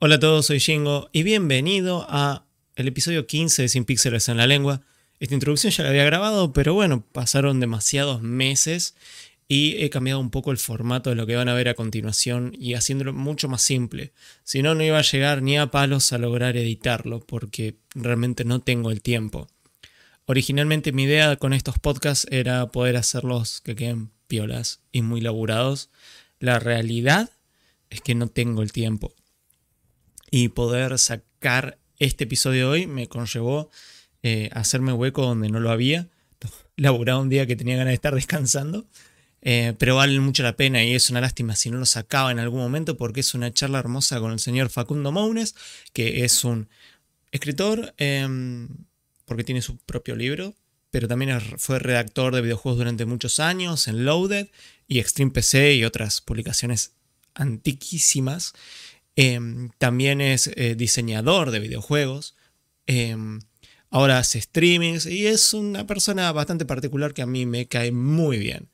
[0.00, 4.36] Hola a todos, soy Jingo y bienvenido a el episodio 15 de Sin Píxeles en
[4.36, 4.82] la Lengua.
[5.18, 8.94] Esta introducción ya la había grabado, pero bueno, pasaron demasiados meses
[9.48, 12.52] y he cambiado un poco el formato de lo que van a ver a continuación
[12.56, 14.12] y haciéndolo mucho más simple.
[14.44, 18.60] Si no, no iba a llegar ni a palos a lograr editarlo porque realmente no
[18.60, 19.48] tengo el tiempo.
[20.26, 25.90] Originalmente mi idea con estos podcasts era poder hacerlos que queden piolas y muy laburados.
[26.38, 27.32] La realidad
[27.90, 29.12] es que no tengo el tiempo
[30.30, 33.70] y poder sacar este episodio hoy me conllevó
[34.22, 36.08] eh, hacerme hueco donde no lo había.
[36.76, 38.86] Laburaba un día que tenía ganas de estar descansando.
[39.40, 42.40] Eh, pero vale mucho la pena y es una lástima si no lo sacaba en
[42.40, 45.54] algún momento porque es una charla hermosa con el señor Facundo Mounes,
[45.92, 46.68] que es un
[47.30, 48.68] escritor em,
[49.24, 50.54] porque tiene su propio libro,
[50.90, 54.48] pero también fue redactor de videojuegos durante muchos años en Loaded
[54.88, 56.94] y Extreme PC y otras publicaciones
[57.34, 58.54] antiquísimas.
[59.20, 62.36] Em, también es eh, diseñador de videojuegos.
[62.86, 63.40] Em,
[63.90, 68.38] ahora hace streamings y es una persona bastante particular que a mí me cae muy
[68.38, 68.68] bien.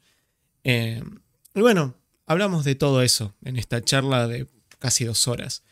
[0.62, 1.20] Em,
[1.54, 4.46] y bueno, hablamos de todo eso en esta charla de
[4.78, 5.62] casi dos horas.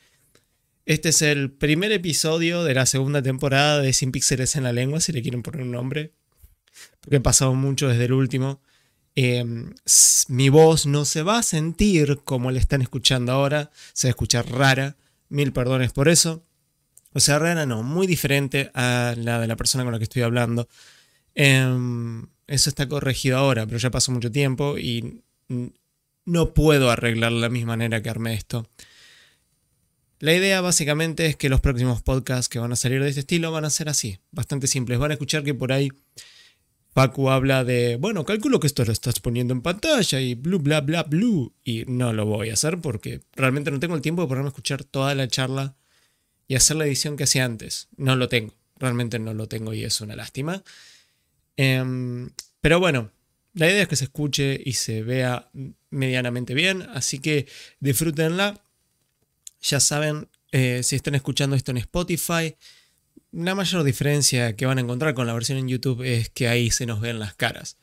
[0.86, 5.02] Este es el primer episodio de la segunda temporada de Sin Píxeles en la Lengua,
[5.02, 6.14] si le quieren poner un nombre,
[7.02, 8.62] porque he pasado mucho desde el último.
[9.14, 9.74] Em,
[10.28, 14.12] mi voz no se va a sentir como la están escuchando ahora, se va a
[14.12, 14.96] escuchar rara,
[15.28, 16.44] mil perdones por eso.
[17.12, 20.22] O sea, rara no, muy diferente a la de la persona con la que estoy
[20.22, 20.68] hablando.
[21.34, 25.22] Em, eso está corregido ahora, pero ya pasó mucho tiempo y
[26.24, 28.68] no puedo arreglar la misma manera que armé esto.
[30.20, 33.50] La idea básicamente es que los próximos podcasts que van a salir de este estilo
[33.50, 34.98] van a ser así, bastante simples.
[34.98, 35.90] Van a escuchar que por ahí
[36.92, 40.82] Paco habla de, bueno, calculo que esto lo estás poniendo en pantalla y blu, bla,
[40.82, 41.54] bla, blu.
[41.64, 44.50] Y no lo voy a hacer porque realmente no tengo el tiempo de ponerme a
[44.50, 45.74] escuchar toda la charla
[46.46, 47.88] y hacer la edición que hacía antes.
[47.96, 50.62] No lo tengo, realmente no lo tengo y es una lástima.
[51.56, 53.10] Em, pero bueno,
[53.54, 55.50] la idea es que se escuche y se vea
[55.90, 57.46] medianamente bien, así que
[57.80, 58.62] disfrútenla.
[59.62, 62.54] Ya saben, eh, si están escuchando esto en Spotify,
[63.32, 66.70] la mayor diferencia que van a encontrar con la versión en YouTube es que ahí
[66.70, 67.78] se nos ven las caras.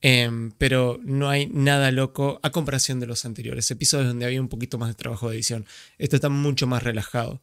[0.00, 4.48] Em, pero no hay nada loco a comparación de los anteriores episodios donde había un
[4.48, 5.66] poquito más de trabajo de edición.
[5.98, 7.42] Esto está mucho más relajado.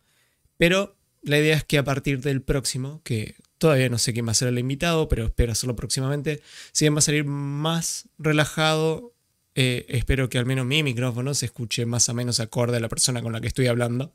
[0.57, 4.31] Pero la idea es que a partir del próximo, que todavía no sé quién va
[4.31, 6.41] a ser el invitado, pero espero hacerlo próximamente,
[6.71, 9.13] si bien va a salir más relajado,
[9.55, 12.89] eh, espero que al menos mi micrófono se escuche más o menos acorde a la
[12.89, 14.13] persona con la que estoy hablando.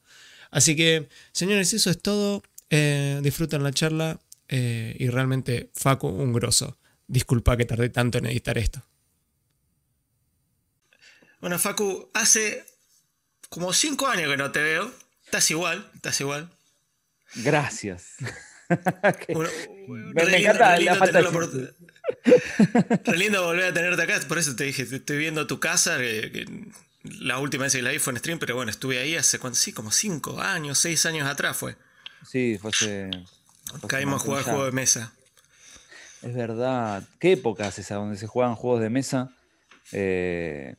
[0.50, 2.42] Así que, señores, eso es todo.
[2.70, 4.18] Eh, disfruten la charla
[4.48, 6.78] eh, y realmente Facu, un grosso.
[7.06, 8.82] Disculpa que tardé tanto en editar esto.
[11.40, 12.64] Bueno, Facu, hace
[13.48, 14.92] como cinco años que no te veo.
[15.24, 16.50] Estás igual, estás igual.
[17.36, 18.14] Gracias.
[18.68, 21.74] me, encanta la falta de...
[23.04, 25.98] Re lindo volver a tenerte acá, por eso te dije, estoy viendo tu casa,
[27.02, 29.72] la última vez que la vi fue en stream, pero bueno, estuve ahí hace, sí,
[29.72, 31.76] como cinco años, seis años atrás fue.
[32.26, 33.10] Sí, fue hace.
[33.86, 35.12] Caímos a jugar juegos de mesa.
[36.22, 37.04] Es verdad.
[37.20, 39.30] ¿Qué época es esa donde se juegan juegos de mesa?
[39.92, 40.74] Eh,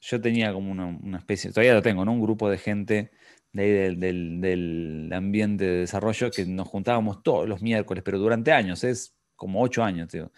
[0.00, 2.12] yo tenía como una, especie, todavía lo tengo, ¿no?
[2.12, 3.10] Un grupo de gente
[3.52, 8.84] de ahí del, ambiente de desarrollo que nos juntábamos todos los miércoles, pero durante años,
[8.84, 10.30] es como ocho años, tío.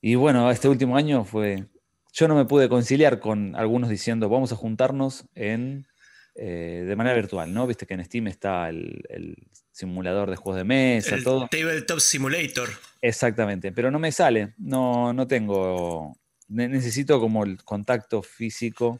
[0.00, 1.66] Y bueno, este último año fue.
[2.12, 5.86] Yo no me pude conciliar con algunos diciendo, vamos a juntarnos en
[6.42, 7.66] eh, de manera virtual, ¿no?
[7.66, 9.36] Viste que en Steam está el,
[9.72, 11.46] simulador de juegos de mesa, el todo.
[11.50, 12.70] Tabletop Simulator.
[13.02, 16.16] Exactamente, pero no me sale, no, no tengo,
[16.48, 18.98] necesito como el contacto físico.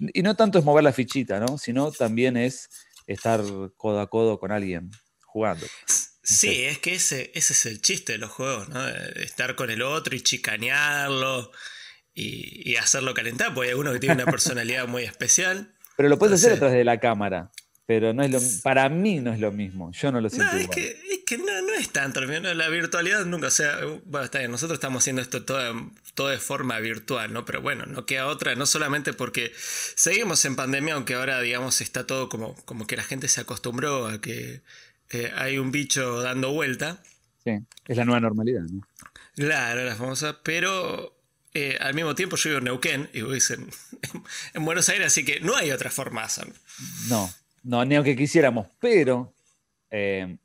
[0.00, 1.58] Y no tanto es mover la fichita, ¿no?
[1.58, 2.68] Sino también es
[3.06, 3.40] estar
[3.76, 4.90] codo a codo con alguien
[5.20, 5.66] jugando.
[6.24, 8.88] Sí, es que ese, ese es el chiste de los juegos, ¿no?
[8.88, 11.52] Estar con el otro y chicanearlo
[12.14, 15.72] y, y hacerlo calentar, porque hay uno que tiene una personalidad muy especial.
[16.00, 17.50] Pero lo puedes hacer detrás de la cámara.
[17.84, 19.92] Pero no es lo, para mí no es lo mismo.
[19.92, 20.50] Yo no lo siento.
[20.50, 22.22] No, es que, es que no, no, es tanto.
[22.22, 23.48] La virtualidad nunca.
[23.48, 24.50] O sea, bueno, está bien.
[24.50, 27.44] Nosotros estamos haciendo esto todo, todo de forma virtual, ¿no?
[27.44, 28.54] Pero bueno, no queda otra.
[28.54, 33.02] No solamente porque seguimos en pandemia, aunque ahora, digamos, está todo como, como que la
[33.02, 34.62] gente se acostumbró a que
[35.10, 37.02] eh, hay un bicho dando vuelta.
[37.44, 37.58] Sí,
[37.88, 38.80] es la nueva normalidad, ¿no?
[39.34, 40.40] Claro, la famosa.
[40.42, 41.19] Pero
[41.54, 43.68] eh, al mismo tiempo yo vivo en Neuquén y vos en,
[44.54, 46.26] en, Buenos Aires, así que no hay otra forma.
[47.08, 47.30] No,
[47.62, 49.32] no, ni aunque quisiéramos, pero
[49.90, 50.36] eh,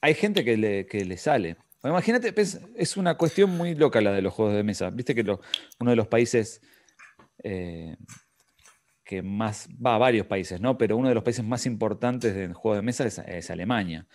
[0.00, 1.56] hay gente que le, que le sale.
[1.82, 2.34] Imagínate,
[2.76, 4.90] es una cuestión muy loca la de los juegos de mesa.
[4.90, 6.60] Viste que uno de los países
[7.44, 7.96] eh,
[9.04, 10.76] que más, va a varios países, ¿no?
[10.76, 14.08] Pero uno de los países más importantes del juego de mesa es, Alemania.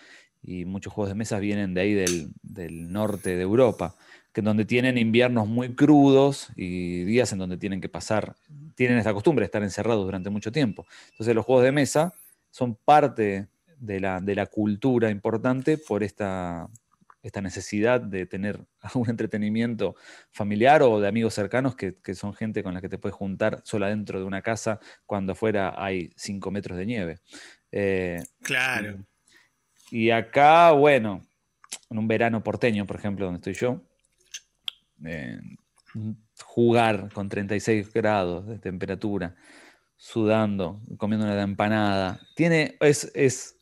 [0.43, 3.95] Y muchos juegos de mesa vienen de ahí del, norte de Europa,
[4.33, 8.35] que donde tienen inviernos muy crudos y días en donde tienen que pasar,
[8.75, 10.85] tienen esta costumbre de estar encerrados durante mucho tiempo.
[11.11, 12.13] Entonces los juegos de mesa
[12.49, 13.47] son parte
[13.77, 16.69] de la, de la cultura importante por esta,
[17.23, 18.59] esta necesidad de tener
[18.95, 19.95] un entretenimiento
[20.31, 23.87] familiar o de amigos cercanos que, son gente con la que te puedes juntar sola
[23.87, 27.19] dentro de una casa cuando afuera hay 5 metros de nieve.
[27.71, 28.99] Eh, claro.
[29.91, 31.21] Y, acá, bueno,
[31.89, 33.81] en un verano porteño, por ejemplo, donde estoy yo,
[35.05, 35.39] eh,
[36.43, 39.35] jugar con 36 grados de temperatura,
[39.97, 43.57] sudando, comiendo una empanada, tiene, es, es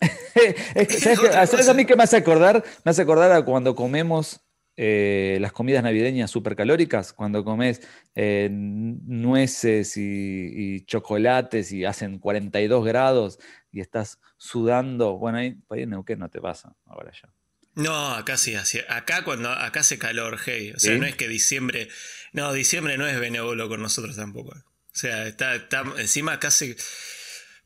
[1.46, 2.62] ¿Sabes, a mí que me hace acordar?
[2.84, 4.40] Me hace acordar a cuando comemos
[4.76, 7.82] eh, las comidas navideñas calóricas cuando comes
[8.14, 13.40] eh, nueces y, chocolates y hacen 42 grados
[13.72, 15.18] y estás sudando.
[15.18, 17.28] Bueno, ahí, ahí en Neuquén no te pasa ahora ya.
[17.78, 18.54] No, acá sí,
[18.88, 20.72] acá cuando acá hace calor, hey.
[20.76, 21.88] O sea, no es que diciembre.
[22.32, 24.50] No, diciembre no es benévolo con nosotros tampoco.
[24.50, 26.76] O sea, está, está encima casi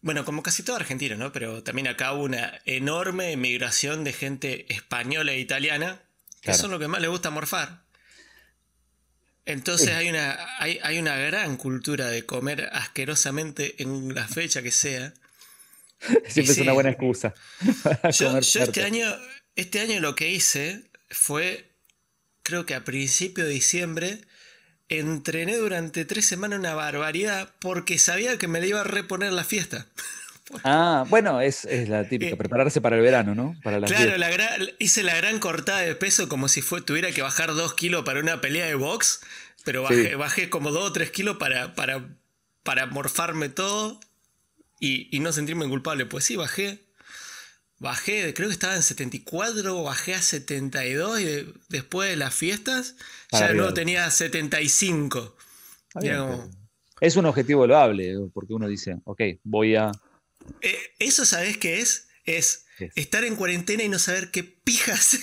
[0.03, 1.33] bueno, como casi toda Argentina, ¿no?
[1.33, 6.03] Pero también acá hubo una enorme migración de gente española e italiana,
[6.41, 7.83] que es lo que más le gusta morfar.
[9.45, 15.15] Entonces hay, una, hay, una gran cultura de comer asquerosamente en la fecha que sea.
[16.27, 17.35] Siempre es una buena excusa.
[18.13, 19.07] yo, este año,
[19.57, 21.71] este año lo que hice fue,
[22.43, 24.21] creo que a principio de diciembre,
[24.89, 29.45] entrené durante tres semanas una barbaridad porque sabía que me le iba a reponer la
[29.45, 29.87] fiesta.
[30.65, 33.57] Ah, bueno, es, la típica, eh, prepararse para el verano, ¿no?
[33.63, 34.13] Para claro,
[34.79, 38.21] hice la gran cortada de peso como si fue, tuviera que bajar dos kilos para
[38.21, 39.21] una pelea de box,
[39.65, 42.05] pero bajé, como dos o tres kilos para, para,
[42.65, 43.99] para morfarme todo
[44.79, 46.05] y, y no sentirme culpable.
[46.05, 46.81] Pues sí, bajé
[47.83, 52.95] bajé, creo que estaba en 74, bajé a 72 y después de las fiestas
[53.31, 55.37] ya no tenía 75.
[57.01, 59.91] Es un objetivo loable, porque uno dice, ok, voy a...
[60.61, 62.09] Eh, eso, ¿sabes qué es?
[62.25, 65.19] Es estar en cuarentena y no saber qué pijas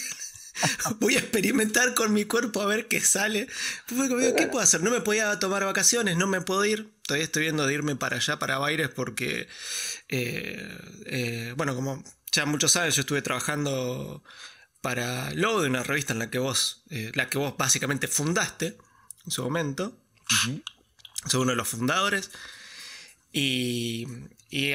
[1.00, 3.48] voy a experimentar con mi cuerpo a ver qué sale.
[3.88, 4.84] ¿Qué puedo hacer?
[4.84, 6.92] No me podía tomar vacaciones, no me puedo ir.
[7.04, 9.48] Todavía estoy viendo de irme para allá, para Baires, porque,
[10.10, 14.24] eh, eh, bueno, como ya muchos años yo estuve trabajando
[14.82, 18.78] para Logo, de una revista en la que vos, eh, la que vos básicamente fundaste
[19.26, 19.98] en su momento.
[21.26, 22.32] Soy uno de los fundadores.
[23.32, 24.08] Y,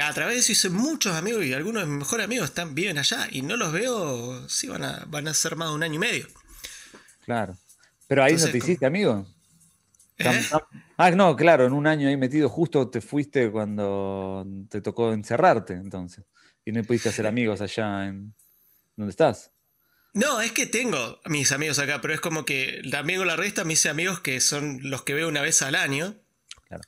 [0.01, 2.99] a través de eso hice muchos amigos y algunos de mis mejores amigos están, viven
[2.99, 5.95] allá y no los veo, sí, van a, van a ser más de un año
[5.95, 6.29] y medio.
[7.25, 7.57] Claro.
[8.07, 9.27] Pero ahí no te hiciste amigo.
[10.19, 10.43] ¿Eh?
[10.97, 15.73] Ah, no, claro, en un año ahí metido, justo te fuiste cuando te tocó encerrarte,
[15.73, 16.25] entonces.
[16.65, 18.35] Y no pudiste hacer amigos allá en
[18.97, 19.51] donde estás.
[20.15, 23.65] No, es que tengo mis amigos acá, pero es como que también con la revista
[23.65, 26.15] me hice amigos que son los que veo una vez al año.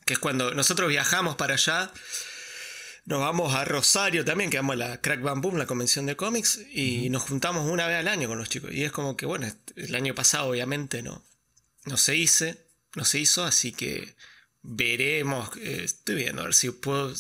[0.05, 1.93] Que es cuando nosotros viajamos para allá.
[3.05, 6.17] Nos vamos a Rosario también, que vamos a la Crack Bam Boom, la convención de
[6.17, 8.73] cómics, y nos juntamos una vez al año con los chicos.
[8.73, 9.47] Y es como que, bueno,
[9.77, 11.23] el año pasado obviamente no,
[11.85, 12.47] no se hizo,
[12.97, 14.17] no se hizo, así que
[14.63, 17.15] veremos, eh, estoy viendo a ver si puedo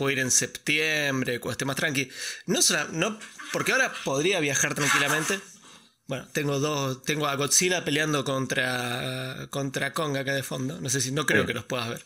[0.00, 2.08] puedo ir en septiembre, cuando esté más tranqui.
[2.46, 2.60] No,
[2.92, 3.18] no,
[3.52, 5.38] porque ahora podría viajar tranquilamente.
[6.06, 10.80] Bueno, tengo dos, tengo a Godzilla peleando contra, contra Kong acá de fondo.
[10.80, 12.02] No sé si, no creo que los puedas ver.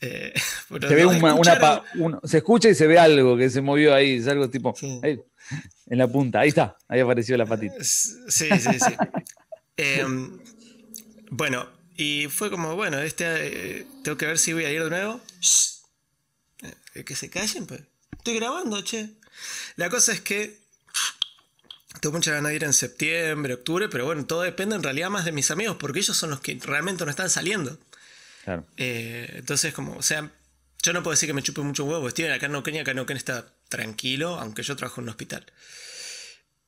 [0.00, 0.34] Eh,
[0.88, 4.50] se, ve una, se escucha y se ve algo que se movió ahí, es algo
[4.50, 7.76] tipo en la punta, ahí está, ahí apareció la patita.
[7.80, 8.94] Sí, sí, sí.
[9.76, 10.38] Em,
[11.30, 13.24] bueno, y fue como, bueno, este
[13.78, 15.20] eh, tengo que ver si voy a ir de nuevo.
[15.42, 15.79] Eh,
[16.92, 17.80] que se callen, pues.
[18.12, 19.10] Estoy grabando, che.
[19.76, 20.58] La cosa es que
[22.00, 25.24] tengo mucha ganas de ir en septiembre, octubre, pero bueno, todo depende en realidad más
[25.24, 27.78] de mis amigos, porque ellos son los que realmente no están saliendo.
[28.44, 28.66] Claro.
[28.76, 30.30] Eh, entonces, como, o sea,
[30.82, 32.08] yo no puedo decir que me chupe mucho huevo.
[32.08, 35.44] Estoy acá en Neuquén acá en Neuquén está tranquilo, aunque yo trabajo en un hospital.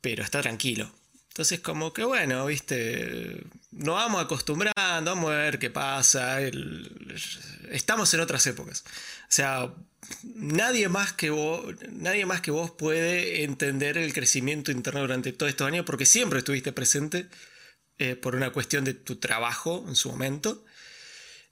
[0.01, 0.93] Pero está tranquilo.
[1.29, 6.41] Entonces, como que bueno, viste, nos vamos acostumbrando, vamos a ver qué pasa.
[7.71, 8.85] estamos en otras épocas.
[8.87, 9.73] O sea,
[10.35, 15.51] nadie más que vos, nadie más que vos puede entender el crecimiento interno durante todos
[15.51, 17.27] estos años, porque siempre estuviste presente
[17.99, 20.65] eh, por una cuestión de tu trabajo en su momento.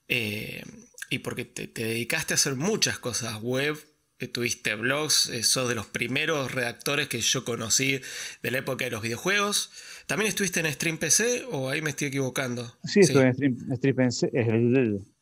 [0.09, 0.62] Eh,
[1.09, 3.76] y porque te, dedicaste a hacer muchas cosas web,
[4.19, 8.00] eh, tuviste blogs, sos de los primeros redactores que yo conocí
[8.42, 9.71] de la época de los videojuegos.
[10.07, 12.76] ¿También estuviste en Stream PC o ahí me estoy equivocando?
[12.85, 13.35] Sí, estuve en
[13.76, 14.30] Stream, PC,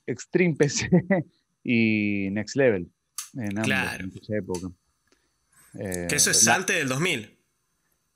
[0.06, 0.88] Extreme PC
[1.62, 2.90] y Next Level.
[3.38, 4.04] En Claro.
[4.04, 4.68] en esa época.
[5.78, 7.36] Eh, Que eso es la- antes del 2000.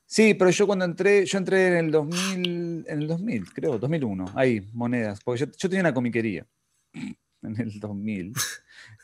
[0.07, 4.31] Sí, pero yo cuando entré, yo entré en el 2000, en el 2000, creo, 2001,
[4.35, 6.47] ahí, monedas, porque yo, yo tenía una comiquería
[7.43, 8.33] en el 2000,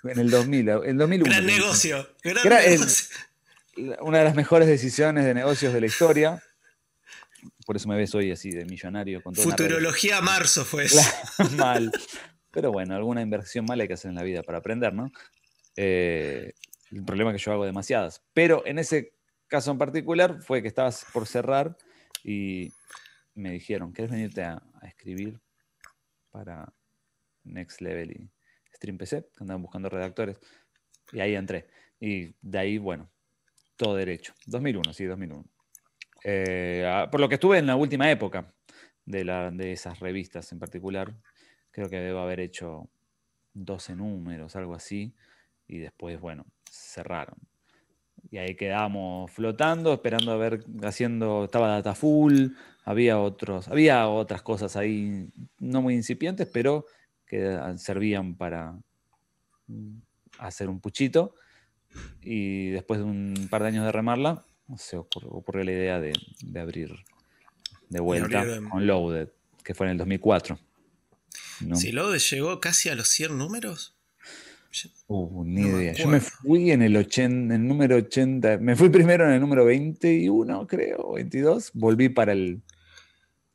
[0.04, 1.30] en el 2000, en el 2001.
[1.30, 2.08] Gran negocio.
[2.22, 3.16] Gran Era el- negocio.
[4.02, 6.42] Una de las mejores decisiones de negocios de la historia,
[7.64, 9.44] por eso me ves hoy así de millonario con toda.
[9.48, 11.00] Futurología marzo fue eso.
[11.56, 11.92] Mal.
[12.50, 15.12] Pero bueno, alguna inversión mala hay que hacer en la vida para aprender, ¿no?
[15.80, 16.54] Eh,
[16.90, 18.24] el problema es que yo hago demasiadas.
[18.32, 19.14] Pero en ese
[19.46, 21.78] caso en particular fue que estabas por cerrar
[22.24, 22.72] y
[23.34, 25.38] me dijeron, ¿querés venirte a, a escribir
[26.30, 26.72] para
[27.44, 28.30] Next Level y
[28.74, 29.28] Stream PC?
[29.36, 30.40] Que andaban buscando redactores.
[31.12, 31.68] Y ahí entré.
[32.00, 33.08] Y de ahí, bueno,
[33.76, 34.34] todo derecho.
[34.46, 35.44] 2001, sí, 2001.
[36.24, 38.52] Eh, ah, por lo que estuve en la última época
[39.04, 41.14] de, la, de esas revistas en particular,
[41.70, 42.90] creo que debo haber hecho
[43.54, 45.14] 12 números, algo así,
[45.68, 47.36] y después, bueno, cerraron.
[48.30, 52.48] Y ahí quedamos flotando, esperando a ver, haciendo, estaba data full,
[52.84, 56.86] había otros, había otras cosas ahí no muy incipientes, pero
[57.26, 58.78] que servían para
[60.38, 61.34] hacer un puchito.
[62.20, 64.44] Y después de un par de años de remarla,
[64.76, 66.94] se ocurrió, ocurrió la idea de, de abrir
[67.88, 69.28] de vuelta con Loaded,
[69.64, 70.58] que fue en el 2004.
[71.60, 71.76] ¿no?
[71.76, 73.97] Si Lode llegó casi a los 100 números.
[75.06, 75.92] Uh, ni No me idea.
[75.94, 78.58] Yo me fui en el, 80, en el número 80.
[78.58, 81.70] Me fui primero en el número 21, creo, 22.
[81.74, 82.60] Volví para el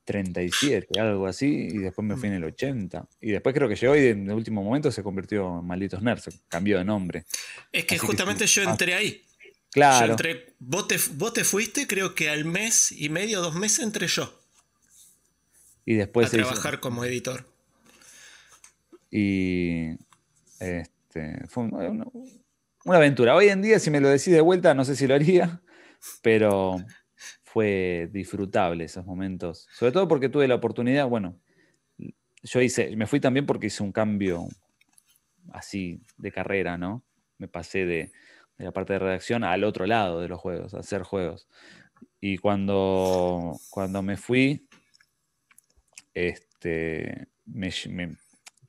[0.05, 1.67] 37, algo así.
[1.71, 3.07] Y después me fui en el 80.
[3.21, 6.29] Y después creo que llegó y en el último momento se convirtió en Malditos Nerds.
[6.49, 7.25] Cambió de nombre.
[7.71, 9.21] Es que Así justamente yo Ah, entré ahí.
[9.43, 10.11] Yo Claro.
[10.11, 14.05] entré, vos te, vos te fuiste, creo que al mes y medio, dos meses entré
[14.07, 14.31] yo
[15.85, 17.45] Y después a hizo- trabajar como editor.
[19.09, 19.91] Y
[20.59, 20.89] este,
[21.49, 22.05] fue un- una,
[22.85, 23.35] una aventura.
[23.35, 25.61] Hoy en día, si me lo decís de vuelta, no sé si lo haría,
[26.21, 26.77] pero
[27.43, 29.67] fue disfrutable esos momentos.
[29.73, 31.39] Sobre todo porque tuve la oportunidad, bueno,
[32.43, 34.47] yo hice, me fui también porque hice un cambio
[35.51, 37.03] así de carrera, ¿no?
[37.37, 38.11] Me pasé de,
[38.57, 41.47] de la parte de redacción al otro lado de los juegos, a hacer juegos.
[42.19, 44.67] Y cuando, cuando me fui,
[46.13, 48.15] este, me, me-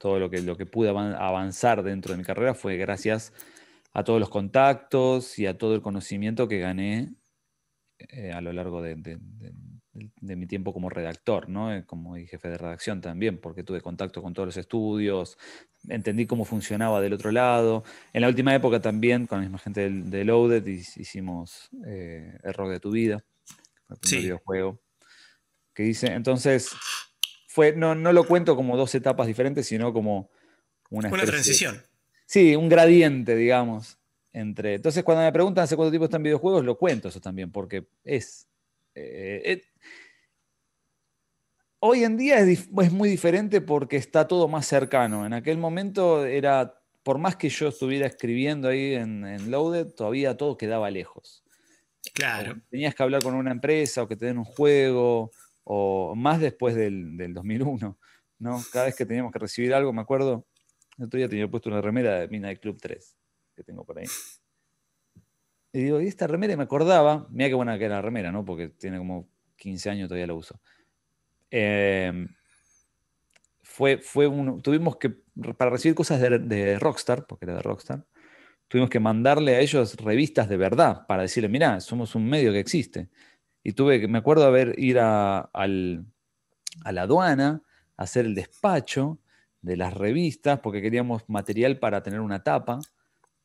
[0.04, 3.32] todo lo que, lo que pude avan- avanzar dentro de mi carrera fue gracias
[3.94, 7.14] a todos los contactos y a todo el conocimiento que gané
[8.10, 9.54] eh, a lo largo de, de- de-
[10.20, 11.72] de mi tiempo como redactor, ¿no?
[11.74, 15.38] Eh, como jefe de redacción también, porque tuve contacto con todos los estudios,
[15.88, 17.82] entendí cómo funcionaba del otro lado.
[18.12, 22.36] En la última época también, con la misma gente del- de Loaded, hic- hicimos eh,
[22.42, 23.24] El rock de tu vida,
[23.88, 24.16] el primer Sí.
[24.18, 24.82] videojuego.
[25.74, 26.72] Que dice, entonces,
[27.54, 30.28] fue, no, no lo cuento como dos etapas diferentes, sino como
[30.90, 31.80] una, Una transición.
[32.26, 33.96] Sí, un gradiente, digamos.
[34.32, 34.74] Entre...
[34.74, 38.48] Entonces, cuando me preguntan hace cuánto tiempo están videojuegos, lo cuento eso también, porque es.
[38.96, 39.62] eh, eh,
[41.78, 45.24] hoy en día es, muy diferente porque está todo más cercano.
[45.24, 50.36] En aquel momento era, por más que yo estuviera escribiendo ahí en, en Loaded, todavía
[50.36, 51.44] todo quedaba lejos.
[52.14, 52.54] Claro.
[52.54, 55.30] O tenías que hablar con una empresa o que te den un juego,
[55.64, 57.98] o más después del, del 2001,
[58.38, 58.62] ¿no?
[58.72, 60.46] Cada vez que teníamos que recibir algo, me acuerdo,
[60.98, 63.16] el otro día tenía puesto una remera de Midnight Club 3,
[63.56, 64.06] que tengo por ahí.
[65.72, 68.30] Y digo, y esta remera, y me acordaba, mira qué buena que era la remera,
[68.30, 68.44] ¿no?
[68.44, 70.60] Porque tiene como 15 años, todavía la uso.
[71.50, 72.26] Eh,
[73.62, 75.10] fue, fue un, tuvimos que,
[75.56, 78.06] para recibir cosas de, de Rockstar, porque era de Rockstar,
[78.68, 82.60] tuvimos que mandarle a ellos revistas de verdad para decirle, mirá, somos un medio que
[82.60, 83.08] existe.
[83.64, 86.04] Y tuve que, me acuerdo haber ir a, al-
[86.84, 87.62] a la aduana,
[87.96, 89.18] a hacer el despacho
[89.62, 92.78] de las revistas, porque queríamos material para tener una tapa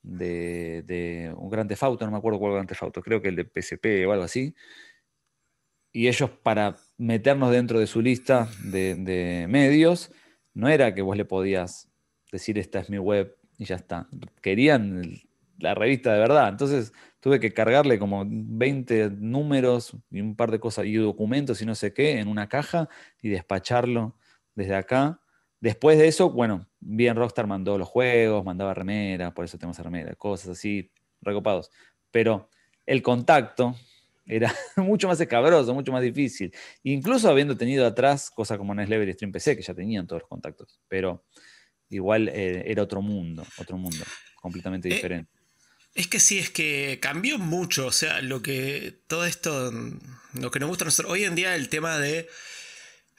[0.02, 3.46] de, de un Gran Auto, no me acuerdo cuál Gran Auto, creo que el de
[3.46, 4.54] PSP o algo así.
[5.92, 10.12] Y ellos para meternos dentro de su lista de, medios,
[10.54, 11.90] no era que vos le podías
[12.32, 14.08] decir esta es mi web y ya está.
[14.42, 15.02] Querían
[15.58, 16.50] la revista de verdad.
[16.50, 21.66] Entonces tuve que cargarle como 20 números y un par de cosas y documentos y
[21.66, 22.90] no sé qué en una caja
[23.22, 24.16] y despacharlo
[24.56, 25.22] desde acá.
[25.60, 30.16] Después de eso, bueno, bien Rockstar mandó los juegos, mandaba remeras, por eso tenemos remeras,
[30.16, 31.70] cosas así, recopados.
[32.12, 32.50] Pero
[32.86, 33.76] el contacto
[34.26, 36.54] era mucho más escabroso, mucho más difícil.
[36.84, 40.30] Incluso habiendo tenido atrás cosas como Neslever y Stream PC, que ya tenían todos los
[40.30, 40.80] contactos.
[40.88, 41.26] Pero
[41.90, 44.06] igual eh, era otro mundo, otro mundo,
[44.42, 45.39] completamente Eh, diferente.
[46.00, 47.88] Es que sí, es que cambió mucho.
[47.88, 50.00] O sea, lo que todo esto, mm,
[50.40, 51.12] lo que nos gusta a nosotros.
[51.12, 52.30] Hoy en día el tema de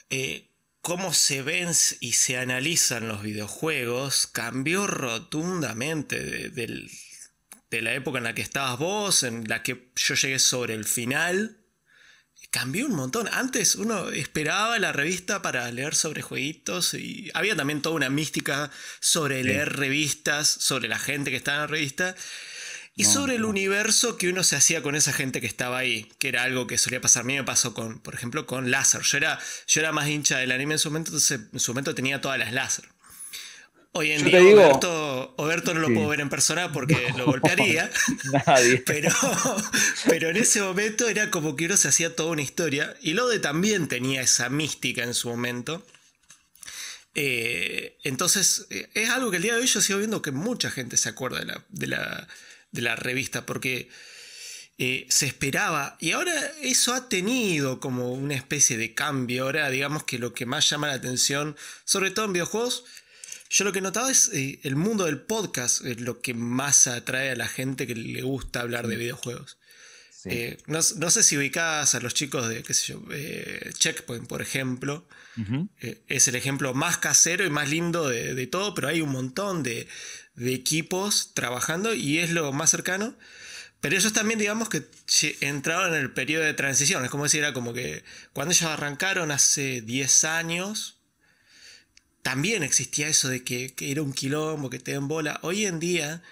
[0.09, 0.49] eh,
[0.81, 1.69] cómo se ven
[2.01, 9.25] y se analizan los videojuegos cambió rotundamente de, la época en la que estabas vos,
[9.25, 11.59] en la que yo llegué sobre el final.
[12.51, 13.29] Cambió un montón.
[13.31, 18.71] Antes uno esperaba la revista para leer sobre jueguitos y había también toda una mística
[19.01, 22.17] sobre leer revistas, sobre la gente que estaba en la revista.
[23.01, 26.29] Y sobre el universo que uno se hacía con esa gente que estaba ahí, que
[26.29, 27.23] era algo que solía pasar.
[27.23, 29.01] A mí me pasó con, por ejemplo, con Láser.
[29.01, 31.95] Yo era, yo era más hincha del anime en su momento, entonces en su momento
[31.95, 32.85] tenía todas las láser.
[33.93, 37.91] Hoy en día Oberto, no lo puedo ver en persona porque lo golpearía.
[38.47, 38.77] Nadie.
[38.87, 39.11] Pero,
[40.07, 42.95] pero en ese momento era como que uno se hacía toda una historia.
[43.01, 45.87] Y Lode también tenía esa mística en su momento.
[47.15, 50.71] Eh, entonces, eh, es algo que el día de hoy yo sigo viendo que mucha
[50.71, 52.29] gente se acuerda de la de la
[52.73, 53.89] revista, porque
[54.79, 60.05] eh, se esperaba, y ahora eso ha tenido como una especie de cambio, ahora digamos
[60.05, 62.85] que lo que más llama la atención, sobre todo en videojuegos,
[63.51, 66.87] yo lo que he notado es eh, el mundo del podcast, es lo que más
[66.87, 69.59] atrae a la gente que le gusta hablar de videojuegos.
[70.25, 73.03] Eh, no, sé si ubicás a los chicos de, qué sé yo,
[73.79, 75.07] Checkpoint, por ejemplo.
[76.09, 79.89] Es el ejemplo más casero y más lindo de, todo, pero hay un montón de,
[80.35, 83.17] de equipos trabajando y es lo más cercano.
[83.81, 84.85] Pero ellos también, digamos que
[85.41, 87.05] entraron en el periodo de transición.
[87.05, 91.01] Es como decir, era como que cuando ellos arrancaron hace 10 años,
[92.23, 95.39] también existía eso de que, era un quilombo, que te den bola.
[95.43, 96.23] Hoy en día,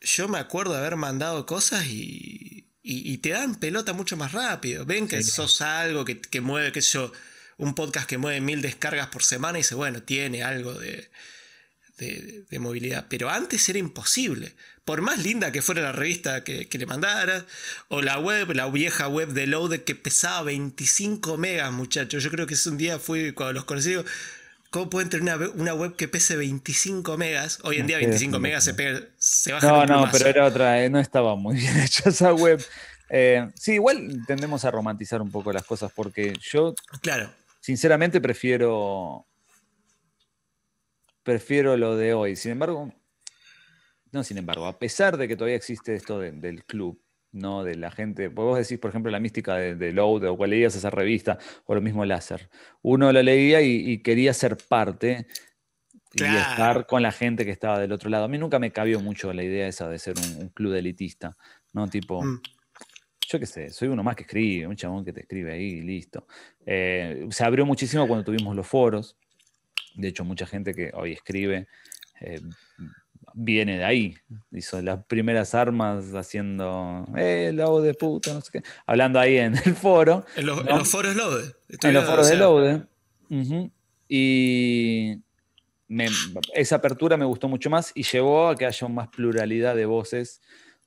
[0.00, 4.84] yo me acuerdo de haber mandado cosas y, y, te dan pelota mucho más rápido.
[4.84, 7.12] Ven que sos algo que, que mueve, que yo,
[7.58, 11.08] un podcast que mueve mil descargas por semana y dice, bueno, tiene algo de,
[11.98, 13.06] de, movilidad.
[13.08, 14.52] Pero antes era imposible.
[14.84, 17.46] Por más linda que fuera la revista que, le mandara,
[17.88, 22.22] o la web, la vieja web de Load que pesaba 25 megas, muchachos.
[22.22, 23.96] Yo creo que ese un día fui cuando los conocí.
[24.70, 27.60] ¿Cómo pueden tener una, web que pese 25 megas?
[27.62, 29.68] Hoy en día 25 megas se, pega, se baja.
[29.68, 32.62] No, no, pero era otra, eh, no estaba muy bien hecha esa web.
[33.08, 37.30] Eh, sí, igual tendemos a romantizar un poco las cosas porque yo, claro.
[37.64, 39.26] Sinceramente, prefiero
[41.22, 42.36] prefiero lo de hoy.
[42.36, 42.92] Sin embargo,
[44.12, 47.64] no, sin embargo, a pesar de que todavía existe esto del club, ¿no?
[47.64, 48.28] De la gente.
[48.28, 51.74] Vos decís, por ejemplo, la mística de, de Load, o cual leías esa revista, o
[51.74, 52.50] lo mismo Láser.
[52.82, 55.26] Uno lo leía y, quería ser parte
[56.12, 58.24] y estar con la gente que estaba del otro lado.
[58.24, 61.38] A mí nunca me cabió mucho la idea esa de ser un, club elitista,
[61.72, 61.88] ¿no?
[61.88, 62.22] Tipo.
[62.22, 62.42] Mm.
[63.28, 65.80] Yo qué sé, soy uno más que escribe, un chabón que te escribe ahí y
[65.82, 66.26] listo.
[66.66, 69.16] Eh, se abrió muchísimo cuando tuvimos los foros,
[69.94, 71.68] de hecho, mucha gente que hoy escribe
[72.20, 72.40] eh,
[73.32, 74.16] viene de ahí.
[74.52, 78.62] Hizo las primeras armas haciendo, eh, load de puta, no sé qué.
[78.86, 80.24] Hablando ahí en el foro.
[80.36, 81.54] En, los foros Lode.
[81.82, 82.86] En los foros de Lode.
[84.08, 85.20] Y
[86.54, 90.40] esa apertura me gustó mucho más y llevó a que haya más pluralidad de voces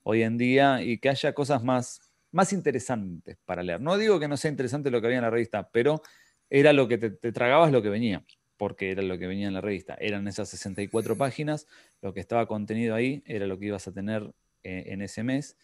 [0.04, 2.02] hoy en día y que haya cosas más,
[2.38, 3.82] más interesantes para leer.
[3.82, 6.04] No digo que no sea interesante lo que había en la revista, pero
[6.52, 8.23] era lo que te, tragabas lo que venía
[8.58, 9.95] porque era lo que venía en la revista.
[10.00, 11.67] Eran esas 64 páginas,
[12.02, 15.58] lo que estaba contenido ahí era lo que ibas a tener eh, en ese mes,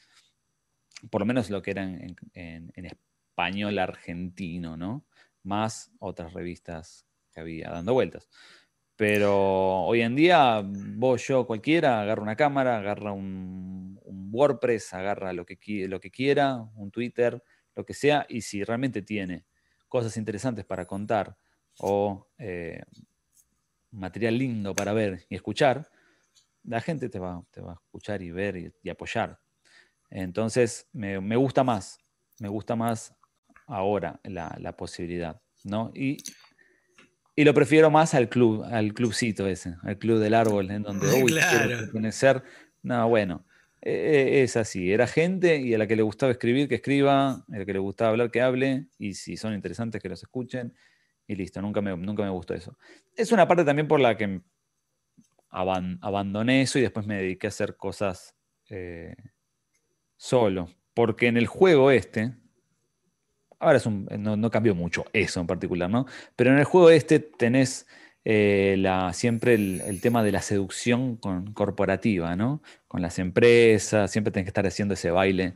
[1.09, 5.05] por lo menos lo que era en, español argentino, ¿no?
[5.43, 8.29] Más otras revistas que había dando vueltas.
[8.95, 13.99] Pero hoy en día, vos, yo, cualquiera, agarra una cámara, agarra un,
[14.31, 17.41] WordPress, agarra lo que, lo que quiera, un Twitter,
[17.75, 19.45] lo que sea, y si realmente tiene
[19.87, 21.37] cosas interesantes para contar,
[21.79, 22.81] o eh,
[23.91, 25.87] material lindo para ver y escuchar,
[26.63, 29.39] la gente te va, te va a escuchar y ver y, apoyar.
[30.09, 31.99] Entonces, me, gusta más,
[32.39, 33.15] me gusta más
[33.67, 35.91] ahora la, posibilidad, ¿no?
[35.93, 36.17] Y,
[37.35, 41.07] y, lo prefiero más al club, al clubcito ese, al club del árbol, en donde,
[41.23, 41.89] uy, claro.
[41.91, 42.43] quiero
[42.81, 43.45] No, bueno,
[43.81, 47.31] e, e, es así, era gente y a la que le gustaba escribir, que escriba,
[47.31, 50.73] a la que le gustaba hablar, que hable, y si son interesantes, que los escuchen,
[51.27, 52.77] y listo, nunca me, nunca me gustó eso.
[53.15, 54.41] Es una parte también por la que
[55.49, 58.35] abandoné eso y después me dediqué a hacer cosas
[58.69, 59.15] eh,
[60.17, 60.69] solo.
[60.93, 62.33] Porque en el juego este,
[63.63, 66.05] ahora es no, cambió mucho eso en particular, ¿no?
[66.35, 67.87] Pero en el juego este tenés
[68.25, 71.17] eh, la, siempre el, tema de la seducción
[71.53, 72.61] corporativa, ¿no?
[72.87, 75.55] Con las empresas, siempre tenés que estar haciendo ese baile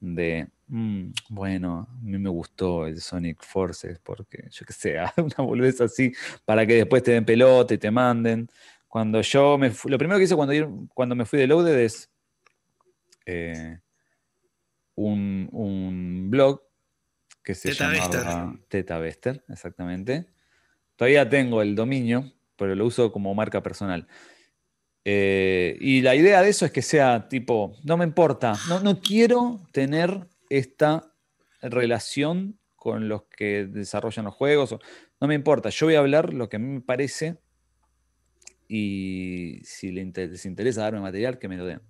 [0.00, 5.36] de, mm, bueno, a mí me gustó el Sonic Forces porque, yo qué sé, una
[5.38, 6.12] boludez así,
[6.44, 8.48] para que después te den pelota y te manden.
[8.88, 12.10] Cuando yo me lo primero que hice cuando, cuando me fui de Loaded es
[13.26, 13.78] eh,
[14.94, 16.62] un, blog
[17.48, 20.26] que se llama Teta Bester, exactamente.
[20.96, 24.06] todavía tengo el dominio, pero lo uso como marca personal.
[25.02, 29.00] Eh, y la idea de eso es que sea tipo, no me importa, no, no
[29.00, 31.14] quiero tener esta
[31.62, 34.76] relación con los que desarrollan los juegos,
[35.18, 37.38] no me importa, yo voy a hablar lo que a mí me parece
[38.68, 41.80] y si les interesa darme material, que me lo den.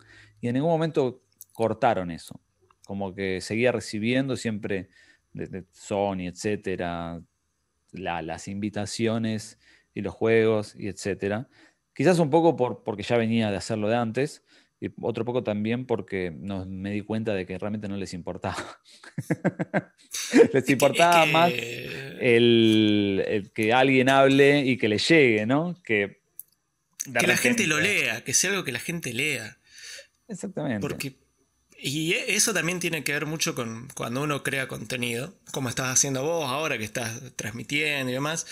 [0.40, 2.40] Y en ningún momento cortaron eso,
[2.85, 4.88] como que seguía recibiendo siempre
[5.33, 7.21] desde Sony, etcétera,
[7.93, 9.59] las invitaciones
[9.95, 11.49] y los juegos y etcétera.
[11.95, 14.45] Quizás un poco por, porque ya venía de hacerlo de antes,
[14.81, 18.81] y otro poco también porque me di cuenta de que realmente no les importaba.
[20.53, 21.53] les importaba más
[22.21, 25.75] el, que alguien hable y que le llegue, ¿no?
[25.83, 26.21] Que,
[27.19, 29.59] que la gente lo lea, que sea algo que la gente lea.
[30.29, 30.81] Exactamente.
[30.81, 31.17] Porque,
[31.81, 35.88] y e, eso también tiene que ver mucho con cuando uno crea contenido, como estás
[35.88, 38.47] haciendo vos ahora que estás transmitiendo y demás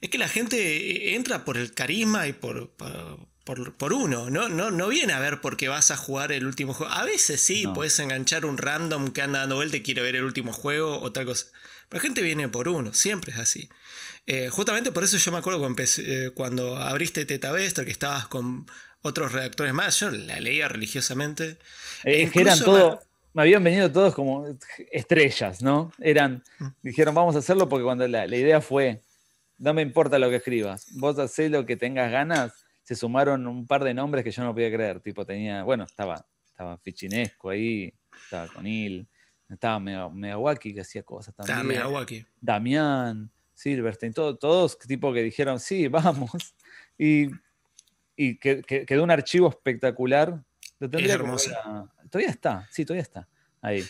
[0.00, 4.48] es que la gente entra por el carisma y por, por, uno, ¿no?
[4.48, 4.70] ¿no?
[4.70, 6.92] No viene a ver porque vas a jugar el último juego.
[6.92, 10.24] A veces sí, puedes enganchar un random que anda dando vuelta y quiere ver el
[10.24, 11.46] último juego o tal cosa.
[11.88, 13.68] Pero la gente viene por uno, siempre es así.
[14.26, 18.66] Eh, justamente por eso yo me acuerdo cuando, eh, cuando abriste Tetabester, que estabas con
[19.06, 21.58] otros redactores más, yo la leía religiosamente.
[22.04, 23.00] Eh, es que eran todos,
[23.32, 24.46] me habían venido todos como
[24.90, 25.92] estrellas, ¿no?
[26.00, 26.66] Eran, mm.
[26.82, 29.02] dijeron vamos a hacerlo porque cuando la, la idea fue
[29.58, 32.64] no me importa lo que escribas, vos hacés lo que tengas ganas.
[32.82, 35.00] Se sumaron un par de nombres que yo no podía creer.
[35.00, 37.92] Tipo, tenía, bueno, estaba, estaba Fichinesco ahí,
[38.24, 39.08] estaba Conil,
[39.48, 41.58] estaba Megawaki que hacía cosas también.
[41.58, 42.24] Estaba Megawaki.
[42.40, 46.30] Damián, Silverstein, todos tipo que dijeron, sí, vamos.
[46.98, 47.28] Y,
[48.16, 50.42] y que, quedó un archivo espectacular.
[50.80, 51.50] hermoso.
[52.10, 53.28] Todavía está, sí, todavía está.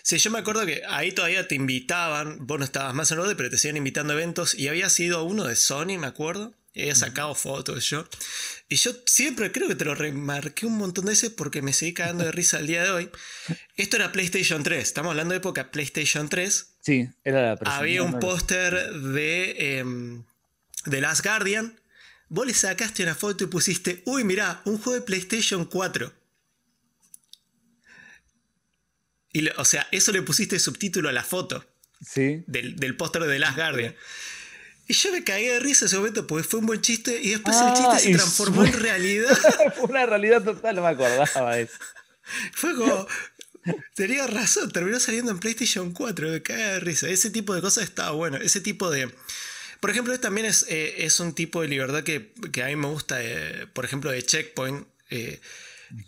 [0.03, 3.37] Sí, yo me acuerdo que ahí todavía te invitaban, vos no estabas más en orden,
[3.37, 6.55] pero te siguen invitando a eventos y había sido uno de Sony, me acuerdo.
[6.75, 8.07] Había sacado fotos yo.
[8.69, 11.95] Y yo siempre creo que te lo remarqué un montón de veces porque me seguí
[11.95, 13.11] cagando de risa el día de hoy.
[13.77, 14.83] Esto era PlayStation 3.
[14.83, 16.75] Estamos hablando de época PlayStation 3.
[16.81, 20.25] Sí, era la Había un póster de em,
[20.85, 21.81] The Last Guardian.
[22.29, 26.13] Vos le sacaste una foto y pusiste, uy, mirá, un juego de PlayStation 4
[29.57, 31.65] o sea, eso le pusiste subtítulo a la foto.
[32.05, 32.45] Sí.
[32.47, 33.95] Del, póster de Last Guardian.
[34.89, 37.31] Y yo me caí de risa en ese momento porque fue un buen chiste y
[37.31, 39.37] después el chiste ah, se transformó en realidad.
[39.75, 41.79] fue una realidad total, no me acordaba de eso.
[42.53, 43.07] fue como.
[43.97, 47.09] Tenía razón, terminó saliendo en PlayStation 4, me caí de risa.
[47.09, 48.37] Ese tipo de cosas estaba bueno.
[48.37, 49.13] Ese tipo de.
[49.81, 53.23] Por ejemplo, también es, eh, es un tipo de libertad que, a mí me gusta,
[53.23, 54.87] eh, por ejemplo, de Checkpoint.
[55.11, 55.41] Eh,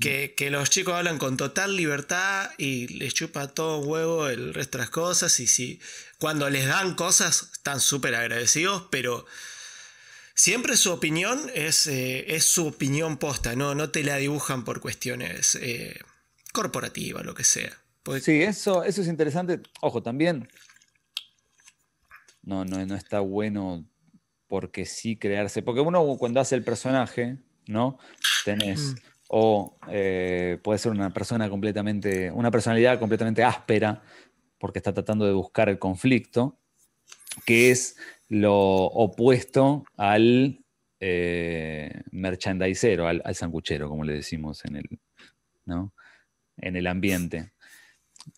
[0.01, 4.83] que, los chicos hablan con total libertad y les chupa todo huevo el resto de
[4.83, 5.39] las cosas.
[5.39, 5.81] Y si
[6.19, 9.25] cuando les dan cosas están súper agradecidos, pero
[10.35, 13.77] siempre su opinión es, es, su opinión posta, ¿no?
[13.77, 15.57] no te la dibujan por cuestiones
[16.53, 17.79] corporativas, lo que sea.
[18.21, 19.61] Sí, eso, eso es interesante.
[19.81, 20.49] Ojo, también
[22.43, 23.85] no, no, no está bueno
[24.47, 25.63] porque sí crearse.
[25.63, 27.99] Porque uno cuando hace el personaje, ¿no?
[28.45, 28.95] Tenés.
[28.95, 34.03] Mm o eh, puede ser una persona completamente, una personalidad completamente áspera,
[34.59, 36.59] porque está tratando de buscar el conflicto,
[37.47, 37.97] que es
[38.29, 40.65] lo opuesto al
[41.01, 44.99] eh, merchandisero, al, sanguchero, como le decimos en el,
[46.57, 47.53] en el ambiente.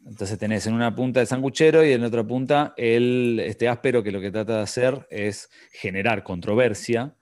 [0.07, 4.13] Entonces tenés en una punta el sanguchero y en otra punta el, este áspero que
[4.13, 7.15] lo que trata de hacer es generar controversia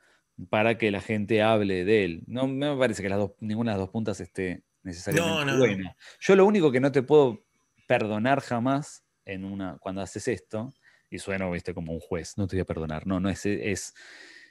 [0.50, 2.22] para que la gente hable de él.
[2.26, 5.96] No me parece que las dos, ninguna de las dos puntas esté necesariamente buena.
[6.20, 7.44] Yo lo único que no te puedo
[7.86, 10.72] perdonar jamás en una, cuando haces esto,
[11.10, 11.74] y sueno ¿viste?
[11.74, 13.94] como un juez, no te voy a perdonar, no, no, es, es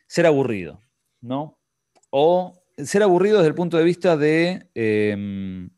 [0.08, 0.82] ser aburrido,
[1.22, 1.60] ¿no?
[2.10, 5.70] O ser aburrido desde el punto de vista de em,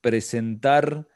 [0.00, 1.06] presentar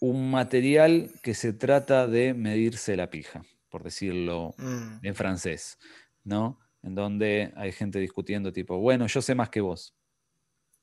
[0.00, 5.04] un material que se trata de medirse la pija, por decirlo mm.
[5.06, 5.78] en francés,
[6.24, 6.58] ¿no?
[6.82, 9.94] en donde hay gente discutiendo tipo, bueno, yo sé más que vos.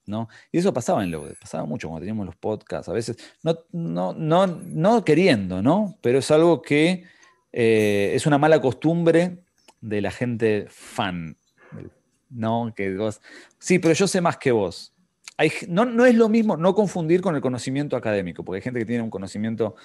[0.08, 0.30] ¿No?
[0.52, 4.14] Y eso pasaba en lo pasaba mucho cuando teníamos los podcasts, a veces, no, no,
[4.14, 5.98] no, no queriendo, ¿no?
[6.00, 7.06] Pero es algo que
[7.52, 9.44] eh, es una mala costumbre
[9.82, 11.38] de la gente fan,
[12.30, 12.72] ¿no?
[12.76, 13.20] Que vos,
[13.58, 14.95] sí, pero yo sé más que vos.
[15.38, 18.80] Hay, no, no es lo mismo, no confundir con el conocimiento académico, porque hay gente
[18.80, 19.76] que tiene un conocimiento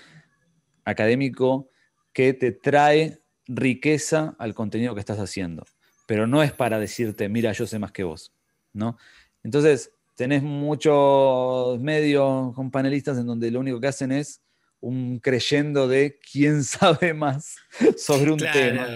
[0.85, 1.71] académico
[2.13, 5.65] que te trae riqueza al contenido que estás haciendo
[6.11, 8.35] pero no es para decirte, mira, yo sé más que vos,
[8.73, 8.99] ¿no?
[9.45, 14.43] Entonces, tenés muchos medios con panelistas en donde lo único que hacen es
[14.81, 17.59] un creyendo de quién sabe más
[17.97, 18.89] sobre un tema.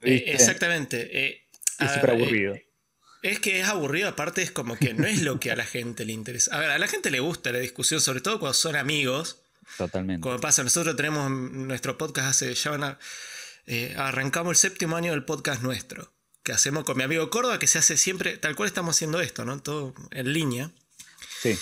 [0.00, 1.10] Eh, exactamente.
[1.12, 1.42] Eh,
[1.78, 2.54] es súper aburrido.
[3.22, 6.04] Es que es aburrido, aparte es como que no es lo que a la gente
[6.04, 6.56] le interesa.
[6.56, 9.38] A ver, a la gente le gusta la discusión, sobre todo cuando son amigos.
[9.78, 10.20] Totalmente.
[10.20, 12.98] Como pasa, nosotros tenemos nuestro podcast hace, ya van a,
[13.66, 17.68] eh, arrancamos el séptimo año del podcast nuestro, que hacemos con mi amigo Córdoba, que
[17.68, 19.62] se hace siempre, tal cual estamos haciendo esto, ¿no?
[19.62, 20.72] Todo en línea.
[21.40, 21.56] Sí.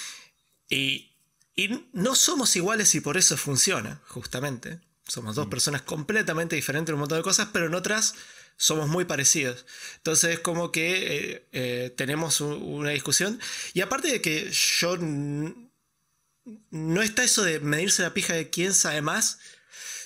[0.71, 1.13] Y,
[1.55, 4.81] y no somos iguales y por eso funciona, justamente.
[5.07, 5.51] Somos dos mm.
[5.51, 8.15] personas completamente diferentes en un montón de cosas, pero en otras
[8.57, 9.65] somos muy parecidos.
[9.97, 13.41] Entonces es como que eh, eh, tenemos una discusión.
[13.75, 14.97] Y aparte de que yo...
[16.71, 19.39] No está eso de medirse la pija de quién sabe más,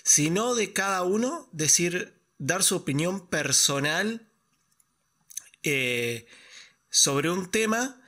[0.03, 4.29] sino de cada uno decir, dar su opinión personal
[5.63, 6.27] eh,
[6.91, 8.03] sobre un tema,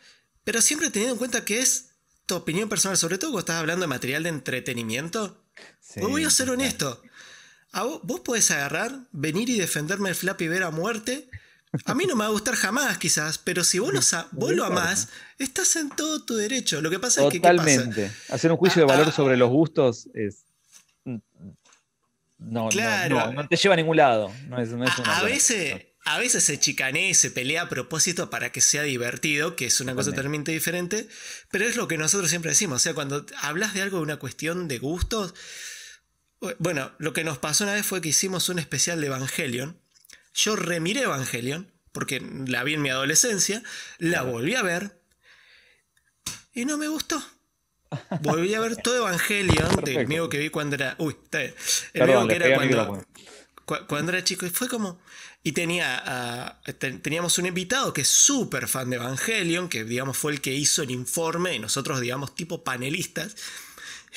[0.44, 1.90] pero siempre teniendo en cuenta que es
[2.26, 5.42] tu opinión personal, sobre todo cuando estás hablando de material de entretenimiento.
[5.94, 7.02] Pues voy a ser honesto
[7.84, 11.28] vos, podés agarrar, venir y defenderme el Flappy Ver a muerte.
[11.84, 15.08] A mí no me va a gustar jamás, quizás, pero si vos lo, lo amás,
[15.38, 16.80] estás en todo tu derecho.
[16.80, 17.40] Lo que pasa es que.
[17.40, 18.10] Totalmente.
[18.30, 20.44] Hacer un juicio de valor sobre los gustos es.
[22.38, 24.30] No, no, te lleva a ningún lado.
[25.04, 29.56] a, veces, a veces se chicanea y se pelea a propósito para que sea divertido,
[29.56, 31.08] que es una cosa totalmente diferente,
[31.50, 32.76] pero es lo que nosotros siempre decimos.
[32.76, 35.34] O sea, cuando hablas de algo de una cuestión de gustos,
[36.58, 39.80] bueno, lo que nos pasó una vez fue que hicimos un especial de Evangelion.
[40.34, 43.62] Yo remiré Evangelion, porque la vi en mi adolescencia,
[43.98, 45.00] la volví a ver
[46.52, 47.22] y no me gustó.
[48.20, 50.96] Volví a ver todo Evangelion del amigo que vi cuando era.
[50.98, 51.54] Uy, está bien.
[51.92, 53.06] El amigo que era cuando,
[53.86, 54.46] cuando era chico.
[54.46, 55.00] Y fue como.
[55.42, 56.60] Y tenía,
[57.02, 60.82] teníamos un invitado que es súper fan de Evangelion, que digamos fue el que hizo
[60.82, 63.36] el informe, y nosotros, digamos, tipo panelistas.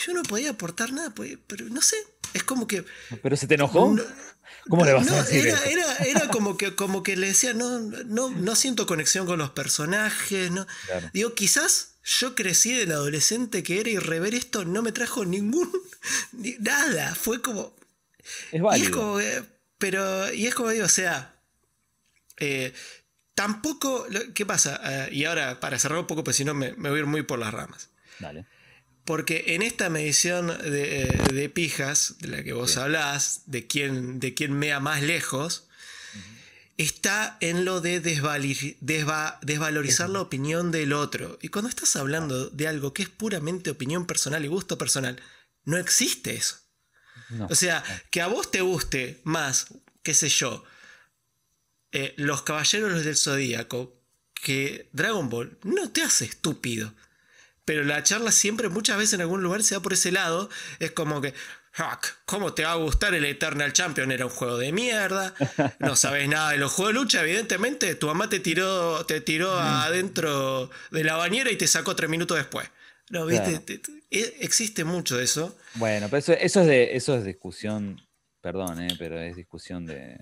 [0.06, 1.98] Yo no podía aportar nada, pues, pero no sé,
[2.34, 2.86] es como que...
[3.22, 3.96] ¿Pero se te enojó?
[4.70, 7.80] ¿Cómo le vas a decir era, era, era, como, que, como que le decía, no,
[7.80, 10.52] no, no siento conexión con los personajes.
[10.52, 10.68] No.
[11.14, 15.72] Digo, quizás yo crecí del adolescente que era y rever esto no me trajo ningún...
[16.60, 17.74] nada, fue como...
[18.52, 18.78] Es válido.
[18.78, 21.36] Y es como, pero, y es como digo, o sea...
[22.38, 22.74] Eh,
[23.34, 24.06] tampoco...
[24.36, 24.80] ¿Qué pasa?
[24.84, 27.08] Eh, y ahora, para cerrar un poco, pues si no me, me voy a ir
[27.08, 27.90] muy por las ramas.
[28.20, 28.46] Dale.
[29.10, 34.54] Porque en esta medición de, pijas, de la que vos hablás, de quién, de quién
[34.54, 35.68] mea más lejos,
[36.78, 41.40] está en lo de desvalorizar la opinión del otro.
[41.42, 45.20] Y cuando estás hablando de algo que es puramente opinión personal y gusto personal,
[45.66, 46.58] no existe eso.
[47.50, 50.64] o sea, que a vos te guste más, qué sé yo,
[51.94, 54.00] eh, los caballeros del zodíaco
[54.36, 56.94] que Dragon Ball, no te hace estúpido
[57.70, 60.50] pero la charla siempre, muchas veces en algún lugar se da por ese lado.
[60.80, 61.36] Es como que,
[62.26, 64.12] ¿cómo te va a gustar el Eternal Champion?
[64.12, 65.36] Era un juego de mierda,
[65.78, 67.94] no sabes nada de los juegos de lucha, evidentemente.
[67.94, 72.38] Tu mamá te tiró, te tiró adentro de la bañera y te sacó tres minutos
[72.38, 72.68] después.
[73.12, 73.62] No, ¿viste?
[74.10, 75.56] E, existe mucho de eso.
[75.76, 78.02] Bueno, pero eso, es, de, eso es discusión,
[78.42, 80.18] perdón, eh, pero es discusión de.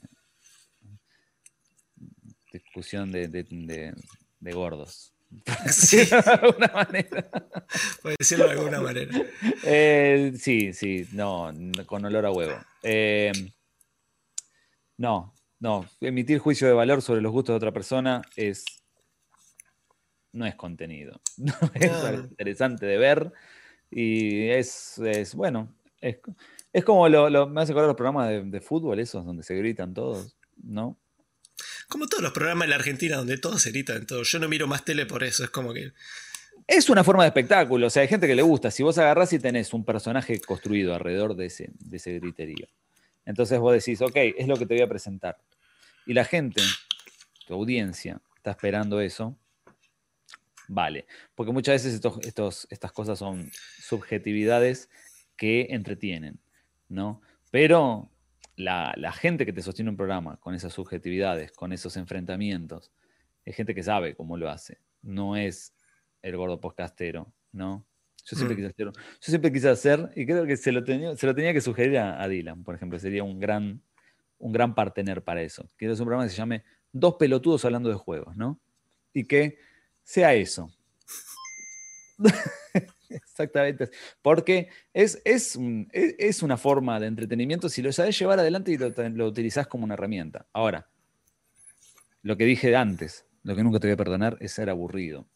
[2.51, 5.13] Discusión de, de gordos.
[5.71, 6.05] Sí.
[6.05, 7.29] de alguna manera.
[8.01, 9.21] Puede decirlo de alguna manera.
[9.63, 11.51] Eh, sí, sí, no,
[11.85, 12.55] con olor a huevo.
[12.83, 13.31] Eh,
[14.97, 15.85] no, no.
[16.01, 18.65] Emitir juicio de valor sobre los gustos de otra persona es.
[20.31, 21.19] No es contenido.
[21.73, 21.91] es
[22.29, 23.31] interesante de ver.
[23.89, 25.73] Y es, es bueno.
[25.99, 26.17] Es,
[26.73, 29.93] es como lo, me hace acordar los programas de, de fútbol, esos donde se gritan
[29.93, 30.97] todos, ¿no?
[31.87, 34.23] Como todos los programas en la Argentina donde todos se gritan todo.
[34.23, 35.93] Yo no miro más tele por eso, es como que.
[36.67, 38.71] Es una forma de espectáculo, o sea, hay gente que le gusta.
[38.71, 42.67] Si vos agarrás y tenés un personaje construido alrededor de ese, de ese griterío,
[43.25, 45.37] entonces vos decís, ok, es lo que te voy a presentar.
[46.05, 46.61] Y la gente,
[47.45, 49.37] tu audiencia, está esperando eso,
[50.67, 51.05] vale.
[51.35, 54.89] Porque muchas veces estos, estas cosas son subjetividades
[55.35, 56.39] que entretienen,
[56.89, 57.21] ¿no?
[57.51, 58.09] Pero
[58.57, 62.91] la, gente que te sostiene un programa con esas subjetividades, con esos enfrentamientos,
[63.45, 64.79] es gente que sabe cómo lo hace.
[65.01, 65.73] No es
[66.21, 67.85] el gordo podcastero, ¿no?
[68.25, 68.57] Yo siempre, mm.
[68.57, 71.53] quise hacer, yo siempre quise hacer, y creo que se lo tenía, se lo tenía
[71.53, 73.81] que sugerir a, Dylan, por ejemplo, sería un gran,
[74.39, 75.69] un gran partener para eso.
[75.77, 78.59] Quiero hacer un programa que se llame Dos pelotudos hablando de juegos, ¿no?
[79.13, 79.59] Y que
[80.03, 80.71] sea eso.
[83.09, 83.89] Exactamente.
[84.21, 85.57] Porque es, es,
[85.91, 89.83] es, una forma de entretenimiento si lo sabes llevar adelante y lo, lo, utilizás como
[89.83, 90.45] una herramienta.
[90.53, 90.89] Ahora,
[92.21, 95.27] lo que dije antes, lo que nunca te voy a perdonar es ser aburrido.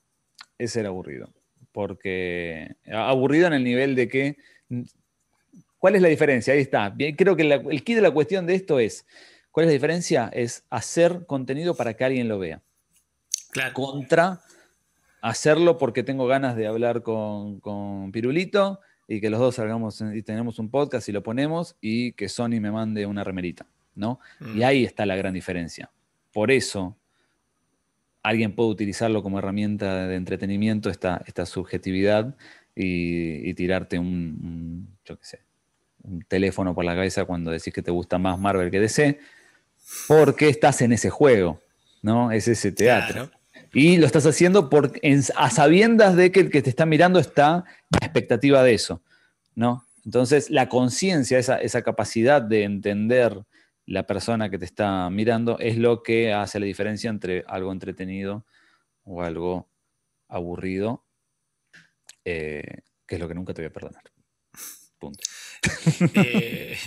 [0.58, 1.34] Es ser aburrido.
[1.72, 4.38] Porque aburrido en el nivel de que
[5.82, 6.54] ¿Cuál es la diferencia?
[6.54, 6.94] Ahí está.
[7.18, 9.04] Creo que el key de la cuestión de esto es,
[9.50, 10.30] ¿cuál es la diferencia?
[10.32, 12.62] Es hacer contenido para que alguien lo vea.
[13.50, 13.74] Claro.
[13.74, 14.42] Contra
[15.22, 20.22] hacerlo porque tengo ganas de hablar con, con Pirulito y que los dos salgamos y
[20.24, 24.20] tenemos un podcast y lo ponemos y que Sony me mande una remerita, ¿no?
[24.40, 24.58] Mm.
[24.58, 25.92] Y ahí está la gran diferencia.
[26.34, 26.98] Por eso
[28.24, 32.36] alguien puede utilizarlo como herramienta de entretenimiento, esta, esta subjetividad,
[32.76, 35.42] y, y tirarte un, un, yo qué sé,
[36.04, 39.20] un teléfono por la cabeza cuando decís que te gusta más Marvel que DC,
[40.08, 41.62] porque estás en ese juego,
[42.02, 42.32] ¿no?
[42.32, 43.28] Es ese teatro.
[43.28, 43.41] Claro.
[43.74, 44.70] Y lo estás haciendo
[45.36, 47.66] a sabiendas de que el que te está mirando está a
[48.06, 49.02] expectativa de eso,
[49.56, 49.86] ¿no?
[50.04, 53.46] Entonces, la conciencia, esa, esa capacidad de entender
[53.86, 58.46] la persona que te está mirando, es lo que hace la diferencia entre algo entretenido
[59.04, 59.70] o algo
[60.28, 61.04] aburrido,
[62.26, 64.04] eh, que es lo que nunca te voy a perdonar.
[65.00, 65.24] Punto.
[66.16, 66.78] Eh,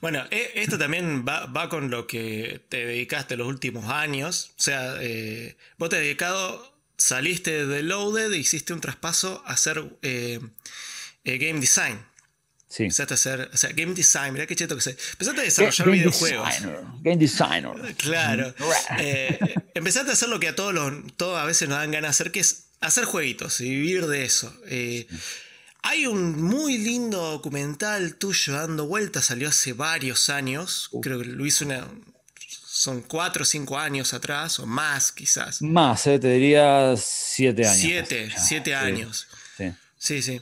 [0.00, 4.52] bueno, e- esto también va, va con lo que te dedicaste los últimos años.
[4.58, 9.82] O sea, eh, vos te has dedicado, saliste de Loaded, hiciste un traspaso a hacer
[10.02, 10.40] eh,
[11.24, 12.04] eh, game design.
[12.68, 12.84] Sí.
[12.84, 14.90] Empezaste a hacer, o sea, game design, mirá qué cheto que se.
[14.92, 16.48] Empezaste a desarrollar Game videojuegos.
[16.48, 17.94] designer, Game designer.
[17.96, 18.54] Claro.
[18.98, 19.38] Eh,
[19.74, 22.10] empezaste a hacer lo que a todos, los, todos a veces nos dan ganas de
[22.22, 24.56] hacer, que es hacer jueguitos y vivir de eso.
[24.68, 25.06] Eh,
[25.82, 30.88] hay un muy lindo documental tuyo dando vueltas, salió hace varios años.
[31.02, 31.86] Creo que lo hizo una.
[32.48, 35.60] Son cuatro o cinco años atrás, o más quizás.
[35.62, 37.76] Más, eh, te diría siete años.
[37.76, 39.28] Siete, siete sí, años.
[39.56, 39.72] sí.
[39.98, 40.40] Sí, sí.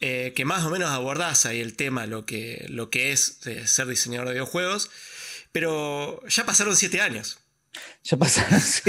[0.00, 3.66] Eh, que más o menos abordás ahí el tema, lo que, lo que es eh,
[3.66, 4.90] ser diseñador de videojuegos.
[5.52, 7.38] Pero ya pasaron siete años.
[8.04, 8.82] Ya pasaron, sí.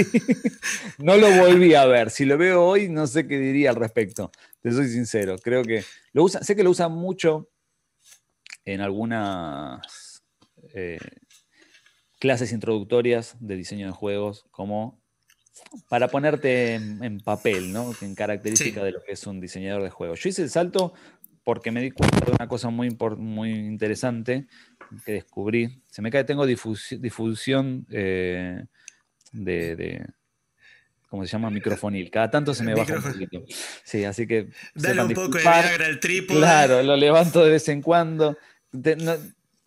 [0.98, 2.10] No lo volví a ver.
[2.10, 4.30] Si lo veo hoy, no sé qué diría al respecto.
[4.62, 5.36] Te soy sincero.
[5.38, 7.48] Creo que lo usa, sé que lo usan mucho
[8.64, 10.22] en algunas
[10.74, 10.98] eh,
[12.18, 15.00] clases introductorias de diseño de juegos, como
[15.88, 17.92] para ponerte en, en papel, ¿no?
[18.02, 18.86] En característica Sí.
[18.86, 20.20] de lo que es un diseñador de juegos.
[20.20, 20.92] Yo hice el salto
[21.44, 24.46] porque me di cuenta de una cosa muy, muy interesante
[25.06, 25.82] que descubrí.
[25.88, 28.64] Se me cae, tengo difusi- difusión eh,
[29.32, 30.06] de, de-
[31.08, 31.50] ¿cómo se llama?
[31.50, 32.10] Microfonil.
[32.10, 33.44] Cada tanto se me baja un poquito.
[33.84, 34.50] Sí, así que...
[34.74, 35.64] Dale un poco de disculpar.
[35.64, 36.38] Viagra al trípode.
[36.38, 38.36] Claro, lo levanto de vez en cuando.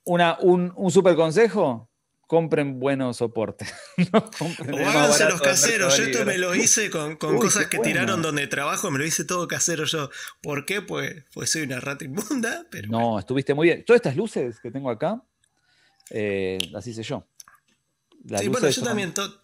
[0.04, 1.89] Una, un, un super consejo,
[2.27, 3.73] compren buenos soportes.
[4.13, 5.97] No compren O háganse los caseros.
[5.97, 7.91] Yo esto me lo hice con, con Uy, cosas que bueno.
[7.93, 10.10] tiraron donde trabajo, me lo hice todo casero yo.
[10.41, 10.82] ¿Por qué?
[10.82, 13.84] Pues, pues soy una rata inmunda, pero No, estuviste muy bien.
[13.86, 15.21] Todas estas luces que tengo acá,
[16.10, 17.27] eh, las hice yo.
[18.23, 19.40] Las Sí, bueno, yo también to-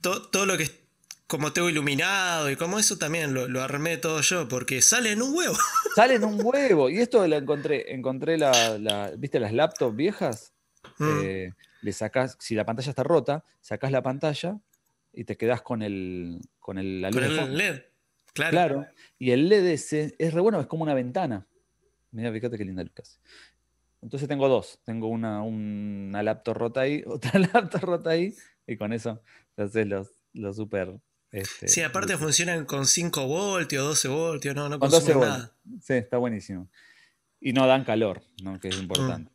[0.00, 0.78] to- todo lo que es
[1.26, 5.20] como tengo iluminado y como eso también lo, lo armé todo yo, porque sale en
[5.22, 5.54] un huevo.
[5.94, 6.88] Salen un huevo.
[6.88, 10.52] Y esto la encontré, encontré la, la- ¿viste las laptops viejas?
[10.98, 11.04] Mm.
[11.22, 14.58] Eh, le sacás, si la pantalla está rota, sacás la pantalla
[15.12, 17.56] y te quedás con el, con el, la luz Con el.
[17.58, 17.82] LED.
[18.32, 18.50] Claro.
[18.52, 18.86] Claro.
[19.18, 21.46] Y el LED ese es re bueno, es como una ventana.
[22.12, 23.20] Mira, fíjate qué linda Lucas.
[24.00, 24.78] Entonces tengo dos.
[24.84, 28.34] Tengo una, una laptop rota ahí, otra laptop rota ahí,
[28.66, 29.20] y con eso
[29.62, 31.00] haces los, los super.
[31.32, 35.38] este, Sí, aparte funcionan con 5 voltios, 12 voltios, no, no Con 12 consumen volts.
[35.38, 35.80] nada.
[35.82, 36.68] Sí, está buenísimo.
[37.40, 38.58] Y no dan calor, ¿no?
[38.60, 39.30] que es importante.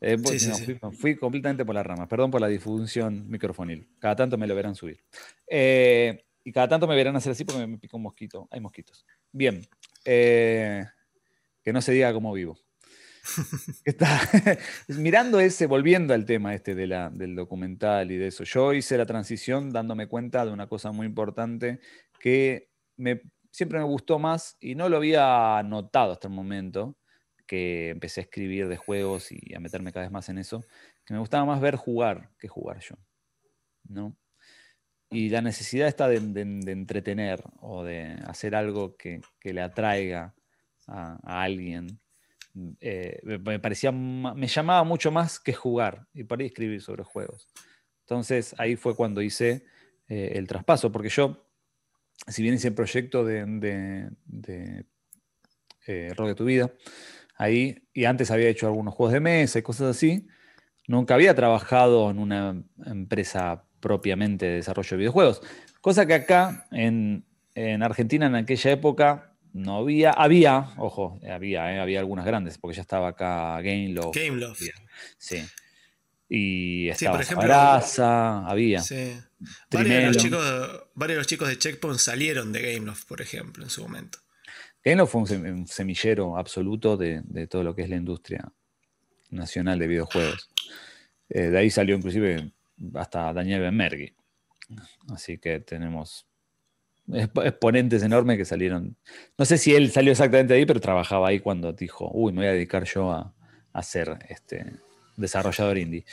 [0.00, 0.26] Eh, Mm.
[0.26, 0.64] Sí, sí, no, sí.
[0.74, 2.08] Fui, fui completamente por las ramas.
[2.08, 3.88] Perdón por la difusión microfonil.
[4.00, 5.00] Cada tanto me lo verán subir.
[5.46, 8.48] Eh, y cada tanto me verán hacer así porque me pica un mosquito.
[8.50, 9.06] Hay mosquitos.
[9.30, 9.64] Bien.
[10.04, 10.84] Eh,
[11.62, 12.58] que no se diga cómo vivo.
[13.84, 14.20] Está,
[14.88, 18.98] mirando ese, volviendo al tema este de la, del documental y de eso, yo hice
[18.98, 21.80] la transición dándome cuenta de una cosa muy importante
[22.18, 26.96] que me, siempre me gustó más y no lo había notado hasta el momento,
[27.46, 30.64] que empecé a escribir de juegos y a meterme cada vez más en eso,
[31.04, 32.96] que me gustaba más ver jugar que jugar yo.
[33.88, 34.16] ¿no?
[35.10, 40.34] Y la necesidad está de, entretener o de hacer algo que, que le atraiga
[40.86, 42.00] a alguien.
[42.80, 47.48] Eh, me, parecía, me llamaba mucho más que jugar y para escribir sobre juegos.
[48.00, 49.64] Entonces ahí fue cuando hice
[50.08, 51.46] eh, el traspaso, porque yo,
[52.26, 54.86] si bien hice el proyecto de, de, de
[55.86, 56.72] eh, de tu vida,
[57.36, 60.28] ahí, y antes había hecho algunos juegos de mesa y cosas así,
[60.86, 65.42] nunca había trabajado en una empresa propiamente de desarrollo de videojuegos.
[65.80, 67.24] Cosa que acá en,
[67.54, 72.76] en Argentina en aquella época no había, había, ojo, había, eh, había algunas grandes, porque
[72.76, 74.16] ya estaba acá Gameloft.
[74.16, 74.62] Gameloft.
[75.18, 75.42] Sí.
[76.28, 78.80] Y Sí, estaba por ejemplo, Sabrasa, había.
[78.80, 79.12] Sí.
[79.70, 80.40] Varios de, los chicos,
[80.94, 84.18] varios de los chicos de Checkpoint salieron de Gameloft, por ejemplo, en su momento.
[84.84, 88.50] Halo fue un semillero absoluto de, todo lo que es la industria
[89.30, 90.48] nacional de videojuegos.
[91.28, 92.52] Eh, de ahí salió inclusive
[92.94, 94.14] hasta Daniel Benmergui.
[95.10, 96.26] Así que tenemos
[97.08, 98.96] exponentes enormes que salieron.
[99.36, 102.40] No sé si él salió exactamente de ahí, pero trabajaba ahí cuando dijo, uy, me
[102.40, 103.34] voy a dedicar yo a,
[103.72, 104.80] a ser este,
[105.16, 106.04] desarrollador indie.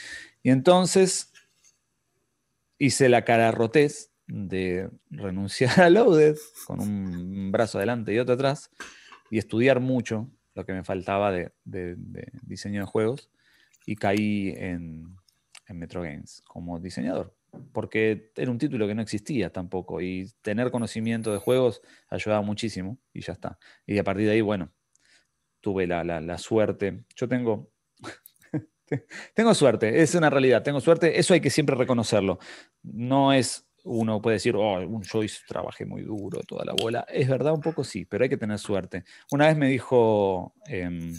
[0.42, 1.32] Y entonces
[2.78, 6.36] hice la cara rotez de renunciar a Loaded
[6.66, 8.70] con un brazo adelante y otro atrás
[9.30, 11.52] y estudiar mucho lo que me faltaba de,
[12.42, 13.30] diseño de juegos
[13.86, 15.16] y caí en,
[15.66, 17.34] en Metro Games como diseñador
[17.72, 22.98] porque era un título que no existía tampoco y tener conocimiento de juegos ayudaba muchísimo
[23.12, 23.58] y ya está.
[23.86, 24.72] Y a partir de ahí, bueno,
[25.60, 27.04] tuve la, la suerte.
[27.16, 27.70] Yo tengo,
[29.34, 32.38] tengo suerte, es una realidad, tengo suerte, eso hay que siempre reconocerlo.
[32.82, 37.06] No es, uno puede decir, oh, yo trabajé muy duro, toda la bola.
[37.08, 39.04] Es verdad, un poco sí, pero hay que tener suerte.
[39.30, 41.14] Una vez me dijo em,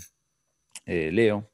[0.86, 1.50] eh, Leo,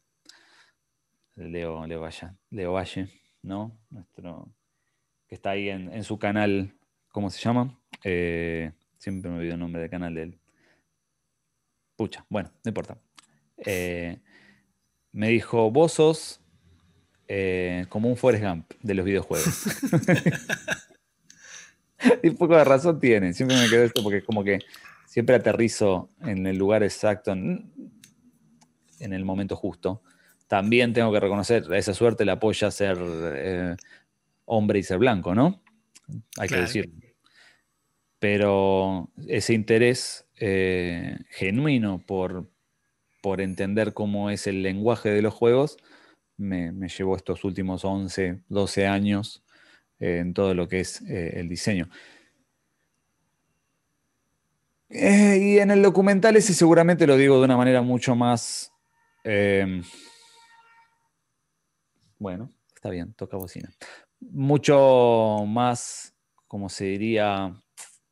[1.36, 3.08] Leo, Leo Valle, Leo Valle,
[3.44, 3.80] ¿no?
[3.90, 4.52] Nuestro
[5.28, 6.74] que está ahí en, su canal,
[7.10, 7.78] ¿cómo se llama?
[8.04, 10.40] Eh, siempre me olvido el nombre del canal de él.
[11.96, 12.98] Pucha, bueno, no importa.
[13.58, 14.20] Eh,
[15.12, 16.40] me dijo, vos sos
[17.28, 19.66] eh, como un Forrest Gump de los videojuegos.
[22.24, 23.34] y poco de razón tiene.
[23.34, 24.60] Siempre me quedo esto porque como que
[25.06, 27.74] siempre aterrizo en el lugar exacto, en,
[29.00, 30.02] el momento justo.
[30.48, 32.98] También tengo que reconocer, esa suerte la apoya ser
[34.48, 35.62] hombre y ser blanco, ¿no?
[36.38, 36.92] Hay que decir.
[38.20, 42.50] Pero ese interés eh, genuino por,
[43.22, 45.78] por entender cómo es el lenguaje de los juegos
[46.38, 49.44] me, llevó estos últimos 11, 12 años
[50.00, 51.90] eh, en todo lo que es eh, el diseño.
[54.90, 58.72] y en el documental ese seguramente lo digo de una manera mucho más...
[62.20, 63.70] bueno, está bien, toca bocina
[64.20, 66.16] mucho más,
[66.48, 67.62] como se diría,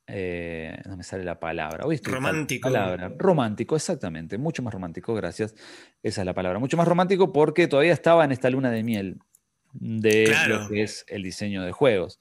[0.07, 1.85] eh, no me sale la palabra.
[2.03, 2.69] romántico.
[2.69, 3.11] Palabra.
[3.17, 4.37] Romántico, exactamente.
[4.37, 5.55] Mucho más romántico, gracias.
[6.03, 6.59] Esa es la palabra.
[6.59, 9.19] Mucho más romántico porque todavía estaba en esta luna de miel
[9.73, 12.19] de lo que es el diseño de juegos.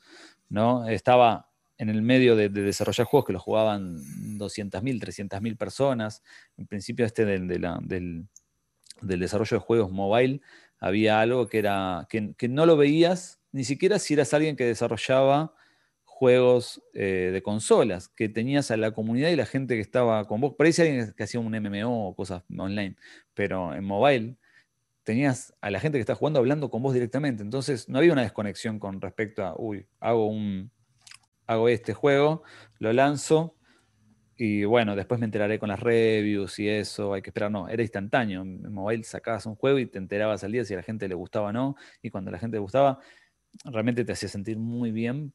[0.49, 0.89] ¿no?
[0.89, 3.99] Estaba en el medio de, desarrollar juegos que los jugaban
[4.39, 6.23] 200.000, 300.000 personas.
[6.57, 8.29] En principio, este del, del,
[9.03, 10.41] desarrollo de juegos mobile
[10.79, 14.67] había algo que era que, que no lo veías ni siquiera si eras alguien que
[14.67, 15.55] desarrollaba
[16.03, 20.41] juegos eh, de consolas, que tenías a la comunidad y la gente que estaba con
[20.41, 20.55] vos.
[20.55, 22.97] Por alguien que hacía un MMO o cosas online,
[23.33, 24.37] pero en mobile
[25.05, 27.45] tenías a la gente que está jugando hablando con vos directamente.
[27.45, 30.73] Entonces no había una desconexión con respecto a, uy, hago, un,
[31.47, 32.43] hago este juego,
[32.81, 33.55] lo lanzo
[34.37, 37.53] y bueno, después me enteraré con las reviews y eso, hay que esperar.
[37.53, 38.43] No, era instantáneo.
[38.43, 41.15] En mobile sacabas un juego y te enterabas al día si a la gente le
[41.15, 41.77] gustaba o no.
[42.03, 42.99] Y cuando a la gente le gustaba,
[43.65, 45.33] realmente te hacía sentir muy bien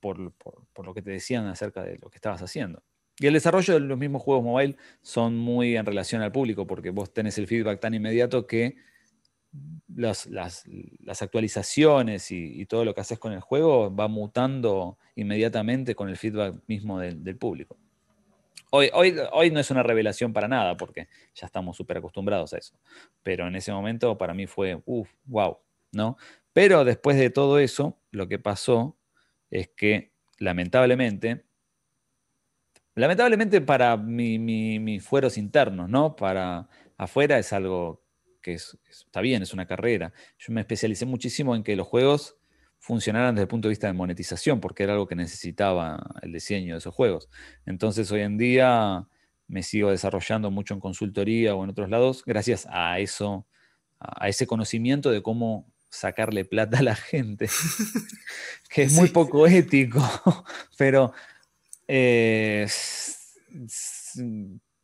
[0.00, 2.82] por, lo que te decían acerca de lo que estabas haciendo.
[3.18, 6.90] Y el desarrollo de los mismos juegos mobile son muy en relación al público, porque
[6.90, 8.76] vos tenés el feedback tan inmediato que
[9.94, 10.26] las,
[11.20, 16.62] actualizaciones y, todo lo que haces con el juego va mutando inmediatamente con el feedback
[16.66, 17.76] mismo del, público.
[18.70, 22.58] Hoy, hoy, hoy, no es una revelación para nada, porque ya estamos súper acostumbrados a
[22.58, 22.78] eso.
[23.22, 25.58] Pero en ese momento para mí fue, uff, wow,
[25.92, 26.16] ¿no?
[26.52, 28.98] Pero después de todo eso, lo que pasó
[29.50, 31.44] es que lamentablemente,
[32.94, 36.16] lamentablemente para mis fueros internos, ¿no?
[36.16, 38.02] Para afuera es algo
[38.42, 40.12] que está bien, es una carrera.
[40.38, 42.36] Yo me especialicé muchísimo en que los juegos
[42.78, 46.74] funcionaran desde el punto de vista de monetización, porque era algo que necesitaba el diseño
[46.74, 47.28] de esos juegos.
[47.66, 49.06] Entonces hoy en día
[49.46, 53.46] me sigo desarrollando mucho en consultoría o en otros lados, gracias a eso,
[53.98, 57.48] a ese conocimiento de cómo sacarle plata a la gente,
[58.70, 60.00] que es muy poco ético,
[60.78, 61.12] pero
[61.88, 62.66] eh,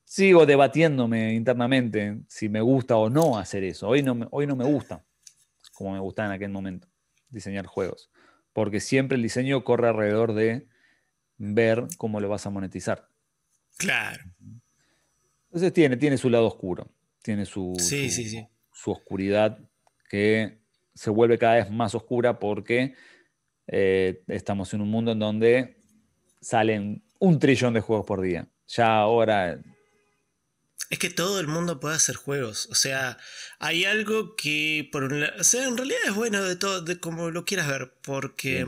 [0.05, 3.89] sigo debatiéndome internamente si me gusta o no hacer eso.
[3.89, 5.05] Hoy no, me, hoy no me gusta,
[5.73, 6.89] como me gustaba en aquel momento,
[7.31, 8.11] diseñar juegos,
[8.53, 10.67] porque siempre el diseño corre alrededor de
[11.39, 13.09] ver cómo lo vas a monetizar.
[13.79, 14.25] Claro.
[15.47, 16.91] Entonces tiene, tiene su lado oscuro,
[17.23, 19.59] tiene su, su, su oscuridad
[20.09, 20.59] que
[20.97, 22.95] se vuelve cada vez más oscura porque
[23.69, 25.77] eh, estamos en un mundo en donde
[26.41, 28.49] salen un trillón de juegos por día.
[28.67, 29.61] Ya ahora...
[30.89, 32.67] Es que todo el mundo puede hacer juegos.
[32.71, 33.19] O sea,
[33.59, 34.89] hay algo que...
[34.91, 37.93] Por o sea, en realidad es bueno de todo, de como lo quieras ver.
[38.03, 38.67] Porque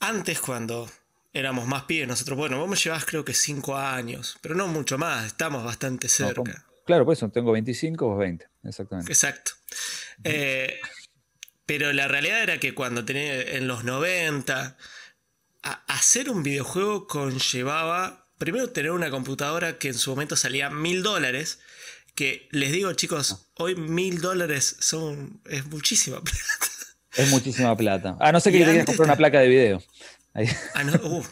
[0.00, 0.88] antes cuando
[1.32, 2.36] éramos más pibes nosotros.
[2.36, 6.64] Bueno, vos me llevás creo que 5 años, pero no mucho más, estamos bastante cerca.
[6.84, 9.12] claro, pues tengo 25 o 20, exactamente.
[9.12, 9.52] Exacto.
[10.24, 10.80] Eh,
[11.66, 14.76] pero la realidad era que cuando tenía en los 90,
[15.86, 21.58] hacer un videojuego conllevaba primero tener una computadora que en su momento salía mil dólares.
[22.14, 25.40] Que les digo, chicos, hoy mil dólares son.
[25.44, 26.38] es muchísima plata.
[27.16, 28.16] Es muchísima plata.
[28.20, 29.82] Ah, no sé que te comprar una placa de video.
[30.74, 31.24] Ah, no, uh.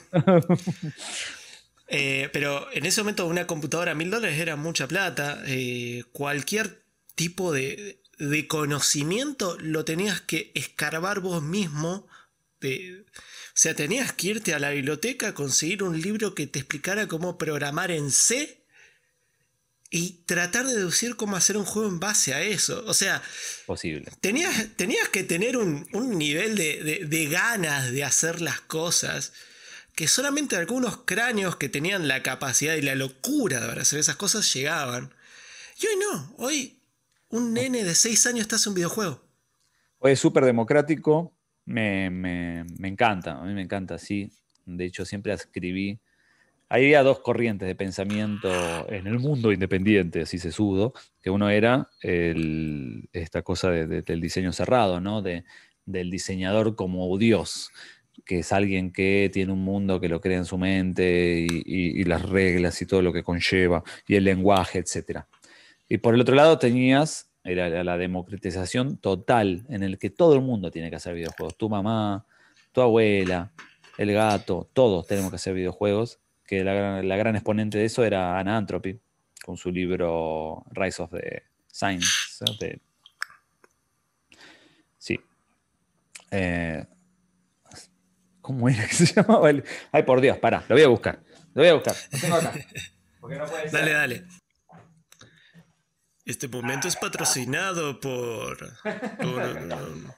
[1.89, 5.43] eh, pero en ese momento una computadora a mil dólares era mucha plata.
[5.47, 6.83] Eh, cualquier
[7.15, 12.09] tipo de, de, conocimiento lo tenías que escarbar vos mismo.
[12.61, 17.09] De, o sea, tenías que irte a la biblioteca conseguir un libro que te explicara
[17.09, 18.67] cómo programar en C
[19.91, 22.85] y tratar de deducir cómo hacer un juego en base a eso.
[22.87, 23.23] O sea,
[23.67, 24.11] posible.
[24.21, 25.87] Tenías, tenías que tener un,
[26.19, 29.33] nivel de, ganas de hacer las cosas
[29.95, 34.53] que solamente algunos cráneos que tenían la capacidad y la locura de hacer esas cosas
[34.53, 35.15] llegaban.
[35.81, 36.76] Y hoy no, hoy
[37.31, 39.23] un nene de 6 años está haciendo un videojuego.
[40.03, 41.33] Es súper democrático,
[41.65, 44.31] me, me, encanta, a mí me encanta, sí.
[44.65, 46.01] De hecho, siempre escribí
[46.69, 48.49] había dos corrientes de pensamiento
[48.91, 55.01] en el mundo independiente, así se sudo, que uno era esta cosa del diseño cerrado,
[55.01, 55.23] ¿no?
[55.23, 55.45] De,
[55.85, 57.71] del diseñador como Dios,
[58.25, 62.23] que es alguien que tiene un mundo que lo crea en su mente y, las
[62.23, 65.21] reglas y todo lo que conlleva, y el lenguaje, etc.
[65.89, 70.41] Y por el otro lado tenías era la democratización total, en el que todo el
[70.41, 71.57] mundo tiene que hacer videojuegos.
[71.57, 72.27] Tu mamá,
[72.73, 73.53] tu abuela,
[73.99, 78.57] el gato, todos tenemos que hacer videojuegos que la, gran exponente de eso era Anna
[78.57, 78.99] Antropy,
[79.45, 82.07] con su libro Rise of the Science.
[84.99, 85.21] Sí.
[86.31, 86.85] Eh,
[88.41, 89.51] ¿Cómo era que se llamaba?
[89.93, 91.21] Ay, por Dios, pará, lo voy a buscar.
[91.55, 91.97] Lo voy a buscar.
[93.73, 94.25] dale, dale.
[96.27, 98.59] Este momento es patrocinado por.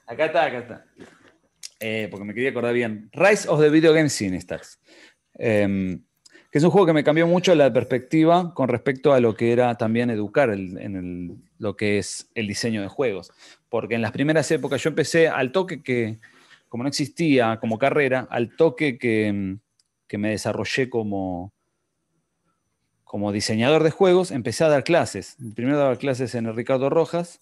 [0.07, 0.85] acá está, acá está.
[1.79, 3.09] Eh, porque me quería acordar bien.
[3.13, 4.79] Rise of the Video Game Sinisters.
[5.37, 5.99] Eh,
[6.51, 9.51] que es un juego que me cambió mucho la perspectiva con respecto a lo que
[9.51, 13.31] era también educar en lo que es el diseño de juegos.
[13.69, 16.17] Porque en las primeras épocas yo empecé al toque que,
[16.67, 19.57] como no existía como carrera, al toque que,
[20.17, 21.53] me desarrollé como,
[23.09, 25.35] como diseñador de juegos, empecé a dar clases.
[25.55, 27.39] Primero daba clases en el Ricardo Rojas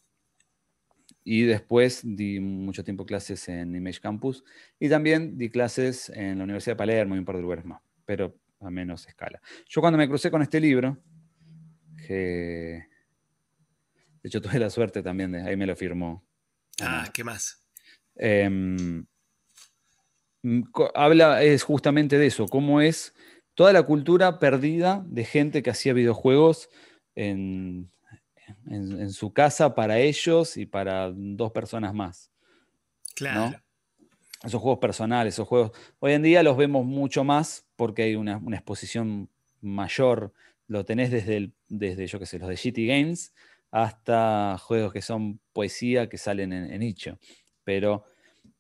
[1.26, 4.46] y después di mucho tiempo clases en Image Campus
[4.80, 7.82] y también di clases en la Universidad de Palermo y un par de lugares más.
[8.06, 9.42] Pero a menos escala.
[9.68, 10.98] Yo cuando me crucé con este libro,
[12.08, 12.86] que
[14.24, 16.26] de hecho tuve la suerte también, de, ahí me lo firmó.
[16.80, 17.62] Ah, ¿qué más?
[18.16, 19.06] Em,
[20.96, 23.14] habla es justamente de eso, cómo es
[23.58, 26.70] toda la cultura perdida de gente que hacía videojuegos
[27.16, 27.90] en,
[28.70, 32.30] en, su casa para ellos y para dos personas más.
[33.16, 33.60] Claro
[34.44, 35.72] esos juegos personales, esos juegos.
[36.00, 39.30] Hoy en día los vemos mucho más porque hay una, exposición
[39.62, 40.32] mayor.
[40.68, 43.34] Lo tenés desde, el, desde yo qué sé, los de GT Games
[43.72, 47.18] hasta juegos que son poesía que salen en, en nicho.
[47.64, 48.06] Pero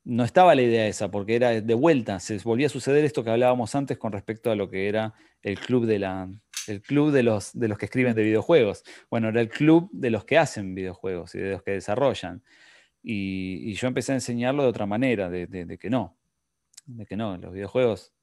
[0.08, 3.30] no estaba la idea esa, porque era de vuelta, se volvía a suceder esto que
[3.30, 6.30] hablábamos antes con respecto a lo que era el club de la.
[6.68, 8.84] El club de los, de los que escriben de videojuegos.
[9.10, 12.44] Bueno, era el club de los que hacen videojuegos y de los que desarrollan.
[13.02, 16.18] Y, yo empecé a enseñarlo de otra manera, de, que no,
[16.86, 18.14] de que no, los videojuegos.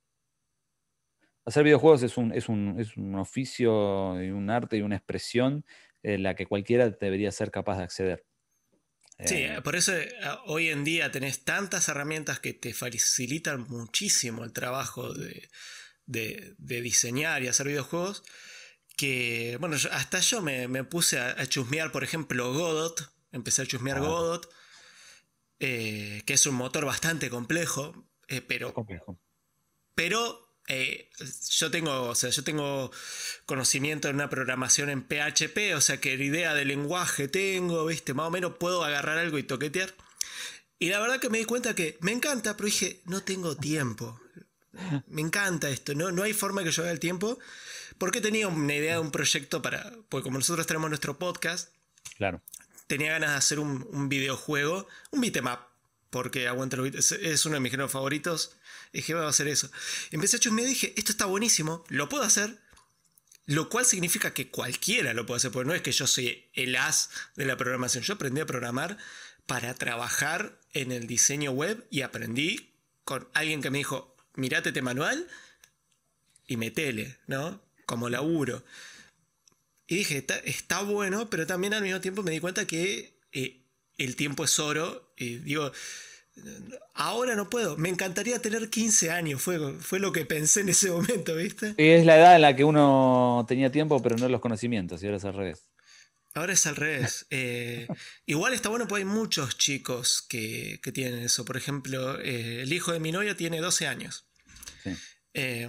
[1.47, 5.65] Hacer videojuegos es un, es un, oficio y un arte y una expresión
[6.03, 8.25] en la que cualquiera debería ser capaz de acceder.
[9.25, 10.11] Sí, eh, por eso eh,
[10.47, 15.49] hoy en día tenés tantas herramientas que te facilitan muchísimo el trabajo de,
[16.57, 18.23] diseñar y hacer videojuegos
[18.97, 24.01] que, bueno, hasta yo me, puse a, chusmear, por ejemplo, Godot, empecé a chusmear ah.
[24.01, 24.55] Godot
[25.61, 28.75] eh, que es un motor bastante complejo, eh, pero,
[29.95, 31.11] pero eh,
[31.51, 32.91] yo, tengo, o sea, yo tengo
[33.47, 38.15] conocimiento en una programación en PHP, o sea que la idea del lenguaje tengo, ¿viste?
[38.15, 39.95] Más o menos puedo agarrar algo y toquetear.
[40.79, 44.21] Y la verdad que me di cuenta que me encanta, pero dije, no tengo tiempo.
[45.07, 47.39] Me encanta esto, no, no hay forma que yo haga el tiempo.
[47.97, 49.93] Porque tenía una idea de un proyecto para.
[50.09, 51.73] Porque como nosotros tenemos nuestro podcast.
[52.17, 52.43] Claro
[52.87, 55.69] tenía ganas de hacer un, videojuego, un beatmap,
[56.11, 58.57] porque aguanta los es uno de mis géneros favoritos.
[58.95, 59.71] Dije, voy a hacer eso.
[60.13, 62.63] empecé a chusmear y dije, esto está buenísimo, lo puedo hacer.
[63.47, 66.77] Lo cual significa que cualquiera lo puede hacer, porque no es que yo soy el
[66.77, 68.03] as de la programación.
[68.05, 68.97] Yo aprendí a programar
[69.47, 72.71] para trabajar en el diseño web y aprendí
[73.05, 75.27] con alguien que me dijo, mirate este manual
[76.47, 77.61] y metele, ¿no?
[77.85, 78.65] Como laburo.
[79.89, 83.61] Y dije, está, bueno, pero también al mismo tiempo me di cuenta que eh,
[83.99, 85.13] el tiempo es oro.
[85.19, 85.71] Y digo,
[86.95, 87.77] ahora no puedo.
[87.77, 91.75] Me encantaría tener 15 años, fue, fue lo que pensé en ese momento, ¿viste?
[91.79, 95.07] Y es la edad en la que uno tenía tiempo, pero no los conocimientos, y
[95.07, 95.69] ahora es al revés.
[96.35, 97.27] Ahora es al revés.
[97.37, 97.89] Eh,
[98.27, 101.45] igual está bueno porque hay muchos chicos que, tienen eso.
[101.45, 104.27] Por ejemplo, eh, el hijo de mi novia tiene 12 años.
[105.33, 105.69] Eh,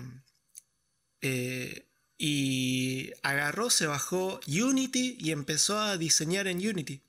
[2.18, 7.02] y agarró, se bajó Unity y empezó a diseñar en Unity.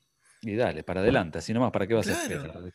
[0.46, 2.72] Y dale, para adelante, así nomás, ¿para qué vas a hacer?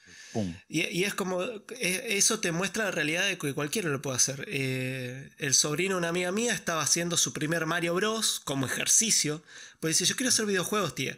[0.68, 1.42] Y, es como,
[1.80, 4.48] eso te muestra la realidad de que cualquiera lo puede hacer.
[4.50, 8.40] el sobrino de una amiga mía estaba haciendo su primer Mario Bros.
[8.44, 9.42] como ejercicio
[9.82, 11.18] pues dice, yo quiero hacer videojuegos, tía.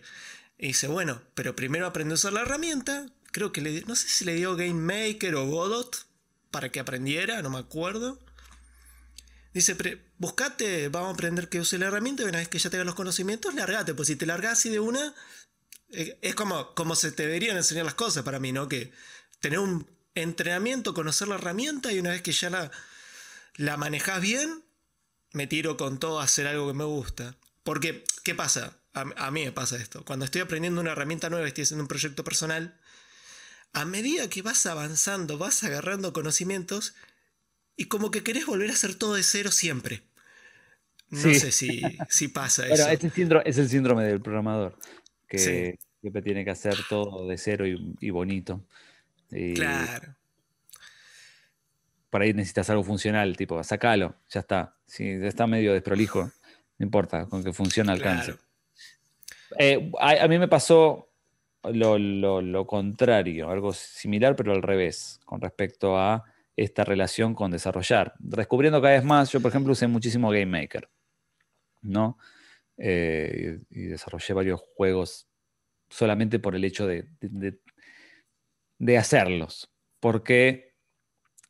[0.58, 3.06] Y dice, bueno, pero primero aprende a usar la herramienta.
[3.32, 6.06] Creo que le no sé si le dio Game Maker o Godot
[6.50, 8.20] para que aprendiera, no me acuerdo.
[9.54, 9.76] Dice,
[10.18, 12.96] buscate, vamos a aprender que use la herramienta y una vez que ya tengas los
[12.96, 13.94] conocimientos, largate.
[13.94, 15.14] Pues si te largas así de una, eh,
[15.94, 18.68] es como, como se te deberían enseñar las cosas para mí, ¿no?
[18.68, 18.92] Que
[19.40, 22.72] tener un entrenamiento, conocer la herramienta y una vez que ya la,
[23.56, 24.64] la manejas bien,
[25.32, 27.36] me tiro con todo a hacer algo que me gusta.
[27.64, 28.78] Porque, ¿qué pasa?
[28.94, 30.06] A, mí me pasa esto.
[30.06, 32.80] Cuando estoy aprendiendo una herramienta nueva, estoy haciendo un proyecto personal,
[33.74, 36.94] a medida que vas avanzando, vas agarrando conocimientos
[37.76, 40.04] y como que querés volver a hacer todo de cero siempre.
[41.10, 42.88] No sé si, si pasa eso.
[42.88, 44.78] Es el, síndrome, es el síndrome del programador,
[45.38, 48.62] que siempre tiene que hacer todo de cero y, bonito.
[49.56, 50.16] claro.
[52.10, 54.76] Por ahí necesitas algo funcional, tipo, sacalo, ya está.
[54.86, 56.30] Si está medio desprolijo,
[56.78, 58.36] no importa, con que funcione alcance.
[59.58, 61.10] Eh, a, mí me pasó
[61.64, 66.24] lo, contrario, algo similar, pero al revés, con respecto a
[66.56, 68.14] esta relación con desarrollar.
[68.20, 70.88] Descubriendo cada vez más, yo por ejemplo usé muchísimo Game Maker,
[71.82, 72.18] ¿no?
[72.78, 75.28] Eh, y, desarrollé varios juegos
[75.90, 77.08] solamente por el hecho de,
[78.80, 79.72] de, hacerlos.
[80.00, 80.74] Porque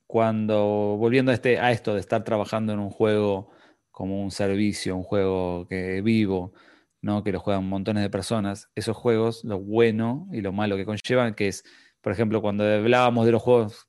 [0.07, 3.51] cuando, volviendo a, este, a esto de estar trabajando en un juego
[3.91, 6.53] como un servicio, un juego que vivo,
[7.01, 7.24] ¿no?
[7.24, 11.36] que lo juegan montones de personas, esos juegos, lo bueno y lo malo que conllevan,
[11.36, 11.63] que es,
[12.01, 13.88] por ejemplo, cuando hablábamos de los juegos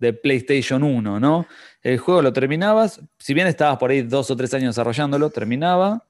[0.00, 1.46] de PlayStation 1, ¿no?
[1.82, 6.06] El juego lo terminabas, si bien estabas por ahí dos o tres años desarrollándolo, terminaba,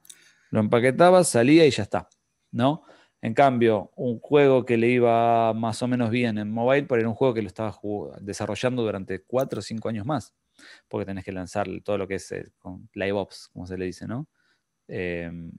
[0.51, 2.09] lo empaquetabas, salía y ya está,
[2.51, 2.85] ¿no?
[3.23, 7.09] En cambio, un juego que le iba más o menos bien en mobile, pero era
[7.09, 7.77] un juego que lo estaba
[8.21, 10.35] desarrollando durante cuatro o cinco años más
[10.89, 13.87] porque tenés que lanzar todo lo que es eh, con live ops, como se le
[13.87, 14.29] dice, ¿no?
[14.89, 15.53] Em,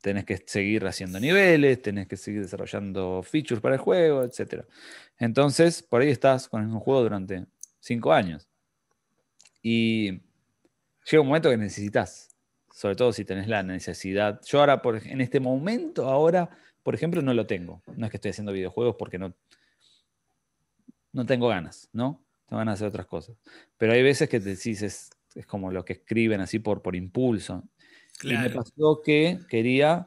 [0.00, 4.64] tenés que seguir haciendo niveles, tenés que seguir desarrollando features para el juego, etc.
[5.18, 7.46] Entonces, por ahí estás con un juego durante
[7.80, 8.48] cinco años.
[9.62, 10.10] Y
[11.10, 12.36] llega un momento que necesitas,
[12.78, 14.40] sobre todo si tenés la necesidad.
[14.46, 16.48] Yo ahora, por, en este momento, ahora,
[16.84, 17.82] por ejemplo, no lo tengo.
[17.96, 19.34] No es que estoy haciendo videojuegos porque no,
[21.10, 22.22] no tengo ganas, ¿no?
[22.48, 23.36] te van a hacer otras cosas.
[23.78, 25.10] Pero hay veces que te decís, es,
[25.48, 27.64] como lo que escriben así por, por impulso.
[28.22, 30.06] Y me pasó que quería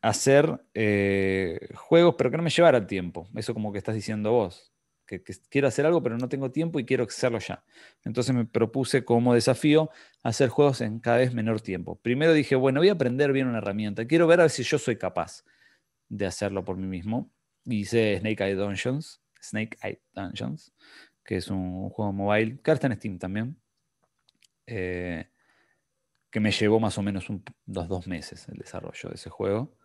[0.00, 3.28] hacer eh, juegos, pero que no me llevara tiempo.
[3.36, 4.71] Eso como que estás diciendo vos.
[5.20, 7.64] Que, quiero hacer algo, pero no tengo tiempo y quiero hacerlo ya.
[8.04, 9.90] Entonces me propuse como desafío
[10.22, 11.96] hacer juegos en cada vez menor tiempo.
[12.00, 14.06] Primero dije, bueno, voy a aprender bien una herramienta.
[14.06, 15.44] Quiero ver a ver si yo soy capaz
[16.08, 17.30] de hacerlo por mí mismo.
[17.64, 19.20] Hice Snake Eye Dungeons.
[19.40, 20.72] Snake Eye Dungeons
[21.24, 23.56] que es un, juego mobile, que está en Steam también,
[24.66, 25.28] eh,
[26.30, 29.76] que me llevó más o menos un, dos, meses el desarrollo de ese juego.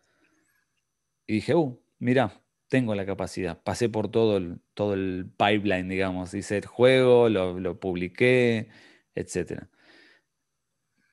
[1.25, 3.61] Y dije, uh, mira, tengo la capacidad.
[3.63, 6.33] Pasé por todo el, todo el pipeline, digamos.
[6.33, 8.69] Hice el juego, lo, lo publiqué,
[9.15, 9.63] etc.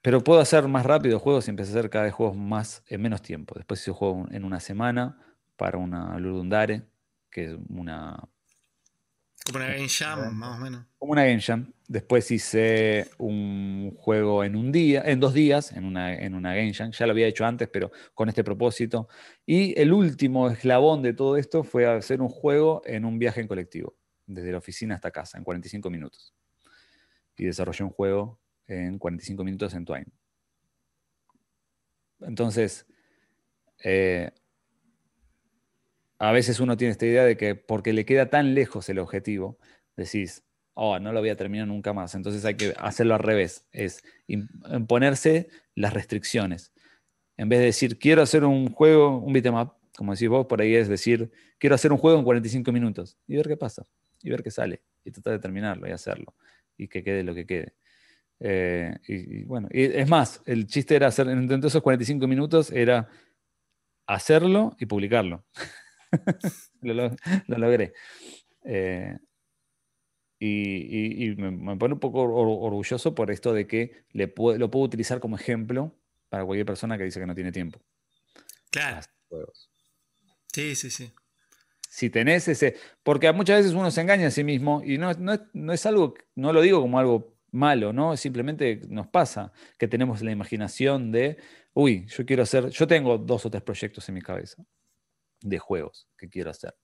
[0.02, 3.02] Pero puedo hacer más rápido juegos y empecé a hacer cada vez juegos más en
[3.02, 3.54] menos tiempo.
[3.56, 5.18] Después hice juego en una semana
[5.56, 6.82] para una Ludundare,
[7.30, 8.28] que es una
[9.44, 10.86] como una Game Jam, más o menos.
[10.98, 11.72] Como una Game Jam.
[11.86, 16.72] Después hice un juego en un día, en dos días, en una, en una Game
[16.72, 16.92] Jam.
[16.92, 19.06] Ya lo había hecho antes, pero con este propósito.
[19.44, 23.46] Y el último eslabón de todo esto fue hacer un juego en un viaje en
[23.46, 23.94] colectivo,
[24.26, 26.34] desde la oficina hasta casa, en 45 minutos.
[27.36, 30.06] Y desarrollé un juego en 45 minutos en Twine.
[32.20, 32.86] Entonces,
[33.82, 34.30] eh,
[36.24, 39.58] a veces uno tiene esta idea de que porque le queda tan lejos el objetivo,
[39.96, 40.42] decís,
[40.74, 42.14] oh, no lo voy a terminar nunca más.
[42.14, 46.72] Entonces hay que hacerlo al revés, es imponerse las restricciones.
[47.36, 50.74] En vez de decir, quiero hacer un juego, un beatmap, como decís vos, por ahí
[50.74, 53.84] es decir, quiero hacer un juego en 45 minutos y ver qué pasa,
[54.22, 56.34] y ver qué sale, y tratar de terminarlo y hacerlo,
[56.76, 57.74] y que quede lo que quede.
[58.40, 63.08] Eh, y, bueno, es más, el chiste era hacer, en esos 45 minutos era
[64.06, 65.44] hacerlo y publicarlo.
[66.82, 67.10] lo,
[67.48, 67.92] logré.
[68.64, 69.16] Eh,
[70.38, 75.36] y, me, pone un poco orgulloso por esto de que le lo puedo utilizar como
[75.36, 75.94] ejemplo
[76.28, 77.80] para cualquier persona que dice que no tiene tiempo.
[78.70, 79.00] Claro.
[80.52, 81.12] Sí, sí, sí.
[81.88, 82.76] Si tenés ese.
[83.02, 86.52] Porque muchas veces uno se engaña a sí mismo y no, no, es algo, no
[86.52, 88.16] lo digo como algo malo, ¿no?
[88.16, 91.38] Simplemente nos pasa que tenemos la imaginación de,
[91.72, 94.64] uy, yo quiero hacer, yo tengo dos o tres proyectos en mi cabeza
[95.44, 96.74] de juegos que quiero hacer.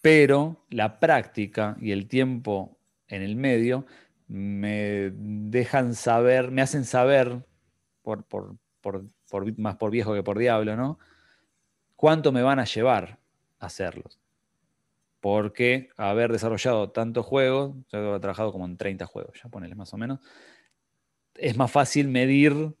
[0.00, 2.78] Pero la práctica y el tiempo
[3.08, 3.86] en el medio
[4.26, 7.44] me dejan saber, me hacen saber,
[8.02, 8.56] por, por,
[9.56, 10.98] más por viejo que por diablo, ¿no?
[11.96, 13.18] Cuánto me van a llevar
[13.58, 14.18] a hacerlos.
[15.20, 19.94] Porque haber desarrollado tantos juegos, yo he trabajado como en 30 juegos, ya ponele más
[19.94, 20.20] o menos,
[21.34, 22.74] es más fácil medir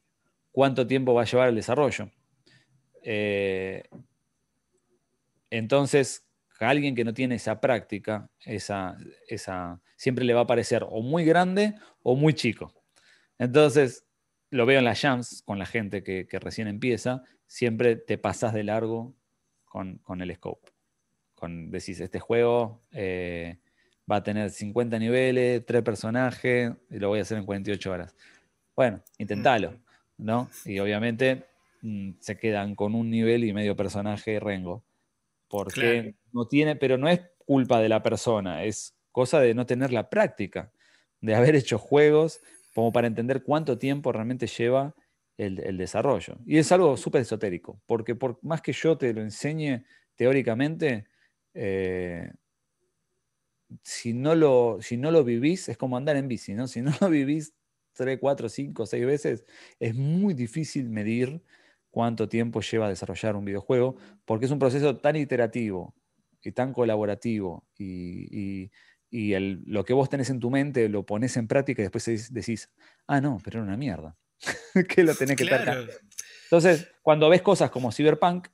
[0.52, 2.10] cuánto tiempo va a llevar el desarrollo.
[3.02, 3.82] Eh,
[5.58, 6.26] entonces,
[6.58, 8.96] a alguien que no tiene esa práctica, esa,
[9.28, 12.74] esa, siempre le va a parecer o muy grande o muy chico.
[13.38, 14.04] Entonces,
[14.50, 18.64] lo veo en las jams con la gente que, recién empieza, siempre te pasas de
[18.64, 19.14] largo
[19.64, 20.72] con, el scope.
[21.36, 23.58] Con, decís, este juego eh,
[24.10, 28.16] va a tener 50 niveles, 3 personajes, y lo voy a hacer en 48 horas.
[28.74, 29.78] Bueno, intentalo,
[30.18, 30.50] ¿no?
[30.64, 31.44] Y obviamente
[31.82, 34.84] mm, se quedan con un nivel y medio personaje Rengo.
[35.54, 39.92] Porque no tiene, pero no es culpa de la persona, es cosa de no tener
[39.92, 40.72] la práctica,
[41.20, 42.40] de haber hecho juegos
[42.74, 44.96] como para entender cuánto tiempo realmente lleva
[45.36, 46.38] el, desarrollo.
[46.44, 49.84] Y es algo súper esotérico, porque por más que yo te lo enseñe
[50.16, 51.06] teóricamente,
[51.54, 52.32] eh,
[53.84, 56.66] si, no lo, si no lo vivís, es como andar en bici, ¿no?
[56.66, 57.54] Si no lo vivís
[57.92, 59.44] 3, 4, 5, 6 veces,
[59.78, 61.40] es muy difícil medir
[61.94, 65.94] cuánto tiempo lleva a desarrollar un videojuego, porque es un proceso tan iterativo
[66.42, 68.72] y tan colaborativo y,
[69.12, 72.68] lo que vos tenés en tu mente lo pones en práctica y después decís,
[73.06, 74.16] ah, no, pero era una mierda.
[74.88, 75.86] que lo tenés que claro.
[76.46, 78.48] Entonces, cuando ves cosas como Cyberpunk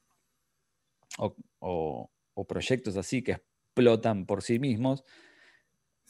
[1.61, 2.11] o,
[2.47, 5.03] proyectos así que explotan por sí mismos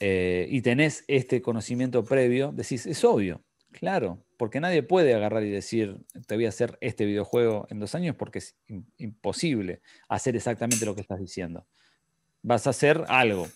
[0.01, 5.51] eh, y tenés este conocimiento previo, decís, es obvio, Claro, porque nadie puede agarrar y
[5.51, 8.57] decir, te voy a hacer este videojuego en dos años porque es
[8.97, 11.67] imposible hacer exactamente lo que estás diciendo.
[12.43, 13.49] Vas a hacer algo.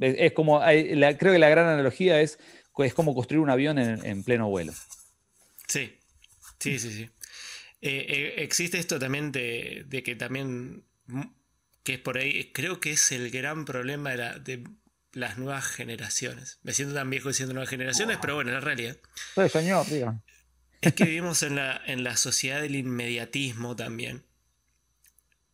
[0.00, 2.38] Es, como, creo que la gran analogía es,
[2.78, 4.72] es como construir un avión en, pleno vuelo.
[5.68, 5.98] Sí,
[6.58, 7.10] sí, sí, sí.
[7.80, 11.22] Eh, eh, existe esto también de, que también, mm,
[11.82, 14.64] que es por ahí, creo que es el gran problema de, la, de
[15.14, 16.58] las nuevas generaciones.
[16.62, 18.96] Me siento tan viejo diciendo nuevas generaciones, pero bueno, la realidad.
[19.34, 20.20] Sí, señor, diga.
[20.80, 24.24] Es que vivimos en la, en la sociedad del inmediatismo también.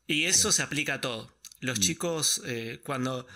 [0.07, 1.33] Y eso se aplica a todo.
[1.61, 1.83] Los mm.
[1.83, 3.29] chicos, eh, cuando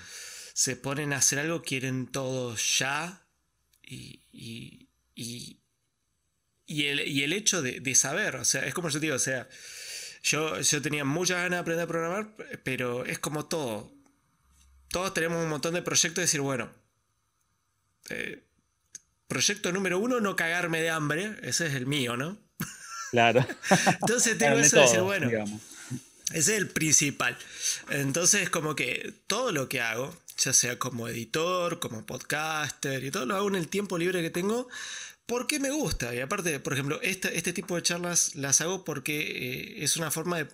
[0.55, 3.23] se ponen a hacer algo, quieren todo ya.
[3.83, 4.89] Y, y,
[6.67, 9.49] y, el, hecho de, saber, o sea, es como yo digo, o sea,
[10.23, 13.94] yo, yo tenía muchas ganas de aprender a programar, pero es como todo
[14.95, 16.71] todos tenemos un montón de proyectos de decir, bueno,
[18.11, 18.45] eh,
[19.27, 22.39] proyecto número uno, no cagarme de hambre, ese es el mío, ¿no?
[23.11, 23.45] Claro.
[24.01, 25.29] Entonces tengo eso de decir, bueno,
[26.31, 27.37] ese es el principal.
[27.91, 33.27] Entonces, como que todo lo que hago, ya sea como editor, como podcaster, y todo
[33.27, 34.69] lo hago en el tiempo libre que tengo,
[35.27, 36.15] porque me gusta.
[36.15, 40.13] Y aparte, por ejemplo, este, este tipo de charlas las hago porque eh, es una
[40.13, 40.47] forma de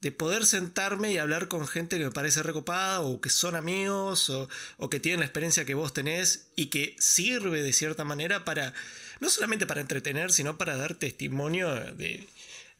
[0.00, 4.30] de poder sentarme y hablar con gente que me parece recopada o que son amigos
[4.30, 4.48] o,
[4.90, 8.72] que tienen la experiencia que vos tenés y que sirve de cierta manera para,
[9.20, 12.26] no solamente para entretener, sino para dar testimonio de,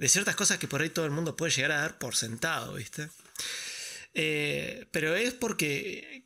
[0.08, 3.10] ciertas cosas que por ahí todo el mundo puede llegar a dar por sentado, ¿viste?
[4.14, 6.24] Eh, pero es porque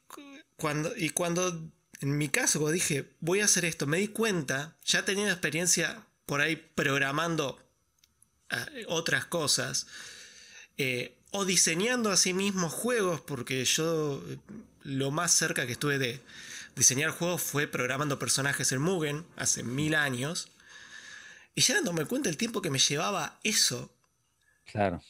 [0.57, 1.61] cuando, y cuando
[2.01, 6.41] en mi caso dije voy a hacer esto, me di cuenta, ya teniendo experiencia por
[6.41, 7.61] ahí programando
[8.51, 9.87] eh, otras cosas,
[10.79, 14.39] eh, o diseñando a sí mismos juegos, porque yo eh,
[14.83, 16.21] lo más cerca que estuve de
[16.77, 20.51] diseñar juegos fue programando personajes en Mugen hace mil años.
[21.55, 23.95] Y ya dándome cuenta el tiempo que me llevaba eso.
[24.71, 25.03] Claro.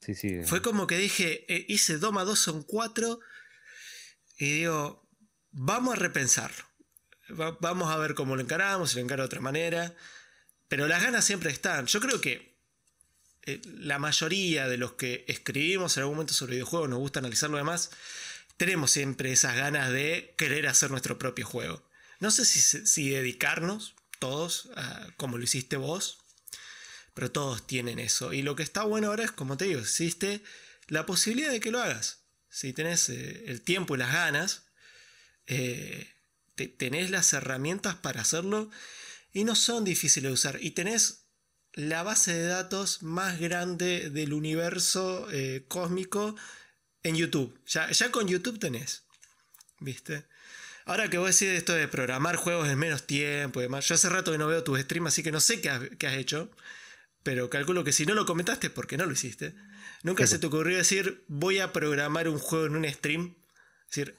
[0.00, 0.42] Sí, sí.
[0.44, 3.20] Fue como que dije, eh, hice Doma 2 son 4
[4.38, 5.06] y digo,
[5.50, 6.64] vamos a repensarlo.
[7.60, 9.94] vamos a ver cómo lo encaramos, si lo encaro de otra manera.
[10.68, 11.86] Pero las ganas siempre están.
[11.86, 12.49] Yo creo que
[13.46, 17.50] eh, la mayoría de los que escribimos en algún momento sobre videojuegos, nos gusta analizar
[17.50, 17.90] lo demás,
[18.56, 21.82] tenemos siempre esas ganas de querer hacer nuestro propio juego.
[22.18, 24.68] no sé si, si dedicarnos todos,
[25.16, 26.18] como lo hiciste vos,
[27.14, 28.32] pero todos tienen eso.
[28.32, 30.42] Y lo que está bueno ahora es, como te digo, existe
[30.88, 32.20] la posibilidad de que lo hagas.
[32.48, 34.64] Si tenés eh, el tiempo y las ganas,
[35.46, 36.12] eh,
[36.76, 38.70] tenés las herramientas para hacerlo
[39.32, 40.58] y no son difíciles de usar.
[40.60, 41.19] Y tenés
[41.74, 46.34] la base de datos más grande del universo eh, cósmico
[47.02, 47.58] en YouTube.
[47.66, 49.04] Ya, ya con YouTube tenés.
[49.78, 50.24] ¿Viste?
[50.84, 54.08] Ahora que vos decís esto de programar juegos en menos tiempo y demás, yo hace
[54.08, 56.50] rato que no veo tu stream, así que no sé qué has, hecho,
[57.22, 59.54] pero calculo que si no lo comentaste porque no lo hiciste.
[60.02, 63.36] Nunca se te ocurrió decir, voy a programar un juego en un stream.
[63.88, 64.16] Es decir,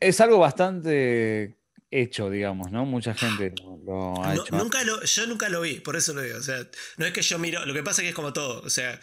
[0.00, 1.56] es algo bastante
[1.90, 2.84] hecho, digamos, ¿no?
[2.84, 3.52] Mucha gente
[3.84, 4.56] lo, ha hecho.
[4.56, 6.38] Nunca yo nunca lo vi, por eso lo digo.
[6.38, 6.66] O sea,
[6.96, 8.60] no es que yo miro, lo que pasa es que es como todo.
[8.62, 8.98] O sea,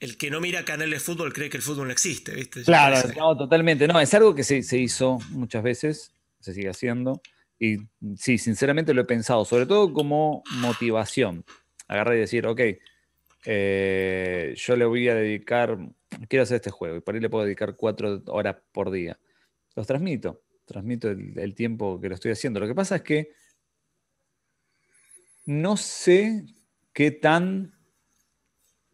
[0.00, 2.62] el que no mira canales de fútbol cree que el fútbol no existe, ¿viste?
[2.62, 3.00] Claro,
[3.36, 3.86] totalmente.
[3.88, 7.20] No, es algo que se, hizo muchas veces, se sigue haciendo.
[7.58, 7.78] Y
[8.16, 11.44] sí, sinceramente lo he pensado, sobre todo como motivación.
[11.88, 12.60] Agarrar y decir, ok,
[13.44, 15.78] eh, yo le voy a dedicar,
[16.28, 19.18] quiero hacer este juego y por ahí le puedo dedicar cuatro horas por día
[19.78, 22.58] los transmito, transmito el, tiempo que lo estoy haciendo.
[22.58, 23.30] Lo que pasa es que
[25.48, 26.44] no sé
[26.92, 27.72] qué tan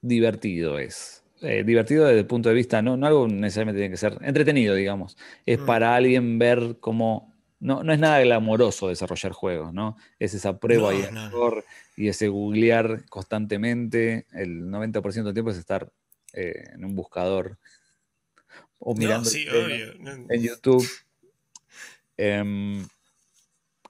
[0.00, 1.24] divertido es.
[1.42, 4.76] Eh, divertido desde el punto de vista, no, no algo necesariamente tiene que ser entretenido,
[4.76, 5.16] digamos.
[5.44, 5.66] Es mm.
[5.66, 7.34] para alguien ver cómo.
[7.58, 9.96] No, no es nada glamoroso desarrollar juegos, ¿no?
[10.20, 11.64] Es esa prueba y error
[11.96, 14.26] y ese googlear constantemente.
[14.32, 15.90] El 90% del tiempo es estar
[16.34, 17.58] eh, en un buscador
[18.78, 20.88] o mirando en, YouTube.
[22.16, 22.86] Em,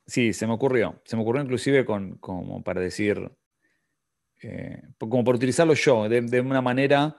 [0.07, 1.01] sí, se me ocurrió.
[1.05, 3.31] Se me ocurrió inclusive con, como para decir,
[4.43, 7.17] eh, como por utilizarlo yo, de, una manera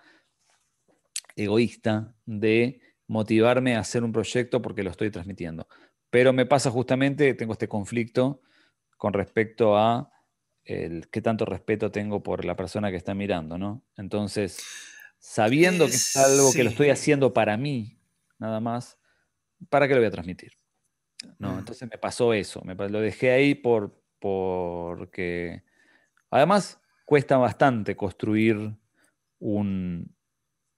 [1.35, 5.67] egoísta, de motivarme a hacer un proyecto porque lo estoy transmitiendo.
[6.09, 8.41] Pero me pasa justamente, tengo este conflicto
[8.97, 10.11] con respecto a
[10.63, 13.83] el, qué tanto respeto tengo por la persona que está mirando, ¿no?
[13.97, 14.63] Entonces,
[15.19, 17.99] sabiendo que es algo que lo estoy haciendo para mí,
[18.39, 18.97] nada más,
[19.69, 20.53] ¿para qué lo voy a transmitir?
[21.39, 25.63] No, entonces me pasó eso, me, lo dejé ahí por, porque
[26.29, 28.75] además cuesta bastante construir
[29.39, 30.15] un,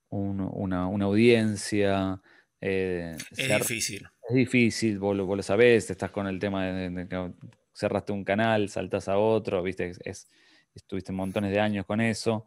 [0.10, 2.22] una, audiencia.
[2.62, 4.08] Eh, es difícil.
[4.30, 7.32] Es difícil, vos, lo sabés, estás con el tema de, que
[7.74, 10.28] cerraste un canal, saltas a otro, viste, es,
[10.74, 12.46] estuviste montones de años con eso.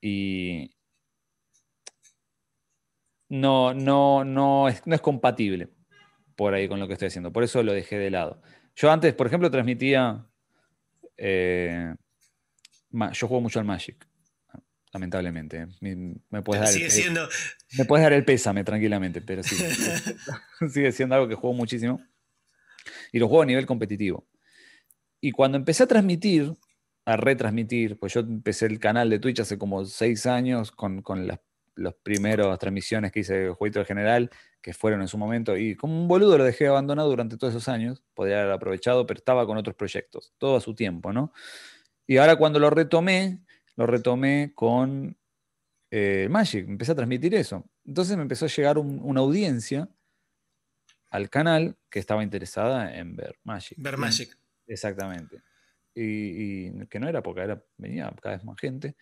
[0.00, 0.72] Y,
[3.28, 5.75] no, no, no, es, no es compatible
[6.36, 7.32] por ahí con lo que estoy haciendo.
[7.32, 8.40] Por eso lo dejé de lado.
[8.76, 10.26] Yo antes, por ejemplo, transmitía.
[11.16, 11.94] Eh,
[13.12, 14.06] yo juego mucho al Magic,
[14.92, 15.66] lamentablemente.
[15.80, 17.10] Me, puedes dar sigue
[17.78, 19.56] me puedes dar el pésame tranquilamente, pero sí.
[20.72, 22.00] sigue siendo algo que juego muchísimo.
[23.12, 24.28] Y lo juego a nivel competitivo.
[25.20, 26.54] Y cuando empecé a transmitir,
[27.06, 31.26] a retransmitir, pues yo empecé el canal de Twitch hace como seis años con, con
[31.26, 31.40] las
[31.76, 35.76] las primeras transmisiones que hice de Jueguito del General, que fueron en su momento, y
[35.76, 39.46] como un boludo lo dejé abandonado durante todos esos años, podría haber aprovechado, pero estaba
[39.46, 41.32] con otros proyectos, todo a su tiempo, ¿no?
[42.06, 43.44] Y ahora cuando lo retomé,
[43.76, 45.16] lo retomé con
[45.90, 47.68] eh, Magic, empecé a transmitir eso.
[47.84, 49.88] Entonces me empezó a llegar una audiencia
[51.10, 53.78] al canal que estaba interesada en ver Magic.
[53.78, 54.36] Ver Magic.
[54.66, 55.42] Exactamente.
[55.94, 56.02] Y,
[56.68, 58.96] y, que no era porque era, venía cada vez más gente.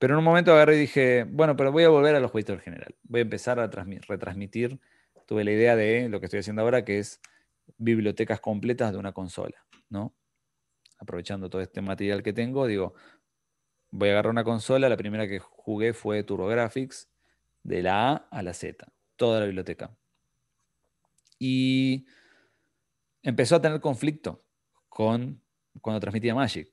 [0.00, 2.54] Pero en un momento agarré y dije, bueno, pero voy a volver a los jueguitos
[2.56, 2.96] en general.
[3.02, 4.80] Voy a empezar a retransmitir.
[5.26, 7.20] Tuve la idea de lo que estoy haciendo ahora, que es
[7.76, 10.14] bibliotecas completas de una consola, ¿no?
[10.96, 12.94] Aprovechando todo este material que tengo, digo,
[13.90, 14.88] voy a agarrar una consola.
[14.88, 17.10] La primera que jugué fue TurboGrafx,
[17.62, 19.94] de la A a la Z, toda la biblioteca.
[21.38, 22.06] Y
[23.22, 24.46] empezó a tener conflicto
[24.88, 25.42] con
[25.82, 26.72] cuando transmitía Magic,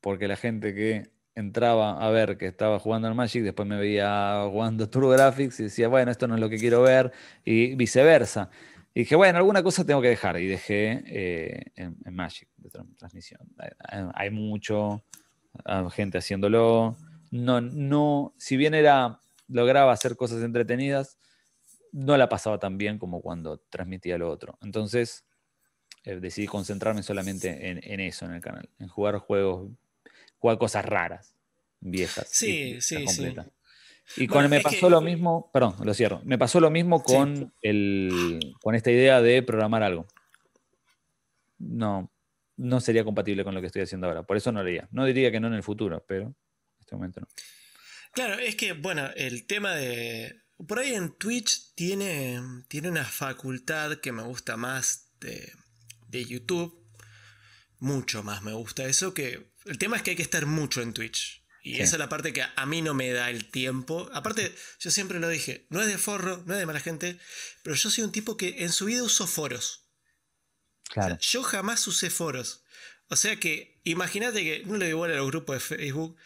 [0.00, 4.46] porque la gente que entraba a ver que estaba jugando al Magic, después me veía
[4.50, 7.12] jugando Graphics y decía, bueno, esto no es lo que quiero ver,
[7.44, 8.50] y viceversa.
[8.94, 13.40] Y dije, bueno, alguna cosa tengo que dejar, y dejé eh, en, Magic de transmisión.
[14.14, 15.04] Hay, mucho,
[15.90, 16.96] gente haciéndolo.
[17.32, 21.18] No, no, si bien era, lograba hacer cosas entretenidas,
[21.90, 24.58] no la pasaba tan bien como cuando transmitía lo otro.
[24.62, 25.24] Entonces,
[26.04, 29.72] eh, decidí concentrarme solamente en, en, eso en el canal, en jugar juegos
[30.44, 31.34] juega cosas raras,
[31.80, 32.28] viejas.
[32.30, 33.34] Sí, sí, sí.
[34.18, 38.54] Y con, me pasó lo mismo, perdón, lo cierro, me pasó lo mismo con, el,
[38.60, 40.06] con esta idea de programar algo.
[41.56, 42.12] No,
[42.58, 44.86] no sería compatible con lo que estoy haciendo ahora, por eso no haría.
[44.90, 46.36] No diría que no en el futuro, pero en
[46.78, 47.28] este momento no.
[48.12, 50.42] Claro, es que, bueno, el tema de...
[50.68, 52.38] Por ahí en Twitch tiene,
[52.68, 55.50] tiene una facultad que me gusta más de,
[56.08, 56.86] de YouTube.
[57.78, 59.53] Mucho más me gusta eso que...
[59.64, 61.44] El tema es que hay que estar mucho en Twitch.
[61.62, 64.10] Y esa es la parte que a mí no me da el tiempo.
[64.12, 67.18] Aparte, yo siempre lo dije, no es de forro, no es de mala gente,
[67.62, 69.80] pero yo soy un tipo que en su vida uso foros.
[70.90, 71.16] Claro.
[71.18, 72.64] yo jamás usé foros.
[73.08, 76.16] O sea que, imagínate que no le doy bola a los grupos de Facebook.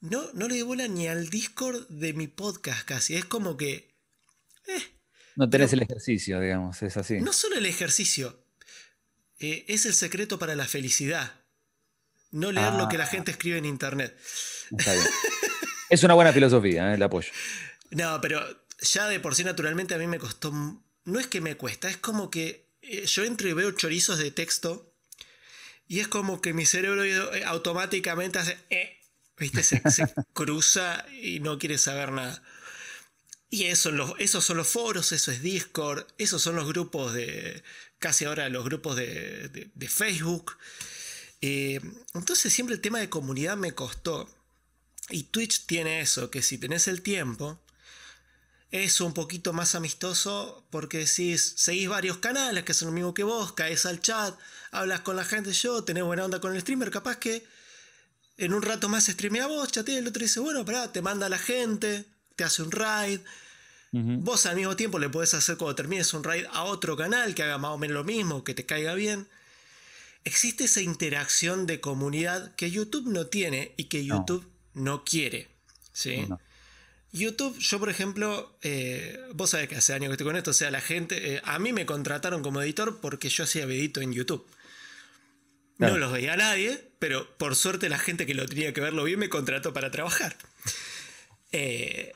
[0.00, 3.16] No, no le doy bola ni al Discord de mi podcast casi.
[3.16, 3.96] Es como que.
[4.68, 4.82] Eh,
[5.34, 7.20] no tenés el ejercicio, digamos, es así.
[7.20, 8.44] No solo el ejercicio.
[9.40, 11.39] Eh, es el secreto para la felicidad.
[12.32, 13.08] No leer lo que la ah.
[13.08, 14.16] gente escribe en internet.
[15.90, 16.94] es una buena filosofía, ¿eh?
[16.94, 17.30] el apoyo.
[17.90, 18.40] No, pero
[18.80, 20.52] ya de por sí naturalmente a mí me costó...
[21.04, 24.30] No es que me cuesta, es como que eh, yo entro y veo chorizos de
[24.30, 24.94] texto
[25.88, 28.58] y es como que mi cerebro eh, automáticamente hace...
[29.36, 29.62] ¿Viste?
[29.62, 29.82] Se,
[30.34, 32.42] cruza y no quiere saber nada.
[33.48, 37.64] Y eso, esos son los foros, eso es Discord, esos son los grupos de,
[37.98, 40.56] casi ahora los grupos de, de Facebook.
[41.42, 41.80] Eh,
[42.14, 44.28] entonces siempre el tema de comunidad me costó.
[45.10, 47.60] Y Twitch tiene eso, que si tenés el tiempo,
[48.70, 53.24] es un poquito más amistoso porque si seguís varios canales que son lo mismo que
[53.24, 54.38] vos, caes al chat,
[54.70, 57.44] hablas con la gente, yo, tenés buena onda con el streamer, capaz que
[58.36, 61.38] en un rato más streamea vos, chatea, el otro dice, bueno, pará, te manda la
[61.38, 62.04] gente,
[62.36, 63.20] te hace un raid.
[63.92, 67.42] Vos al mismo tiempo le podés hacer cuando termines un raid a otro canal que
[67.42, 69.26] haga más o menos lo mismo, que te caiga bien
[70.24, 75.48] existe esa interacción de comunidad que YouTube no tiene y que YouTube no, quiere.
[75.92, 76.26] ¿sí?
[77.12, 80.54] YouTube, yo por ejemplo, eh, vos sabés que hace años que estoy con esto, o
[80.54, 84.12] sea, la gente, eh, a mí me contrataron como editor porque yo hacía videito en
[84.12, 84.46] YouTube.
[85.78, 89.18] No los veía nadie, pero por suerte la gente que lo tenía que verlo bien
[89.18, 90.36] me contrató para trabajar.
[91.52, 92.12] Eh,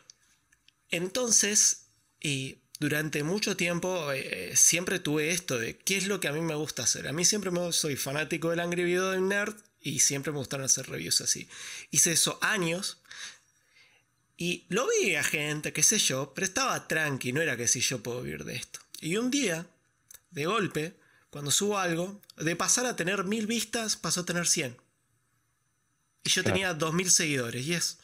[0.90, 1.86] entonces,
[2.20, 6.40] y durante mucho tiempo eh, siempre tuve esto de qué es lo que a mí
[6.40, 7.08] me gusta hacer.
[7.08, 10.66] A mí siempre me, soy fanático del Angry Video de Nerd y siempre me gustaron
[10.66, 11.48] hacer reviews así.
[11.90, 12.98] Hice eso años
[14.36, 17.80] y lo vi a gente, qué sé yo, pero estaba tranqui, no era que si
[17.80, 18.80] yo puedo vivir de esto.
[19.00, 19.66] Y un día,
[20.30, 20.96] de golpe,
[21.30, 24.76] cuando subo algo, de pasar a tener mil vistas, pasó a tener 100.
[26.24, 27.98] Y yo tenía dos mil seguidores, y es...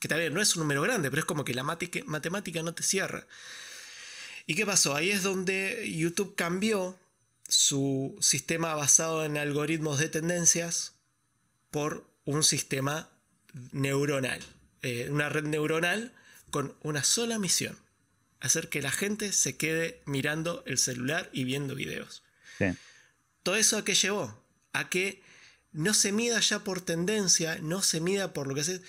[0.00, 2.84] Que también no es un número grande, pero es como que la matemática no te
[2.84, 3.26] cierra.
[4.50, 4.96] ¿Y qué pasó?
[4.96, 6.98] Ahí es donde YouTube cambió
[7.46, 10.94] su sistema basado en algoritmos de tendencias
[11.70, 13.10] por un sistema
[13.72, 14.40] neuronal,
[14.80, 16.14] eh, una red neuronal
[16.48, 17.76] con una sola misión,
[18.40, 22.22] hacer que la gente se quede mirando el celular y viendo videos.
[23.42, 24.42] ¿Todo eso a qué llevó?
[24.72, 25.22] A que
[25.72, 28.80] no se mida ya por tendencia, no se mida por lo que hace,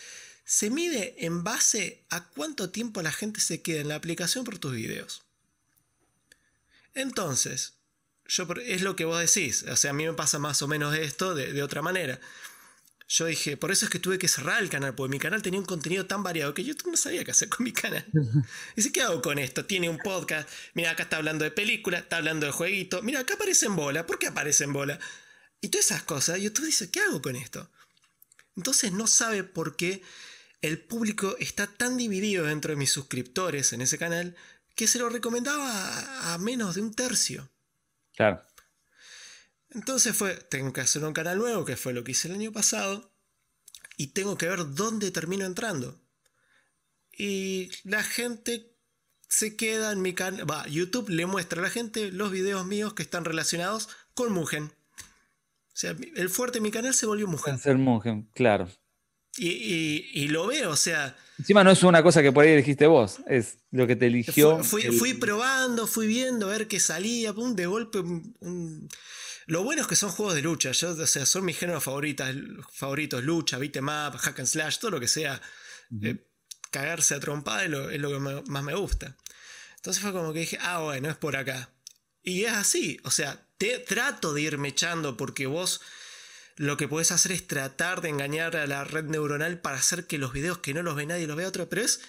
[0.46, 4.58] se mide en base a cuánto tiempo la gente se queda en la aplicación por
[4.58, 5.26] tus videos.
[7.02, 7.80] Entonces,
[8.26, 9.64] yo, es lo que vos decís.
[9.64, 12.20] O sea, a mí me pasa más o menos esto de, otra manera.
[13.08, 15.60] Yo dije, por eso es que tuve que cerrar el canal, porque mi canal tenía
[15.60, 18.06] un contenido tan variado que yo no sabía qué hacer con mi canal.
[18.76, 19.66] Dice, ¿qué hago con esto?
[19.66, 23.34] Tiene un podcast, mira, acá está hablando de película, está hablando de jueguito, mira, acá
[23.34, 25.00] aparece en bola, ¿por qué aparece en bola?
[25.60, 27.72] Y todas esas cosas, y tú dices, ¿qué hago con esto?
[28.56, 30.04] Entonces no sabe por qué
[30.62, 34.36] el público está tan dividido dentro de mis suscriptores en ese canal
[34.80, 37.50] que se lo recomendaba a menos de un tercio.
[38.16, 38.42] Claro.
[39.72, 42.54] Entonces fue, tengo que hacer un canal nuevo, que fue lo que hice el año
[42.54, 43.12] pasado,
[43.98, 46.00] y tengo que ver dónde termino entrando.
[47.12, 48.74] Y la gente
[49.28, 52.94] se queda en mi canal, va, YouTube le muestra a la gente los videos míos
[52.94, 54.64] que están relacionados con Mugen.
[54.64, 57.60] O sea, el fuerte de mi canal se volvió Mugen.
[57.60, 58.70] Ser Mugen, claro.
[59.42, 61.16] Y, lo veo, o sea.
[61.38, 64.64] Encima no es una cosa que por ahí dijiste vos, es lo que te eligió.
[64.64, 68.00] Fui, probando, fui viendo, a ver qué salía, pum, de golpe.
[69.46, 72.28] Lo bueno es que son juegos de lucha, yo, o sea, son mis géneros favoritos,
[72.74, 75.42] favoritos, lucha, beat'em up, hack and slash, todo lo que sea.
[76.04, 76.24] Eh,
[76.70, 77.70] cagarse a trompada es
[78.00, 79.16] lo, que más me gusta.
[79.78, 81.72] Entonces fue como que dije, ah, bueno, es por acá.
[82.22, 85.82] Y es así, o sea, te trato de irme echando porque vos
[86.60, 90.18] lo que puedes hacer es tratar de engañar a la red neuronal para hacer que
[90.18, 91.70] los videos que no los ve nadie los vea otro.
[91.70, 92.02] Pero es,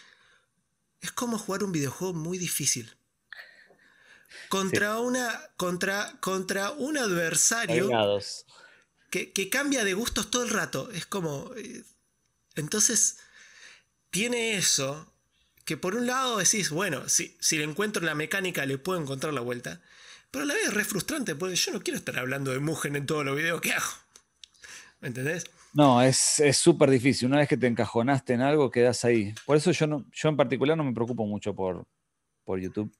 [1.01, 2.97] es como jugar un videojuego muy difícil.
[4.49, 8.19] Contra, una, contra, contra un adversario
[9.09, 10.91] que, que, cambia de gustos todo el rato.
[10.91, 11.53] Es como.
[11.57, 11.85] Eh,
[12.57, 13.19] entonces,
[14.11, 15.15] tiene eso.
[15.65, 19.33] Que por un lado decís, bueno, si, si le encuentro la mecánica, le puedo encontrar
[19.33, 19.81] la vuelta.
[20.33, 22.97] Pero a la vez es re frustrante, porque yo no quiero estar hablando de Mugen
[22.97, 24.10] en todos los videos que hago.
[25.01, 25.45] ¿Me entendés?
[25.73, 27.29] No, es súper difícil.
[27.29, 29.33] Una vez que te encajonaste en algo, quedas ahí.
[29.47, 31.87] Por eso yo, no, yo en particular no me preocupo mucho por,
[32.45, 32.93] por YouTube,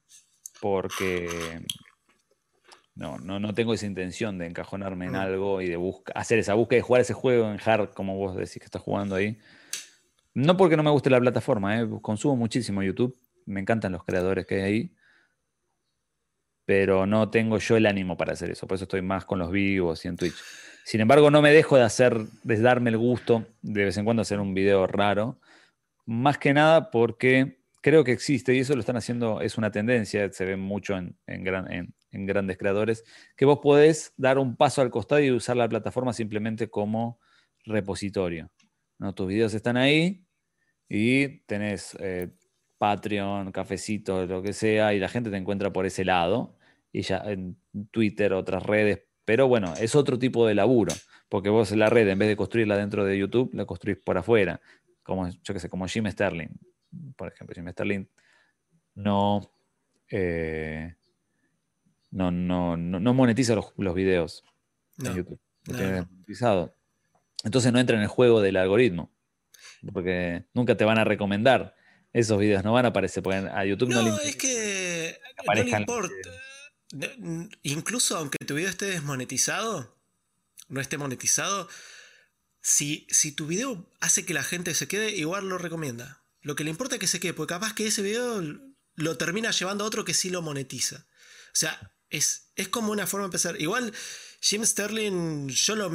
[0.61, 1.27] porque
[2.95, 5.79] No, no, no tengo esa intención de encajonarme en algo y de
[6.13, 9.15] hacer esa búsqueda de jugar ese juego en hard, como vos decís que estás jugando
[9.15, 9.37] ahí.
[10.33, 11.87] No porque no me guste la plataforma, ¿eh?
[12.01, 14.95] consumo muchísimo YouTube, me encantan los creadores que hay ahí,
[16.65, 19.51] pero no tengo yo el ánimo para hacer eso, por eso estoy más con los
[19.51, 20.35] vivos y en Twitch.
[20.83, 24.21] Sin embargo, no me dejo de hacer, de darme el gusto de vez en cuando
[24.21, 25.39] hacer un video raro,
[26.05, 30.31] más que nada porque creo que existe, y eso lo están haciendo, es una tendencia,
[30.31, 33.03] se ve mucho en, en grandes creadores,
[33.35, 37.19] que vos podés dar un paso al costado y usar la plataforma simplemente como
[37.65, 38.51] repositorio.
[38.97, 39.13] ¿no?
[39.13, 40.25] Tus videos están ahí
[40.87, 42.29] y tenés eh,
[42.81, 46.57] Patreon, cafecito, lo que sea, y la gente te encuentra por ese lado,
[46.91, 47.55] y ya en
[47.91, 50.91] Twitter, otras redes, pero bueno, es otro tipo de laburo,
[51.29, 54.59] porque vos la red, en vez de construirla dentro de YouTube, la construís por afuera,
[55.03, 56.49] como yo que sé, como Jim Sterling,
[57.15, 58.07] por ejemplo, Jim Sterling
[58.95, 59.53] no,
[60.09, 60.95] eh,
[62.09, 64.43] no, no, no, monetiza los, los videos
[64.97, 66.75] en YouTube, monetizado.
[67.43, 69.11] Entonces no entra en el juego del algoritmo.
[69.93, 71.75] Porque nunca te van a recomendar
[72.13, 73.23] esos videos, no van a aparecer.
[73.23, 76.13] Porque a YouTube no, le es que no le importa.
[77.63, 79.97] Incluso aunque tu video esté desmonetizado,
[80.67, 81.69] no esté monetizado,
[82.61, 86.23] si, si tu video hace que la gente se quede, igual lo recomienda.
[86.41, 88.41] Lo que le importa es que se quede, porque capaz que ese video
[88.95, 91.07] lo termina llevando a otro que sí lo monetiza.
[91.47, 93.59] O sea, es, es como una forma de empezar.
[93.61, 93.93] Igual
[94.43, 95.89] Jim Sterling, yo lo,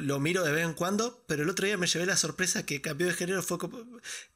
[0.00, 2.80] lo, miro de vez en cuando, pero el otro día me llevé la sorpresa que
[2.80, 3.42] cambió de género.
[3.42, 3.58] Fue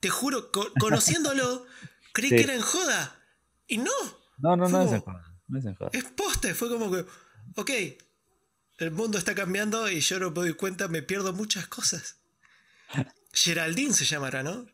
[0.01, 0.51] te juro,
[0.81, 1.65] conociéndolo,
[2.13, 3.21] creí que era en joda.
[3.69, 3.93] Y no.
[4.39, 5.39] No, no, no es en joda.
[5.47, 5.91] No es en joda.
[5.93, 7.07] Es poste, fue como que,
[7.55, 7.71] ok,
[8.79, 12.19] el mundo está cambiando y yo no me doy cuenta, me pierdo muchas cosas.
[13.33, 14.67] Geraldine se llamará, ¿no?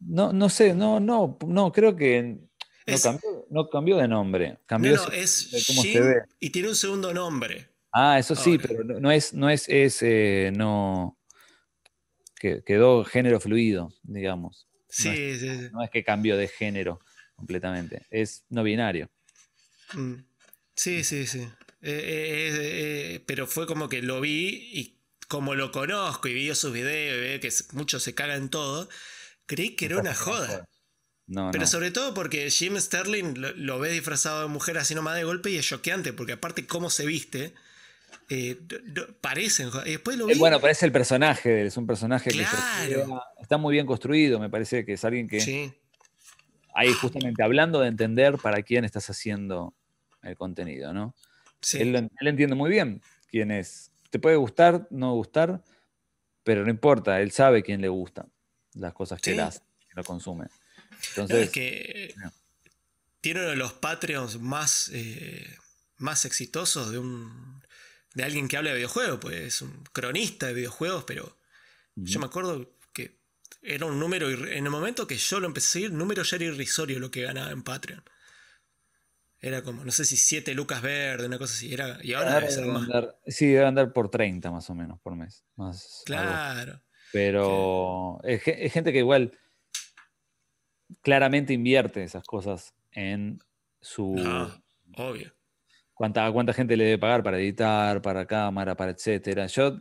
[0.00, 2.38] No, no sé, no, no, no, creo que
[3.48, 4.58] no, cambió, de nombre.
[4.66, 6.22] Cambió no, es cómo se ve.
[6.38, 7.75] y tiene un segundo nombre.
[7.98, 11.18] Ah, eso sí, pero no, es, no es, eh, no,
[12.38, 14.68] que quedó género fluido, digamos.
[14.90, 15.68] Sí, no es, sí, sí.
[15.72, 17.00] No es que cambió de género
[17.36, 19.10] completamente, es no binario.
[19.94, 20.16] Mm.
[20.74, 21.48] Sí, sí, sí.
[21.80, 26.74] Eh, eh, pero fue como que lo vi y como lo conozco y vi sus
[26.74, 28.90] videos y veo que muchos se cagan todo,
[29.46, 30.68] creí que era una joda.
[31.28, 35.16] No, pero sobre todo porque Jim Sterling lo, lo, ve disfrazado de mujer así nomás
[35.16, 37.54] de golpe y es choqueante, porque aparte cómo se viste,
[38.28, 38.58] eh,
[39.20, 39.70] parecen.
[39.84, 42.44] después lo eh, Bueno, parece el personaje, es un personaje que
[43.40, 45.40] está muy bien construido, me parece que es alguien que...
[45.40, 45.72] Sí.
[46.74, 49.72] Ahí justamente hablando de entender para quién estás haciendo
[50.22, 51.14] el contenido, ¿no?
[51.72, 53.00] Él, entiende muy bien
[53.30, 53.90] quién es.
[54.10, 55.62] Te puede gustar, no gustar,
[56.44, 58.26] pero no importa, él sabe quién le gusta
[58.74, 60.46] las cosas que él hace, que lo consume.
[61.08, 62.14] Entonces, que
[63.20, 65.56] tiene uno de los Patreons más, eh,
[65.96, 67.55] más exitosos de un
[68.16, 71.36] de alguien que habla de videojuegos, pues es un cronista de videojuegos, pero
[71.96, 73.18] yo me acuerdo que
[73.60, 76.46] era un número, en el momento que yo lo empecé a seguir, número ya era
[76.46, 78.02] irrisorio lo que ganaba en Patreon.
[79.38, 81.74] Era como, no sé si 7 lucas verde, una cosa así.
[81.74, 82.88] Era, y ahora debe ser más.
[83.26, 85.44] sí, debe andar por 30 más o menos por mes.
[85.56, 86.80] Más claro.
[87.12, 89.38] Pero es, gente que igual
[91.02, 93.40] claramente invierte esas cosas en
[93.82, 94.14] su.
[94.96, 95.35] obvio
[95.96, 99.46] cuánta, cuánta gente le debe pagar para editar, para cámara, para etcétera.
[99.46, 99.78] Yo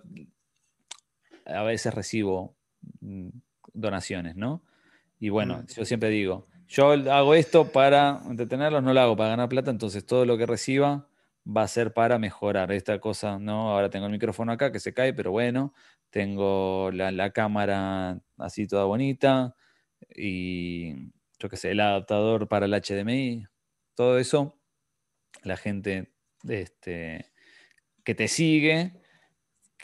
[1.45, 2.55] a veces recibo
[3.01, 3.29] mm,
[3.73, 4.63] donaciones, ¿no?
[5.19, 5.65] Y bueno, mm.
[5.75, 10.05] yo siempre digo, yo hago esto para entretenerlos, no lo hago para ganar plata, entonces
[10.05, 11.07] todo lo que reciba
[11.45, 13.71] va a ser para mejorar esta cosa, ¿no?
[13.71, 15.73] Ahora tengo el micrófono acá que se cae, pero bueno,
[16.09, 19.53] tengo la, la cámara así toda bonita
[20.15, 23.45] y yo qué sé, el adaptador para el HDMI,
[23.95, 24.57] todo eso
[25.43, 26.14] la gente
[26.47, 27.31] este,
[28.03, 28.93] que te sigue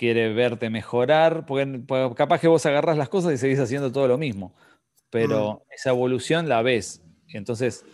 [0.01, 1.79] quiere verte mejorar, porque,
[2.15, 4.55] capaz que vos agarras las cosas y seguís haciendo todo lo mismo,
[5.11, 7.03] pero esa evolución la ves.
[7.27, 7.85] Entonces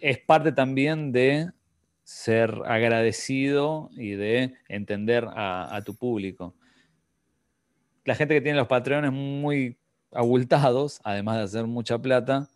[0.00, 1.52] es parte también de
[2.02, 6.56] ser agradecido y de entender a, tu público.
[8.04, 9.78] La gente que tiene los patrones muy
[10.10, 12.48] abultados, además de hacer mucha plata,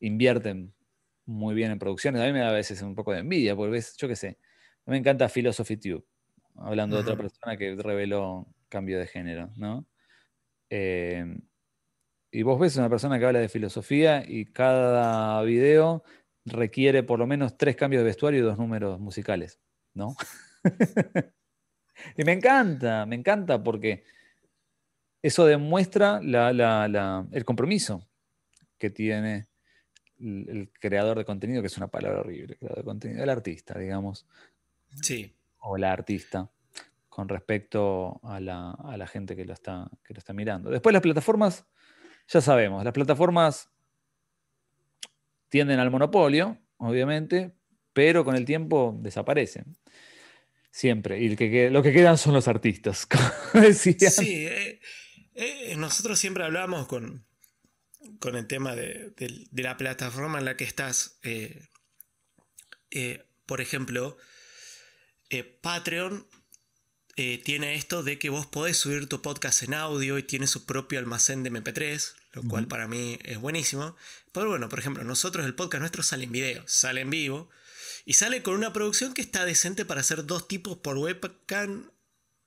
[0.00, 0.74] invierten
[1.24, 2.20] muy bien en producciones.
[2.20, 4.38] A mí me da a veces un poco de envidia, porque ves, yo qué sé,
[4.86, 6.04] me encanta Philosophy Tube,
[6.56, 9.86] hablando de otra persona que reveló cambio de género, ¿no?
[10.70, 11.24] Eh,
[12.30, 16.02] y vos ves una persona que habla de filosofía y cada video
[16.46, 19.60] requiere por lo menos tres cambios de vestuario y dos números musicales,
[19.92, 20.16] ¿no?
[22.16, 24.04] y me encanta, me encanta porque
[25.22, 28.08] eso demuestra el compromiso
[28.78, 29.46] que tiene
[30.18, 34.26] el, creador de contenido, que es una palabra horrible, creador de contenido, el artista, digamos,
[35.00, 35.34] Sí.
[35.58, 36.50] O la artista
[37.12, 40.70] con respecto a la, gente que lo, está, que lo está mirando.
[40.70, 41.66] Después las plataformas,
[42.26, 43.68] ya sabemos, las plataformas
[45.50, 47.52] tienden al monopolio, obviamente,
[47.92, 49.76] pero con el tiempo desaparecen.
[50.70, 51.22] Siempre.
[51.22, 53.06] Y que, lo que quedan son los artistas.
[53.74, 54.80] Sí, eh,
[55.34, 57.26] eh, nosotros siempre hablamos con,
[58.18, 59.12] con el tema de,
[59.52, 61.20] la plataforma en la que estás.
[61.22, 61.68] Eh,
[63.44, 64.16] por ejemplo,
[65.60, 66.26] Patreon
[67.14, 70.98] tiene esto de que vos podés subir tu podcast en audio y tiene su propio
[70.98, 73.96] almacén de MP3, lo cual para mí es buenísimo.
[74.32, 77.50] Pero bueno, por ejemplo, nosotros el podcast nuestro sale en video, sale en vivo.
[78.04, 81.90] Y sale con una producción que está decente para hacer dos tipos por webcam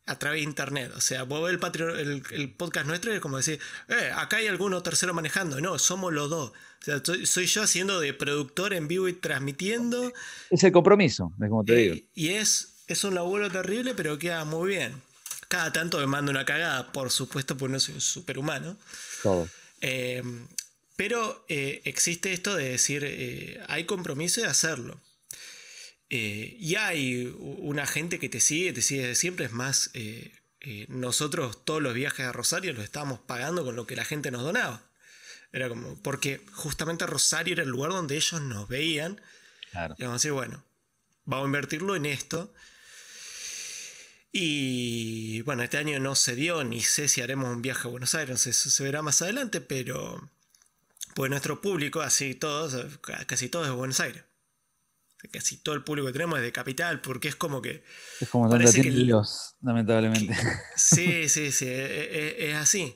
[0.06, 0.92] a través de internet.
[0.96, 1.60] O sea, vos ves
[1.98, 5.60] el, el, podcast nuestro y es como decir, eh, acá hay alguno tercero manejando.
[5.62, 6.50] No, somos los dos.
[6.50, 10.14] O sea, soy, yo haciendo de productor en vivo y transmitiendo.
[10.50, 12.08] Es el compromiso, es como te eh, digo.
[12.14, 15.02] Y es, es un laburo terrible, pero queda muy bien.
[15.48, 18.78] Cada tanto me mando una cagada, por supuesto, porque no soy un superhumano.
[19.22, 19.48] Todo.
[19.82, 20.24] Eh,
[20.96, 25.00] pero existe esto de decir, hay compromiso de hacerlo.
[26.10, 30.32] Eh, y hay una gente que te sigue, te sigue de siempre, es más, eh,
[30.62, 34.32] eh, nosotros todos los viajes a Rosario los estábamos pagando con lo que la gente
[34.32, 34.84] nos donaba.
[35.52, 39.22] Era como, porque justamente Rosario era el lugar donde ellos nos veían.
[39.74, 40.64] Y vamos a decir, bueno,
[41.26, 42.54] vamos a invertirlo en esto.
[44.38, 48.16] Y bueno, este año no se dio, ni sé si haremos un viaje a Buenos
[48.16, 50.30] Aires, eso se verá más adelante, pero
[51.14, 54.26] pues nuestro público, así todos, casi todos de Buenos Aires
[55.32, 57.84] casi todo el público que tenemos es de capital, porque es como que.
[58.20, 60.36] Es como parece que Dios, lamentablemente.
[60.76, 62.96] sí, sí, sí, e, e, es, así.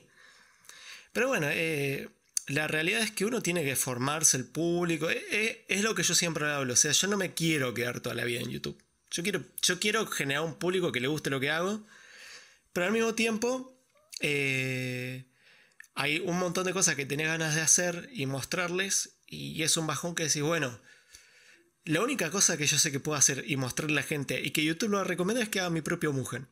[1.12, 2.08] Pero bueno, eh,
[2.48, 5.10] la realidad es que uno tiene que formarse el público.
[5.10, 6.74] E, es, lo que yo siempre hablo.
[6.74, 8.80] O sea, yo no me quiero quedar toda la vida en YouTube.
[9.10, 11.84] Yo quiero, yo quiero generar un público que le guste lo que hago,
[12.72, 13.76] pero al mismo tiempo.
[14.20, 15.24] Eh,
[15.94, 19.86] hay un montón de cosas que tenés ganas de hacer y mostrarles, y es un
[19.86, 20.80] bajón que decís, bueno,
[21.84, 24.50] la única cosa que yo sé que puedo hacer y mostrarle a la gente y
[24.50, 26.48] que YouTube lo recomienda es que haga mi propio Mugen.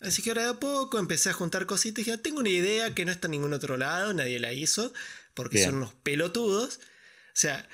[0.00, 2.94] Así que ahora de a poco empecé a juntar cositas y ya tengo una idea
[2.94, 4.92] que no está en ningún otro lado, nadie la hizo,
[5.32, 6.76] porque son unos pelotudos.
[6.76, 7.66] O sea,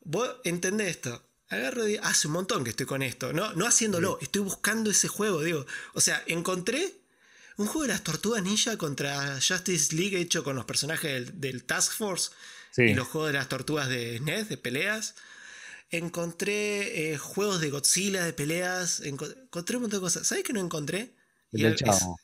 [0.00, 1.24] vos entendés esto.
[1.52, 3.32] Agarro y hace un montón que estoy con esto.
[3.32, 5.66] No, no haciéndolo, estoy buscando ese juego, digo.
[5.94, 6.94] O sea, encontré
[7.56, 11.92] un juego de las tortugas ninja contra Justice League hecho con los personajes del, Task
[11.92, 12.30] Force
[12.76, 15.14] y los juegos de las tortugas de SNES, de peleas
[15.92, 20.26] encontré eh, juegos de Godzilla, de peleas, encontré un montón de cosas.
[20.26, 21.10] ¿Sabes qué no encontré?
[21.52, 22.18] El del Chavo.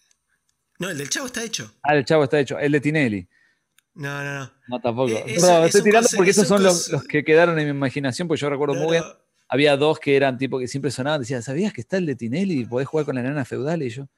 [0.78, 1.70] No, el del Chavo está hecho.
[1.82, 2.58] Ah, el Chavo está hecho.
[2.58, 3.28] El de Tinelli.
[3.94, 4.52] No, no, no.
[4.68, 5.10] No, tampoco.
[5.10, 8.74] Eh, estoy tirando porque esos son los, que quedaron en mi imaginación, porque yo recuerdo
[8.74, 9.04] muy bien.
[9.48, 12.60] Había dos que eran tipo que siempre sonaban, decían, ¿sabías que está el de Tinelli
[12.60, 13.82] y podés jugar con la nana feudal?
[13.82, 14.08] Y yo.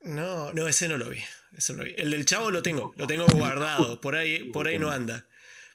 [0.00, 1.20] No, no, ese no lo vi.
[1.56, 1.94] Ese no lo vi.
[1.96, 4.00] El del Chavo lo tengo, lo tengo guardado.
[4.00, 5.26] Por ahí, por ahí no anda.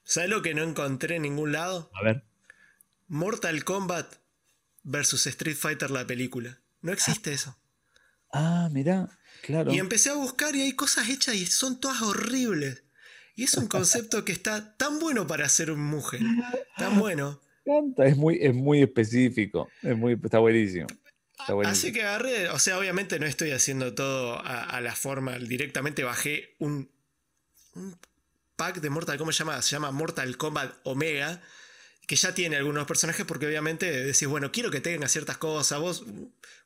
[0.03, 1.91] ¿Sabes lo que no encontré en ningún lado?
[1.93, 2.23] A ver.
[3.07, 4.15] Mortal Kombat
[4.83, 6.59] versus Street Fighter la película.
[6.81, 7.57] No existe eso.
[8.31, 9.09] Ah, mirá,
[9.43, 9.71] claro.
[9.71, 12.83] Y empecé a buscar y hay cosas hechas y son todas horribles.
[13.35, 16.21] Y es un concepto que está tan bueno para ser un mujer.
[16.77, 17.41] Tan bueno.
[17.97, 19.69] Es muy, es muy específico.
[19.81, 20.87] Es muy, está buenísimo.
[21.65, 26.55] Así que agarré, o sea, obviamente no estoy haciendo todo a, la forma, directamente bajé
[26.59, 26.89] un,
[27.75, 27.97] un
[28.55, 31.41] pack de Mortal Kombat, se llama, se llama Mortal Kombat Omega,
[32.07, 35.79] que ya tiene algunos personajes porque obviamente decís, bueno, quiero que tenga ciertas cosas.
[35.79, 36.05] Vos,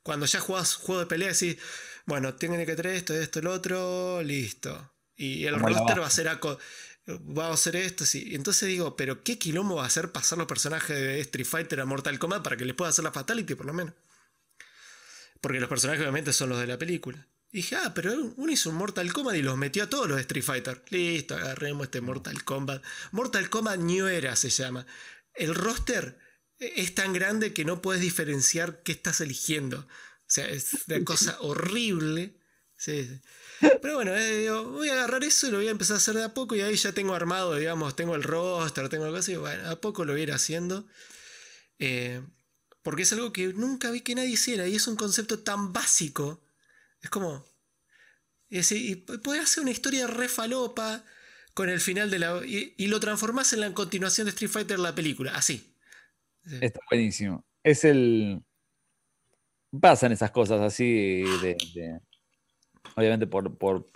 [0.02, 1.56] cuando ya jugás juego de pelea, decís,
[2.06, 4.92] bueno, tienen que tener esto, esto, el otro, listo.
[5.18, 6.28] Y el roster va a ser
[7.08, 8.30] va a hacer esto, sí.
[8.34, 11.84] entonces digo, pero ¿qué quilombo va a hacer pasar los personajes de Street Fighter a
[11.86, 13.94] Mortal Kombat para que les pueda hacer la Fatality, por lo menos?
[15.40, 17.26] Porque los personajes obviamente son los de la película.
[17.50, 20.16] Y dije, ah, pero uno hizo un Mortal Kombat y los metió a todos los
[20.16, 20.84] de Street Fighter.
[20.90, 22.84] Listo, agarremos este Mortal Kombat.
[23.12, 24.86] Mortal Kombat New Era se llama
[25.38, 26.18] el roster
[26.58, 29.78] es tan grande que no puedes diferenciar qué estás eligiendo.
[29.78, 32.34] O sea, es una cosa horrible.
[33.60, 36.24] Pero bueno, eh, voy a agarrar eso y lo voy a empezar a hacer de
[36.24, 39.68] a poco y ahí ya tengo armado, digamos, tengo el roster, tengo algo así, bueno,
[39.68, 40.86] a poco lo voy a ir haciendo.
[41.78, 42.22] Eh,
[42.82, 46.42] porque es algo que nunca vi que nadie hiciera y es un concepto tan básico.
[47.02, 47.44] Es como...
[48.50, 51.04] Y, puede hacer una historia re falopa,
[51.58, 52.40] con el final de la.
[52.46, 55.74] Y, lo transformás en la continuación de Street Fighter, la película, así.
[56.60, 57.44] Está buenísimo.
[57.64, 58.40] Es el.
[59.80, 62.00] Pasan esas cosas así de.
[62.96, 63.86] Obviamente por,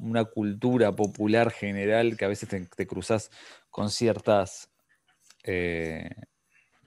[0.00, 3.30] una cultura popular general que a veces te, cruzas
[3.70, 4.70] con ciertas
[5.44, 6.10] eh,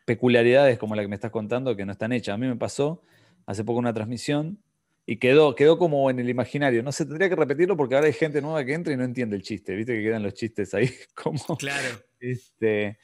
[0.06, 2.36] peculiaridades como la que me estás contando que no están hechas.
[2.36, 3.02] A mí me pasó
[3.46, 4.62] hace poco una transmisión
[5.06, 6.84] y quedó, quedó como en el imaginario.
[6.84, 9.36] No se tendría que repetirlo porque ahora hay gente nueva que entra y no entiende
[9.36, 9.76] el chiste.
[9.76, 11.58] Viste que quedan los chistes ahí como.
[11.58, 11.88] Claro.
[12.20, 12.98] Este,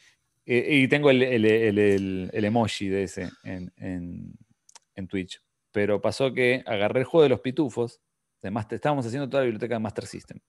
[0.45, 5.41] y, tengo el, emoji de ese en, en, Twitch.
[5.71, 7.99] Pero pasó que agarré el juego de los pitufos.
[8.41, 10.39] Además, estábamos haciendo toda la biblioteca de Master System.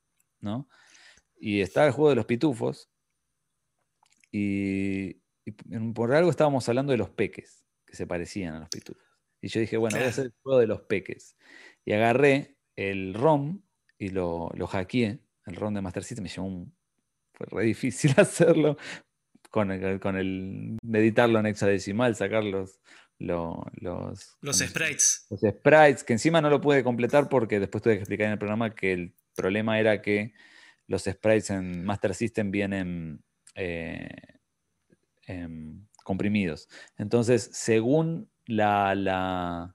[0.40, 0.68] ¿no?
[1.38, 2.90] Y estaba el juego de los pitufos.
[4.30, 5.20] Y,
[5.94, 9.02] por algo estábamos hablando de los peques, que se parecían a los pitufos.
[9.40, 11.36] Y yo dije, bueno, voy a hacer el juego de los peques.
[11.84, 13.62] Y agarré el ROM
[13.98, 16.24] y lo, lo hackeé, el ROM de Master System.
[16.24, 16.76] Me llevó un,
[17.32, 18.76] fue re difícil hacerlo
[19.50, 22.80] con el, con el editarlo en hexadecimal, sacar los,
[23.18, 25.26] los, los, sprites.
[25.30, 28.38] Los sprites, que encima no lo pude completar porque después tuve que explicar en el
[28.38, 30.34] programa que el problema era que
[30.86, 33.22] los sprites en Master System vienen
[33.54, 34.08] eh,
[35.26, 36.68] em, comprimidos.
[36.96, 39.74] Entonces, según la, la,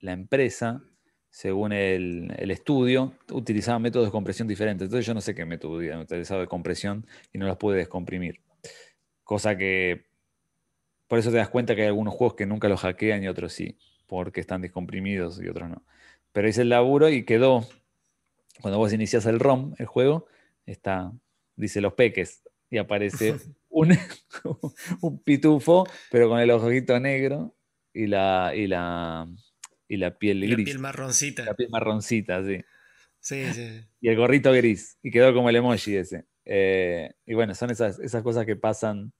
[0.00, 0.82] empresa,
[1.28, 4.86] según el, estudio, utilizaba métodos de compresión diferentes.
[4.86, 8.40] Entonces yo no sé qué método había utilizado de compresión y no los pude descomprimir.
[9.22, 10.05] Cosa que,
[11.08, 13.52] por eso te das cuenta que hay algunos juegos que nunca los hackean y otros
[13.52, 15.84] sí, porque están descomprimidos y otros no.
[16.32, 17.66] Pero hice el laburo y quedó,
[18.60, 20.26] cuando vos inicias el ROM, el juego,
[20.66, 21.12] está,
[21.56, 23.36] dice los peques, y aparece
[23.68, 23.96] un,
[25.00, 27.54] un pitufo, pero con el ojito negro
[27.92, 29.28] y la, y la,
[29.88, 30.58] y la piel gris.
[30.58, 31.44] La piel marroncita.
[31.44, 32.60] La piel marroncita, sí.
[33.20, 33.84] Sí, sí.
[34.00, 34.98] Y el gorrito gris.
[35.02, 36.26] Y quedó como el emoji ese.
[36.44, 39.12] Eh, y bueno, son esas, esas cosas que pasan,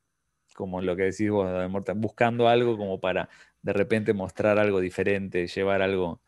[0.57, 1.49] como lo que decís vos,
[1.97, 3.29] buscando algo como para
[3.63, 6.21] de repente mostrar algo diferente, llevar algo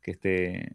[0.00, 0.72] que esté,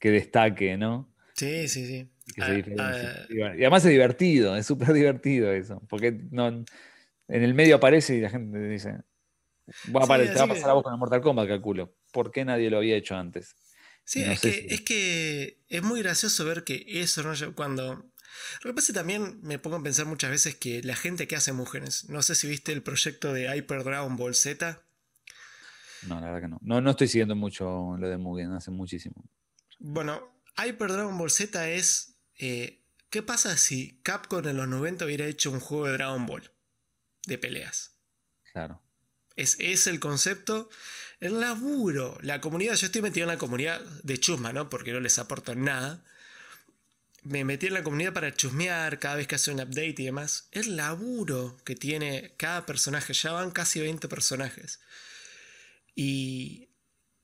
[0.00, 1.12] que destaque, ¿no?
[1.34, 2.10] Sí, sí, sí.
[2.40, 3.26] Ah, ah.
[3.28, 6.64] y además es divertido, es súper divertido eso, porque no, en
[7.28, 8.98] el medio aparece y la gente dice,
[9.94, 11.96] Va a, te va a pasar a vos con el Mortal Kombat, calculo.
[12.12, 13.56] ¿Por qué nadie lo había hecho antes?
[14.04, 17.54] Sí, es, que, es que es muy gracioso ver que eso, ¿no?
[17.54, 18.04] cuando.
[18.62, 21.52] Lo que pasa también me pongo a pensar muchas veces que la gente que hace
[21.52, 24.82] Mujeres, no sé si viste el proyecto de Hyper Dragon Ball Z.
[26.02, 26.58] No, la verdad que no.
[26.62, 29.28] No, no estoy siguiendo mucho lo de Mugen, hace muchísimo.
[29.78, 32.18] Bueno, Hyper Dragon Ball Z es.
[32.38, 36.50] Eh, ¿Qué pasa si Capcom en los 90 hubiera hecho un juego de Dragon Ball?
[37.26, 37.96] De peleas.
[38.52, 38.82] Claro.
[39.36, 40.68] Es, el concepto.
[41.20, 44.68] El laburo, la comunidad, yo estoy metido en la comunidad de chusma, ¿no?
[44.68, 46.04] Porque no les aporto nada.
[47.26, 50.46] Me metí en la comunidad para chusmear cada vez que hace un update y demás.
[50.52, 54.78] El laburo que tiene cada personaje, ya van casi 20 personajes.
[55.96, 56.68] Y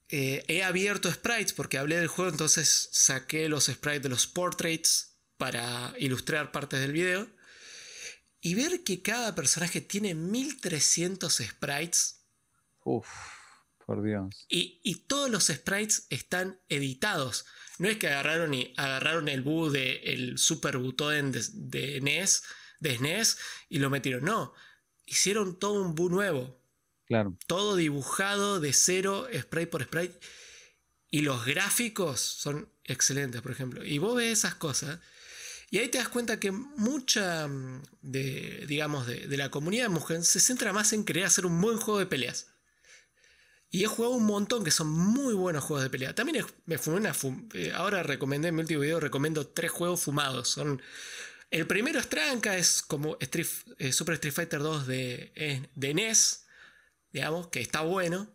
[0.08, 5.18] eh, he abierto sprites porque hablé del juego, entonces saqué los sprites de los portraits
[5.36, 7.28] para ilustrar partes del video.
[8.40, 12.24] Y ver que cada personaje tiene 1300 sprites.
[12.82, 13.06] Uf,
[13.92, 14.46] por Dios.
[14.48, 17.44] Y, todos los sprites están editados.
[17.78, 22.42] No es que agarraron y agarraron el boo del Super Butoden de, de, NES,
[22.80, 23.38] de SNES,
[23.68, 24.24] y lo metieron.
[24.24, 24.54] No,
[25.04, 26.58] hicieron todo un boo nuevo.
[27.04, 27.36] Claro.
[27.46, 30.18] Todo dibujado de cero, sprite por sprite.
[31.10, 33.84] Y los gráficos son excelentes, por ejemplo.
[33.84, 35.00] Y vos ves esas cosas
[35.72, 40.28] y ahí te das cuenta que mucha mm, de, digamos, de, la comunidad de mujeres
[40.28, 42.51] se centra más en querer hacer un buen juego de peleas.
[43.74, 46.14] Y he jugado un montón que son muy buenos juegos de pelea.
[46.14, 47.14] También me fumé una.
[47.54, 50.50] Eh, ahora recomendé en mi último video, recomiendo tres juegos fumados.
[50.50, 50.82] Son.
[51.50, 56.44] El primero es tranca, es como eh, Super Street Fighter 2 de, de NES,
[57.14, 58.28] digamos, que está bueno.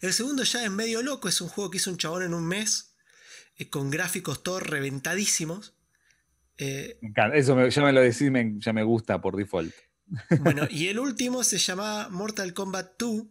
[0.00, 2.46] El segundo ya es medio loco, es un juego que hizo un chabón en un
[2.46, 2.94] mes,
[3.58, 5.74] eh, con gráficos todos reventadísimos.
[6.56, 9.74] Eso ya me lo decís, ya me gusta por default.
[10.40, 13.24] Bueno, y el último se llama Mortal Kombat 2,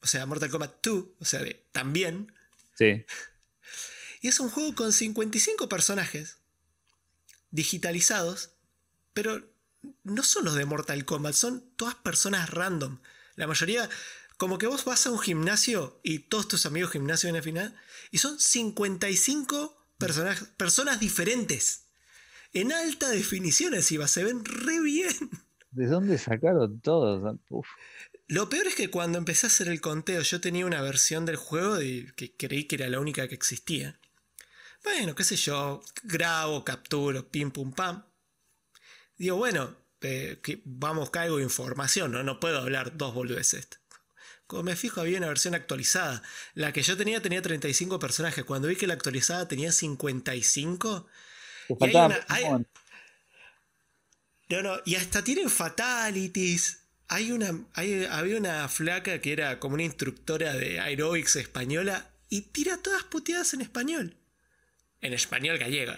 [0.00, 1.42] o sea, Mortal Kombat 2, o sea,
[1.72, 2.32] también.
[2.74, 3.04] Sí.
[4.22, 6.38] Y es un juego con 55 personajes
[7.50, 8.54] digitalizados,
[9.12, 9.46] pero
[10.02, 12.98] no son los de Mortal Kombat, son todas personas random.
[13.36, 13.88] La mayoría,
[14.38, 17.76] como que vos vas a un gimnasio y todos tus amigos gimnasio en el final,
[18.10, 21.86] y son 55 personas diferentes
[22.56, 25.12] en alta definición encima, se ven re bien.
[25.72, 27.38] ¿De dónde sacaron todos?
[28.28, 31.36] Lo peor es que cuando empecé a hacer el conteo, yo tenía una versión del
[31.36, 33.98] juego que creí que era la única que existía.
[34.82, 38.04] Bueno, qué sé yo, grabo, capturo, pim pum pam.
[39.16, 42.22] Digo, bueno, eh, que vamos, caigo de información, ¿no?
[42.22, 43.68] no puedo hablar dos boludeces.
[44.46, 46.22] Como me fijo, había una versión actualizada.
[46.54, 48.44] La que yo tenía tenía 35 personajes.
[48.44, 51.08] Cuando vi que la actualizada tenía 55,
[51.68, 51.92] y,
[54.48, 56.85] no, no, y hasta tienen fatalities.
[57.08, 62.78] Hay una, había una flaca que era como una instructora de aerobics española y tira
[62.78, 64.16] todas puteadas en español.
[65.00, 65.92] En español gallego.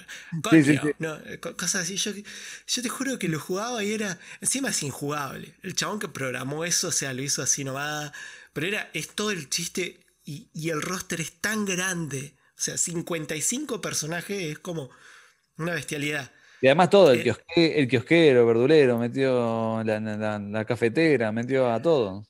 [0.99, 1.97] No, eh, cosas así.
[1.97, 4.19] Yo, yo te juro que lo jugaba y era.
[4.41, 5.55] Encima es injugable.
[5.63, 8.13] El chabón que programó eso, o sea, lo hizo así nomás.
[8.53, 8.91] Pero era.
[8.93, 10.05] Es todo el chiste.
[10.25, 12.35] Y, y el roster es tan grande.
[12.51, 14.91] O sea, 55 personajes es como
[15.57, 16.33] una bestialidad.
[16.61, 17.21] Y además todo, el,
[17.57, 22.25] eh, el kiosquero, verdulero, metió la, cafetera, metió a todo.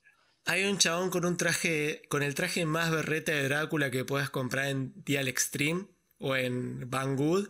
[0.45, 4.29] Hay un chabón con un traje, con el traje más berreta de Drácula que puedes
[4.29, 5.87] comprar en Dial Extreme
[6.19, 7.49] o en Banggood,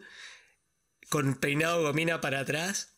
[1.10, 2.96] con peinado gomina para atrás.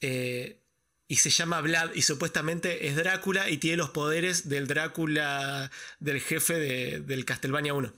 [0.00, 0.60] Eh,
[1.06, 5.70] y se llama Vlad y supuestamente es Drácula y tiene los poderes del Drácula
[6.00, 7.92] del jefe de, del Castlevania 1.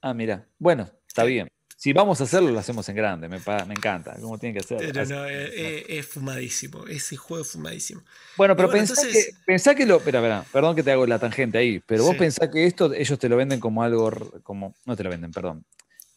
[0.00, 0.48] Ah, mira.
[0.58, 1.48] Bueno, está bien.
[1.84, 3.28] Si vamos a hacerlo, lo hacemos en grande.
[3.28, 4.78] Me, me encanta, como tiene que ser.
[4.78, 6.86] Pero no, eh, eh, es, fumadísimo.
[6.86, 8.00] Ese juego es fumadísimo.
[8.38, 9.98] Bueno, pero pensá, que, lo.
[9.98, 11.80] Espera, perdón que te hago la tangente ahí.
[11.80, 14.10] Pero vos pensás que esto ellos te lo venden como algo.
[14.42, 15.66] como No te lo venden, perdón.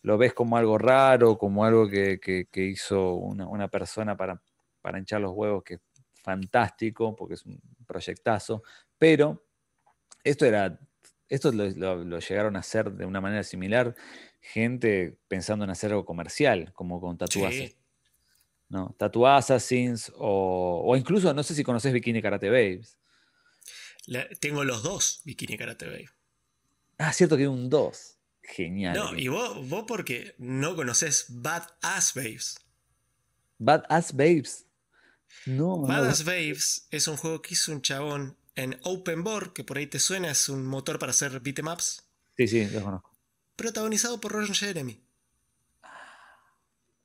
[0.03, 4.41] Lo ves como algo raro, como algo que, hizo una, persona para,
[4.81, 5.81] para hinchar los huevos, que es
[6.23, 8.63] fantástico, porque es un proyectazo.
[8.97, 9.43] Pero
[10.23, 10.79] esto era.
[11.27, 13.93] Esto lo llegaron a hacer de una manera similar
[14.39, 17.49] gente pensando en hacer algo comercial, como con Tattoo
[18.69, 18.95] ¿no?
[18.97, 22.97] Tattoo Assassins o, incluso, no sé si conoces Bikini Karate Babes.
[24.39, 26.11] tengo los dos Bikini Karate Babes.
[26.97, 28.17] Ah, cierto que hay un 2.
[28.41, 28.95] Genial.
[28.95, 32.59] No, y vos, vos porque no conoces Bad Ass Babes.
[33.59, 34.65] Bad Ass Babes.
[35.45, 39.63] No, Bad Ass Babes es un juego que hizo un chabón en Open Board, que
[39.63, 42.07] por ahí te suena, es un motor para hacer beatemaps.
[42.35, 43.16] Sí, sí, lo conozco
[43.57, 45.01] protagonizado por Ron Jeremy.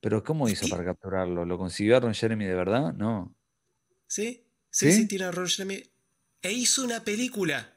[0.00, 1.44] Pero ¿cómo hizo para capturarlo?
[1.44, 2.92] ¿Lo consiguió a Ron Jeremy de verdad?
[2.92, 3.34] No.
[4.06, 4.44] ¿Sí?
[4.70, 5.82] Sí, sí, tiene a Ron Jeremy.
[6.42, 7.72] E hizo una película.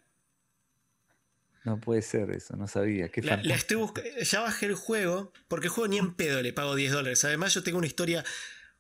[1.63, 3.09] No puede ser eso, no sabía.
[3.09, 3.87] Qué la, estoy
[4.23, 7.25] ya bajé el juego, porque el juego ni en pedo le pago 10 dólares.
[7.25, 8.23] Además, yo tengo una historia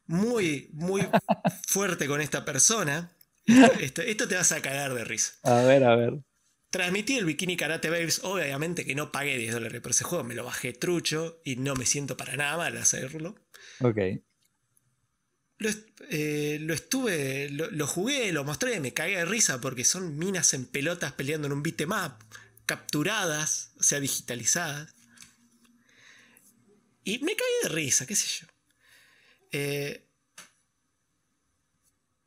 [0.05, 1.01] muy, muy
[1.67, 3.11] fuerte con esta persona.
[3.79, 5.33] Esto, esto, te vas a cagar de risa.
[5.43, 6.19] A ver, a ver.
[6.75, 10.35] Transmití el Bikini Karate Babes, obviamente que no pagué 10 dólares por ese juego, me
[10.35, 13.33] lo bajé trucho y no me siento para nada mal hacerlo.
[13.79, 13.97] Ok.
[15.57, 15.69] Lo,
[16.09, 21.13] eh, estuve, lo, jugué, lo mostré, me cagué de risa porque son minas en pelotas
[21.13, 22.21] peleando en un beatmap,
[22.65, 24.93] capturadas, o sea, digitalizadas.
[27.05, 28.47] Y me caí de risa, qué sé yo.
[29.53, 30.05] Eh,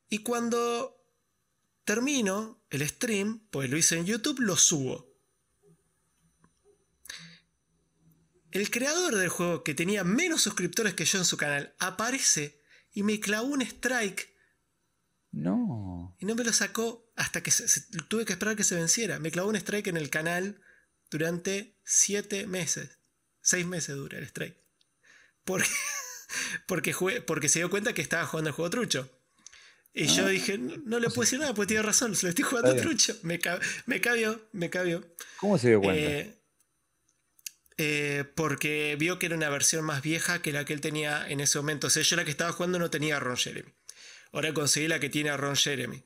[0.09, 1.05] y cuando
[1.85, 5.09] termino el stream, pues lo hice en YouTube, lo subo.
[8.51, 12.63] El creador del juego, que tenía menos suscriptores que yo en su canal, aparece
[12.93, 14.35] y me clavó un strike.
[15.31, 16.17] No.
[16.19, 17.53] Y no me lo sacó hasta que
[18.09, 19.19] tuve que esperar que se venciera.
[19.19, 20.61] Me clavó un strike en el canal
[21.11, 22.99] durante 7 meses.
[23.43, 24.59] 6 meses dura el strike.
[25.45, 25.69] Porque,
[26.67, 29.18] porque, porque se dio cuenta que estaba jugando el juego trucho.
[29.99, 30.29] Y yo ah.
[30.29, 33.17] dije, no, le puedo decir nada, pues tiene razón, se lo estoy jugando trucho.
[33.23, 33.41] Me,
[33.87, 35.05] me cabió, me cabió.
[35.39, 36.01] ¿Cómo se dio cuenta?
[36.01, 36.39] Eh,
[37.79, 41.41] eh, porque vio que era una versión más vieja que la que él tenía en
[41.41, 41.89] ese momento.
[41.89, 43.73] O sea, yo la que estaba jugando no tenía a Ron Jeremy.
[44.31, 46.05] Ahora conseguí la que tiene a Ron Jeremy.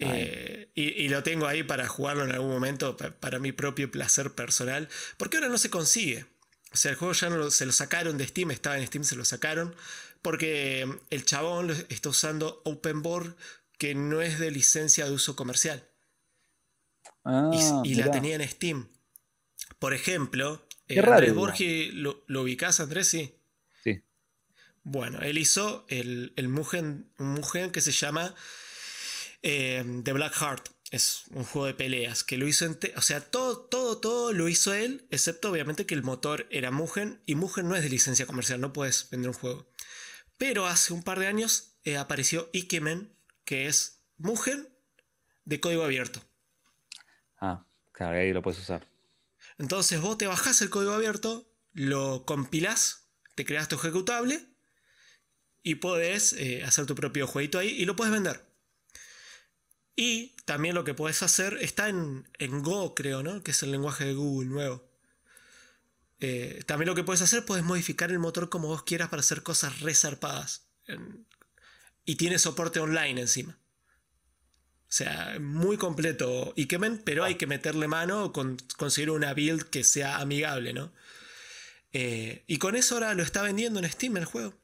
[0.00, 4.88] Eh, y, lo tengo ahí para jugarlo en algún momento para, mi propio placer personal.
[5.16, 6.26] Porque ahora no se consigue.
[6.72, 9.14] O sea, el juego ya no se lo sacaron de Steam, estaba en Steam, se
[9.14, 9.76] lo sacaron.
[10.22, 13.36] Porque el chabón está usando OpenBoard
[13.76, 15.88] que no es de licencia de uso comercial.
[17.24, 18.88] y, ah, la tenía en Steam.
[19.78, 23.08] Por ejemplo, eh, Andrés Borgi, ¿lo, ¿lo, ubicás, Andrés?
[23.08, 23.34] Sí.
[23.82, 24.02] Sí.
[24.84, 28.34] Bueno, él hizo el, el Mugen, un Mugen que se llama
[29.42, 30.68] eh, The Black Heart.
[30.90, 32.66] Es un juego de peleas que lo hizo
[32.96, 37.20] O sea, todo, todo, todo lo hizo él, excepto obviamente que el motor era Mugen
[37.24, 39.71] y Mugen no es de licencia comercial, no puedes vender un juego.
[40.42, 44.68] Pero hace un par de años eh, apareció Ikemen, que es Mugen
[45.44, 46.20] de código abierto.
[47.40, 48.88] Ah, claro, ahí lo puedes usar.
[49.56, 54.44] Entonces vos te bajás el código abierto, lo compilás, te creas tu ejecutable
[55.62, 58.44] y podés eh, hacer tu propio jueguito ahí y lo puedes vender.
[59.94, 63.44] Y también lo que puedes hacer está en, en Go, creo, ¿no?
[63.44, 64.91] Que es el lenguaje de Google nuevo.
[66.24, 69.42] Eh, también lo que puedes hacer, puedes modificar el motor como vos quieras para hacer
[69.42, 70.68] cosas resarpadas.
[72.04, 73.58] y tiene soporte online encima.
[74.82, 79.82] O sea, muy completo Ikemen, pero hay que meterle mano con conseguir una build que
[79.82, 80.92] sea amigable, ¿no?
[81.92, 84.54] Eh, y con eso ahora lo está vendiendo en Steam el juego.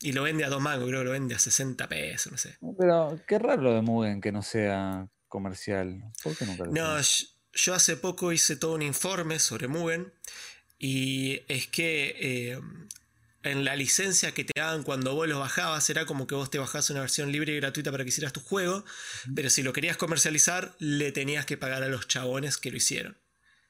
[0.00, 2.58] Y lo vende a dos mangos, creo que lo vende a 60 pesos, no sé.
[2.78, 6.02] Pero qué raro lo de Mugen que no sea comercial.
[6.22, 6.96] ¿Por qué nunca lo No,
[7.52, 10.12] yo hace poco hice todo un informe sobre Mugen
[10.78, 12.60] y es que eh,
[13.42, 16.58] en la licencia que te daban cuando vos los bajabas era como que vos te
[16.58, 18.84] bajabas una versión libre y gratuita para que hicieras tu juego,
[19.34, 23.16] pero si lo querías comercializar le tenías que pagar a los chabones que lo hicieron.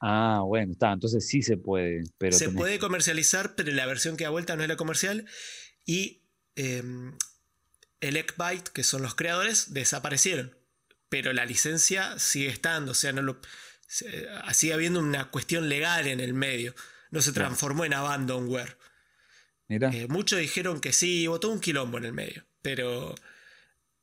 [0.01, 0.93] Ah, bueno, está.
[0.93, 2.03] Entonces sí se puede.
[2.17, 5.25] Pero Se tenés- puede comercializar, pero la versión que da vuelta no es la comercial
[5.85, 6.23] y
[6.55, 6.83] eh,
[8.01, 10.57] el Ekbyte, que son los creadores, desaparecieron.
[11.09, 13.41] Pero la licencia sigue estando, o sea, no lo,
[13.87, 16.73] se- sigue habiendo una cuestión legal en el medio.
[17.11, 18.77] No se transformó en abandonware.
[19.91, 22.43] Eh, muchos dijeron que sí, votó un quilombo en el medio.
[22.61, 23.15] Pero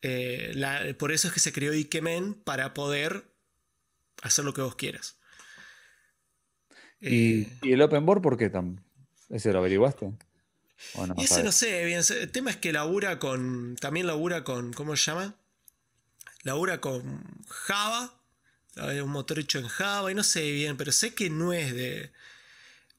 [0.03, 3.25] eh, la- por eso es que se creó Ikemen para poder
[4.23, 5.19] hacer lo que vos quieras.
[7.01, 8.83] ¿Y, Eh, y el open board por qué tan?
[9.29, 10.13] ¿Ese lo averiguaste?
[10.95, 12.01] ¿O no Y ese no sé bien.
[12.09, 13.77] El tema es que labura con.
[13.77, 14.73] También labura con.
[14.73, 15.35] ¿Cómo se llama?
[16.43, 18.13] Labura con Java.
[18.77, 22.13] Un motor hecho en Java y no sé bien, pero sé que no es de.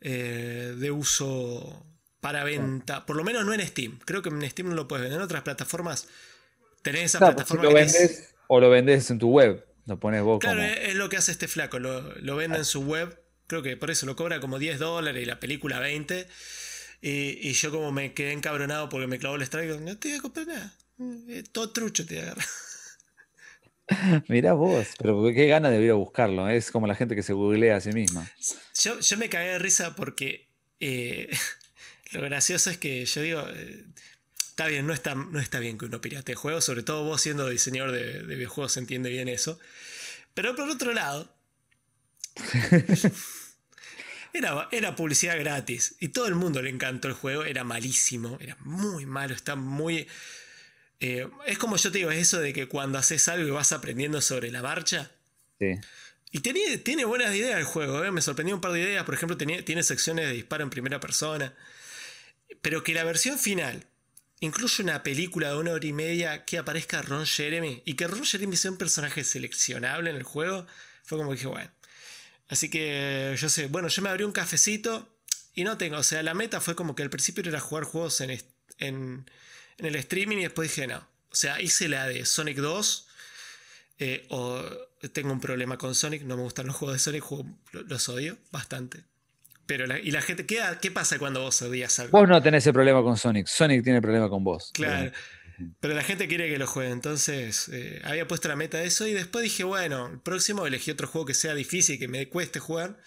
[0.01, 1.85] Eh, de uso
[2.19, 3.05] para venta.
[3.05, 3.99] Por lo menos no en Steam.
[4.05, 5.19] Creo que en Steam no lo puedes vender.
[5.19, 6.07] En otras plataformas.
[6.81, 9.65] Tenés esa Claro, si plataforma lo que es- vendes o lo vendes en tu web.
[9.85, 10.67] Lo pones vos Claro, como.
[10.73, 11.79] es, lo que hace este flaco.
[11.79, 13.21] Lo, lo vende en su web.
[13.47, 16.27] Creo que por eso lo cobra como 10 dólares y la película 20.
[17.01, 19.79] Y, y yo como me quedé encabronado porque me clavó el strike.
[19.79, 20.73] No te voy a comprar nada.
[21.29, 22.43] Eh, Todo trucho te agarra.
[24.27, 26.49] Mirá vos, pero qué gana de ir a buscarlo.
[26.49, 28.29] Es como la gente que se googlea a sí misma.
[28.83, 30.47] Yo, yo me cagué de risa porque
[30.79, 31.29] eh,
[32.11, 33.85] lo gracioso es que yo digo, eh,
[34.49, 37.47] está bien, no está, no está bien que uno pirate juegos, sobre todo vos siendo
[37.49, 39.59] diseñador de, de videojuegos se entiende bien eso.
[40.33, 41.35] Pero por otro lado,
[44.33, 48.55] era, era publicidad gratis y todo el mundo le encantó el juego, era malísimo, era
[48.61, 50.07] muy malo, está muy...
[50.99, 53.71] eh, es como yo te digo, es eso de que cuando haces algo y vas
[53.71, 55.11] aprendiendo sobre la marcha,
[55.59, 55.71] Sí.
[56.37, 58.11] Y tiene, tiene buenas ideas el juego, ¿eh?
[58.11, 59.03] me sorprendió un par de ideas.
[59.05, 61.55] Por ejemplo, tiene secciones de disparo en primera persona.
[62.61, 63.87] Pero que la versión final
[64.39, 68.23] incluye una película de una hora y media que aparezca Ron Jeremy y que Ron
[68.23, 70.67] Jeremy sea un personaje seleccionable en el juego,
[71.03, 71.71] fue como que dije, bueno.
[72.49, 75.09] Así que yo sé, bueno, yo me abrí un cafecito
[75.55, 78.21] y no tengo, o sea, la meta fue como que al principio era jugar juegos
[78.21, 79.25] en, en,
[79.79, 80.99] en el streaming y después dije, no.
[81.31, 83.06] O sea, hice la de Sonic 2
[83.99, 84.61] eh, o
[85.13, 88.37] tengo un problema con Sonic, no me gustan los juegos de Sonic, juego- los odio
[88.51, 89.03] bastante.
[89.65, 92.17] Pero la, y la gente, ¿qué, ¿qué pasa cuando vos odias algo?
[92.17, 93.47] Vos no tenés ese problema con Sonic.
[93.47, 94.71] Sonic tiene problema con vos.
[94.73, 95.07] Claro.
[95.07, 95.11] Eh,
[95.81, 96.91] Pero la gente quiere que lo juegue.
[96.91, 100.91] Entonces eh, había puesto la meta de eso y después dije, bueno, el próximo elegí
[100.91, 102.97] otro juego que sea difícil y que me cueste jugar.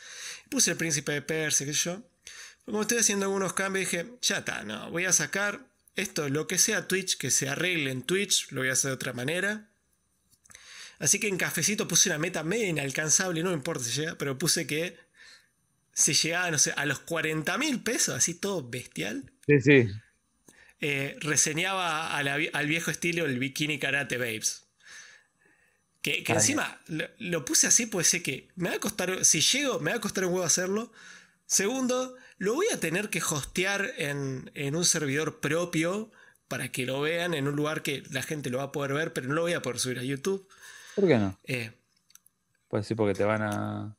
[0.51, 2.03] Puse el príncipe de Persia, que yo.
[2.67, 5.61] Como estoy haciendo algunos cambios, dije, ya está, no, voy a sacar
[5.97, 8.95] esto, lo que sea Twitch, que se arregle en Twitch, lo voy a hacer de
[8.97, 9.70] otra manera.
[11.01, 14.39] Así que en cafecito puse una meta media inalcanzable, no me importa si llega, pero
[14.39, 14.97] puse que
[15.93, 19.89] si llegaba, no sé, a los 40 mil pesos, así todo bestial, Sí, sí.
[20.81, 24.67] eh, reseñaba a la vi- al viejo estilo el Bikini Karate Babes.
[26.03, 29.25] Que, que Ah, encima lo, lo puse así, pues sé que me va a costar,
[29.25, 30.93] si llego, me va a costar un huevo hacerlo.
[31.47, 36.11] Segundo, lo voy a tener que hostear en, en un servidor propio
[36.49, 39.13] para que lo vean en un lugar que la gente lo va a poder ver,
[39.13, 40.47] pero no lo voy a poder subir a YouTube.
[40.97, 41.39] ¿Por qué no?
[41.45, 41.73] Eh,
[42.69, 43.97] Pues sí, porque te van a.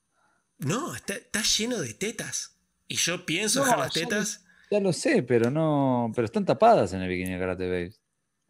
[0.59, 2.57] no, está, está lleno de tetas.
[2.88, 4.45] Y yo pienso No, dejar las lo- tetas.
[4.69, 6.11] Ya lo sé, pero no.
[6.15, 7.99] Pero están tapadas en el bikini de Karate Babes.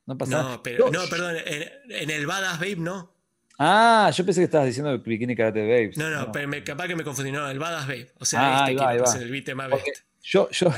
[0.05, 0.43] No pasa nada.
[0.51, 3.13] No, pero, Yo- no, perdón, en, en el Badass Babe no.
[3.57, 5.97] Ah, yo pensé que estabas diciendo bikini Karate Babes.
[5.97, 7.31] No, no, pero me- capaz que me confundí.
[7.31, 8.11] No, el Badass Babe.
[8.19, 9.03] O sea, Ah, este que va, va.
[9.03, 9.85] puse el beat más best.
[10.22, 10.72] yo, yo.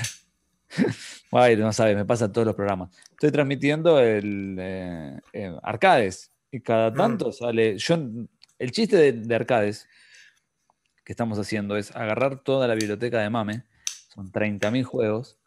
[1.32, 2.90] Guay, no sabes, me pasa en todos los programas.
[3.12, 6.96] Estoy transmitiendo el eh, eh, arcades y cada Mm.
[6.96, 7.78] tanto sale.
[7.78, 7.98] Yo,
[8.60, 9.88] el chiste de, de arcades
[11.04, 13.64] que estamos haciendo es agarrar toda la biblioteca de Mame,
[14.14, 15.38] son 30.000 juegos.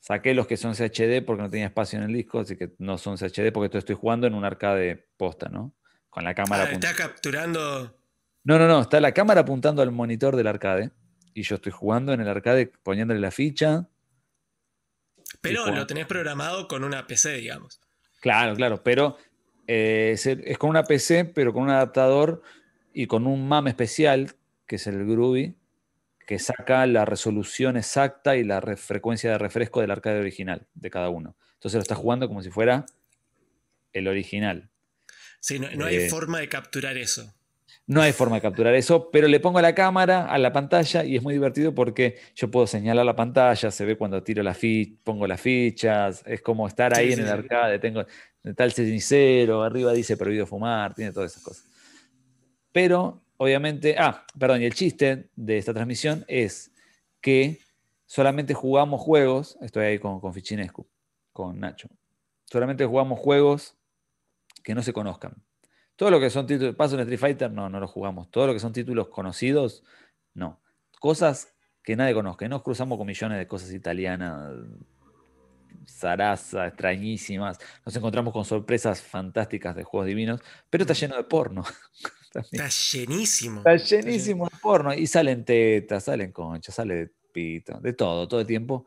[0.00, 2.98] Saqué los que son CHD porque no tenía espacio en el disco, así que no
[2.98, 5.72] son CHD porque esto estoy jugando en un arcade posta, ¿no?
[6.10, 7.96] Con la cámara Ah, está capturando.
[8.44, 10.90] No, no, no, está la cámara apuntando al monitor del arcade
[11.32, 13.88] y yo estoy jugando en el arcade poniéndole la ficha.
[15.40, 17.80] Pero lo tenés programado con una PC, digamos.
[18.20, 19.16] Claro, claro, pero
[19.66, 22.42] eh, es, es con una PC, pero con un adaptador
[22.92, 24.34] y con un MAM especial,
[24.66, 25.54] que es el Groovy,
[26.26, 30.90] que saca la resolución exacta y la re- frecuencia de refresco del arcade original de
[30.90, 31.34] cada uno.
[31.54, 32.86] Entonces lo estás jugando como si fuera
[33.92, 34.68] el original.
[35.40, 36.08] Sí, no, no hay Eh.
[36.10, 37.34] forma de capturar eso.
[37.92, 41.16] No hay forma de capturar eso, pero le pongo la cámara a la pantalla y
[41.16, 44.96] es muy divertido porque yo puedo señalar la pantalla, se ve cuando tiro la ficha,
[45.04, 48.06] pongo las fichas, es como estar ahí en el arcade, tengo
[48.56, 51.66] tal cenicero, arriba dice prohibido fumar, tiene todas esas cosas.
[52.72, 56.72] Pero, obviamente, ah, perdón, y el chiste de esta transmisión es
[57.20, 57.58] que
[58.06, 60.86] solamente jugamos juegos, estoy ahí con, con Fichinescu,
[61.30, 61.90] con Nacho,
[62.46, 63.76] solamente jugamos juegos
[64.64, 65.34] que no se conozcan.
[66.02, 68.28] Todo lo que son títulos, paso en Street Fighter, no, no lo jugamos.
[68.28, 69.84] Todo lo que son títulos conocidos,
[70.34, 70.60] no.
[70.98, 72.48] Cosas que nadie conozca.
[72.48, 74.52] Nos cruzamos con millones de cosas italianas,
[75.86, 77.60] zaraza, extrañísimas.
[77.86, 81.62] Nos encontramos con sorpresas fantásticas de juegos divinos, pero está lleno de porno.
[82.50, 83.58] está llenísimo.
[83.58, 84.92] Está llenísimo de porno.
[84.92, 88.86] Y salen tetas, salen conchas, sale pito, de todo, todo el tiempo.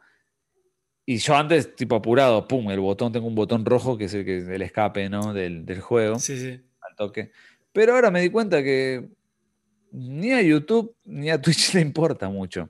[1.05, 4.25] Y yo antes, tipo apurado, pum, el botón, tengo un botón rojo que es el,
[4.25, 5.31] que, el escape ¿no?
[5.31, 6.19] del, del juego.
[6.19, 6.61] Sí, sí
[6.95, 7.31] toque.
[7.71, 9.09] Pero ahora me di cuenta que
[9.91, 12.69] ni a YouTube ni a Twitch le importa mucho.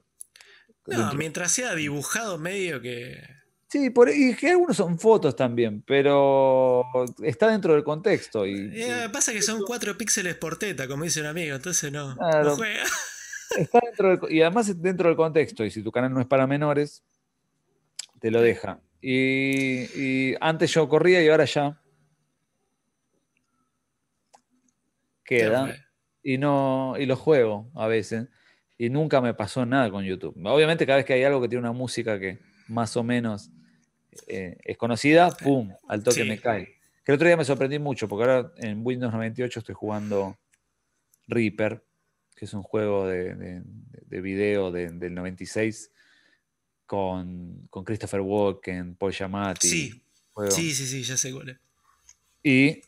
[0.88, 3.20] No, mientras sea dibujado medio que...
[3.68, 6.86] Sí, por, y que algunos son fotos también, pero
[7.24, 8.46] está dentro del contexto.
[8.46, 12.16] Y, eh, pasa que son cuatro píxeles por teta, como dice un amigo, entonces no,
[12.56, 12.84] juega.
[13.58, 17.04] Está dentro y además dentro del contexto, y si tu canal no es para menores,
[18.20, 18.80] te lo deja.
[19.02, 21.80] y antes yo corría y ahora ya
[25.26, 25.76] queda
[26.24, 28.28] y no y lo juego a veces
[28.78, 30.36] y nunca me pasó nada con YouTube.
[30.46, 33.50] Obviamente cada vez que hay algo que tiene una música que más o menos
[34.28, 36.76] eh, es conocida, pum, al toque me cae.
[37.04, 40.38] Que el otro día me sorprendí mucho porque ahora en Windows 98 estoy jugando
[41.28, 41.84] Reaper,
[42.36, 45.92] que es un juego de, de, video del 96
[46.86, 49.68] con, con, Christopher Walken, Paul Giamatti.
[49.68, 50.04] Sí.
[50.50, 51.58] sí, sí, sí, ya sé cuál es.
[52.44, 52.82] Y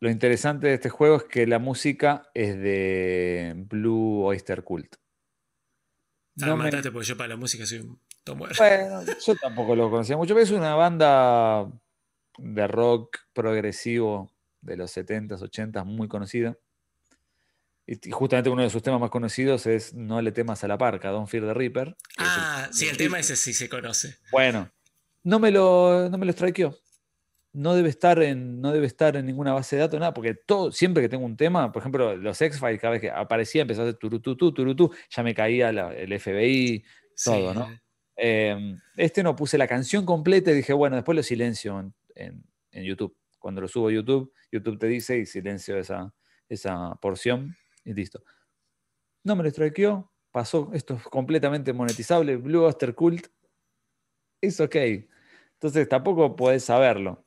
[0.00, 4.96] lo interesante de este juego es que la música es de Blue Oyster Cult.
[6.40, 10.16] Ah, no mataste porque yo para la música soy un Bueno, yo tampoco lo conocía
[10.16, 11.70] mucho, pero es una banda
[12.38, 14.32] de rock progresivo
[14.62, 16.56] de los 70s, 80s, muy conocida.
[17.86, 21.10] Y justamente uno de sus temas más conocidos es No le temas a la parca,
[21.10, 21.96] Don't Fear the Reaper.
[22.16, 24.16] Ah, sí, el tema ese sí se conoce.
[24.30, 24.70] Bueno,
[25.24, 26.78] no me lo, no me lo strikeó
[27.52, 30.70] no debe estar en, no debe estar en ninguna base de datos, nada, porque todo,
[30.70, 33.84] siempre que tengo un tema, por ejemplo, los X-Files, cada vez que aparecía, empezó a
[33.84, 36.84] hacer turutú, turutú, ya me caía el FBI,
[37.24, 37.68] todo, ¿no?
[38.16, 43.16] Em, este no puse la canción completa y dije, bueno, después lo silencio en, YouTube.
[43.38, 46.14] Cuando lo subo a YouTube, YouTube te dice y silencio esa,
[46.48, 48.22] esa porción y listo.
[49.24, 53.26] No me lo strikeó, pasó, esto es completamente monetizable, Blue Oster Cult,
[54.40, 54.76] es ok.
[55.54, 57.24] Entonces tampoco puedes saberlo.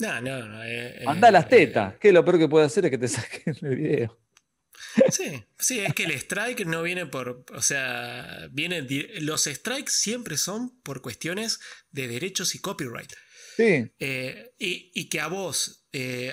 [0.00, 0.64] No, no, no.
[0.64, 3.56] Eh, Anda las eh, tetas, que lo peor que puede hacer es que te saquen
[3.62, 4.18] el video.
[5.10, 8.84] Sí, sí, es que el strike no viene por, o sea, viene,
[9.20, 11.60] los strikes siempre son por cuestiones
[11.92, 13.12] de derechos y copyright.
[13.56, 13.92] Sí.
[14.00, 15.84] Eh, y, que a vos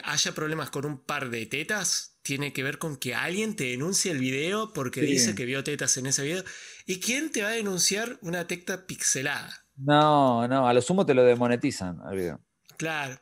[0.04, 4.12] haya problemas con un par de tetas tiene que ver con que alguien te denuncie
[4.12, 6.44] el video porque dice que vio tetas en ese video.
[6.86, 9.66] ¿Y quién te va a denunciar una tecta pixelada?
[9.76, 12.42] No, no, a lo sumo te lo demonetizan al video.
[12.78, 13.20] Claro.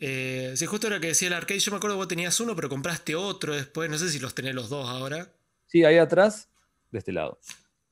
[0.00, 2.54] Eh, sí, justo era que decía el arcade, yo me acuerdo que vos tenías uno,
[2.54, 5.32] pero compraste otro después, no sé si los tenés los dos ahora.
[5.66, 6.48] Sí, ahí atrás,
[6.92, 7.40] de este lado,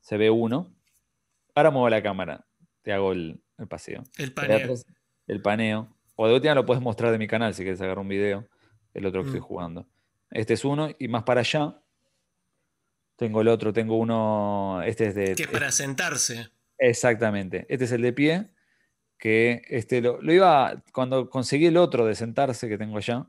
[0.01, 0.73] se ve uno.
[1.55, 2.47] Ahora muevo la cámara,
[2.83, 4.05] te hago el, paseo.
[4.19, 4.75] El paneo.
[5.27, 5.97] el paneo.
[6.15, 8.49] O de última lo puedes mostrar de mi canal si quieres agarrar un video,
[8.95, 9.45] el otro que estoy mm.
[9.45, 9.89] jugando.
[10.31, 11.81] Este es uno, y más para allá,
[13.17, 15.35] tengo el otro, tengo uno, este es de...
[15.35, 16.51] Que es para sentarse.
[16.79, 18.56] Exactamente, este es el de pie
[19.19, 23.27] que este, lo, iba, cuando conseguí el otro de sentarse que tengo allá,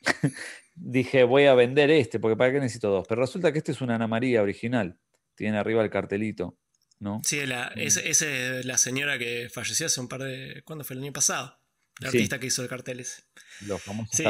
[0.74, 3.06] dije voy a vender este, porque para qué necesito dos.
[3.08, 4.98] Pero resulta que este es una Ana María original,
[5.34, 6.58] tiene arriba el cartelito,
[6.98, 7.20] ¿no?
[7.24, 7.80] Sí, la, mm.
[7.80, 11.58] es, la señora que falleció hace un par de, ¿cuándo fue el año pasado?
[12.00, 13.22] La artista que hizo el cartel ese.
[13.66, 14.20] Los famosos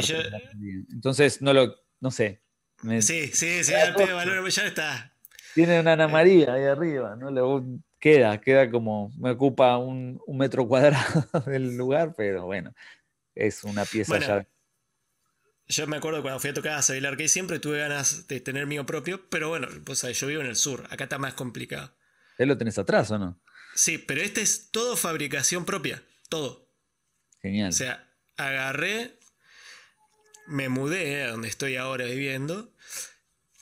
[0.91, 2.41] Entonces, no lo, no sé.
[3.01, 5.13] sí, sí, sí, ya está.
[5.53, 6.07] Tiene una Ana eh.
[6.07, 7.29] María ahí arriba, ¿no?
[7.99, 12.73] Queda, queda como, me ocupa un, metro cuadrado del lugar, pero bueno,
[13.35, 14.47] es una pieza ya.
[15.67, 18.65] Yo me acuerdo cuando fui a tocar a Sevilla Arcade siempre tuve ganas de tener
[18.65, 21.95] mío propio, pero bueno, pues yo vivo en el sur, acá está más complicado.
[22.39, 23.39] ¿Él lo tenés atrás o no?
[23.75, 26.73] Sí, pero este es todo fabricación propia, todo.
[27.41, 27.69] Genial.
[27.69, 29.19] O sea, agarré,
[30.47, 32.73] me mudé a donde estoy ahora viviendo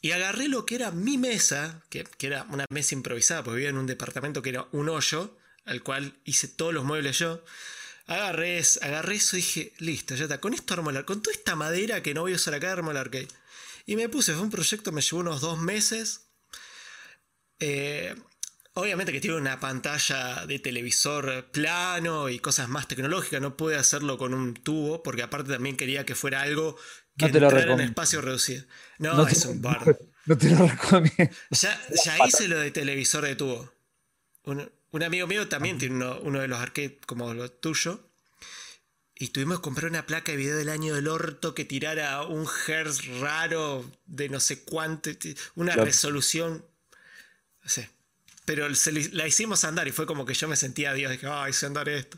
[0.01, 3.77] y agarré lo que era mi mesa, que, era una mesa improvisada, porque vivía en
[3.77, 7.43] un departamento que era un hoyo, al cual hice todos los muebles yo.
[8.05, 10.39] Agarré, agarré eso y dije, listo, ya está.
[10.39, 13.27] Con esto armo Con toda esta madera que no voy a usar acá, armo el.
[13.85, 16.27] Y me puse, fue un proyecto, me llevó unos dos meses.
[17.59, 18.15] Eh,
[18.75, 24.17] obviamente que tiene una pantalla de televisor plano y cosas más tecnológicas, no pude hacerlo
[24.17, 27.63] con un tubo, porque aparte también quería que fuera algo que No te lo entrara
[27.63, 27.83] en recomiendo.
[27.91, 28.63] espacio reducido.
[28.99, 29.97] No, No te- es un bardo.
[30.27, 31.33] No te lo recomiendo.
[31.51, 33.71] Ya, ya hice lo de televisor de tubo.
[34.43, 38.09] Un, un amigo mío también tiene uno, uno de los arcades como lo tuyo.
[39.15, 42.45] Y tuvimos que comprar una placa de video del año del orto que tirara un
[42.67, 45.09] hertz raro de no sé cuánto,
[45.55, 45.85] una Claro.
[45.85, 46.65] resolución.
[47.63, 47.89] No sé.
[48.43, 51.49] Pero se la hicimos andar y fue como que yo me sentía Dios, dije, ah,
[51.49, 52.17] hice andar esto.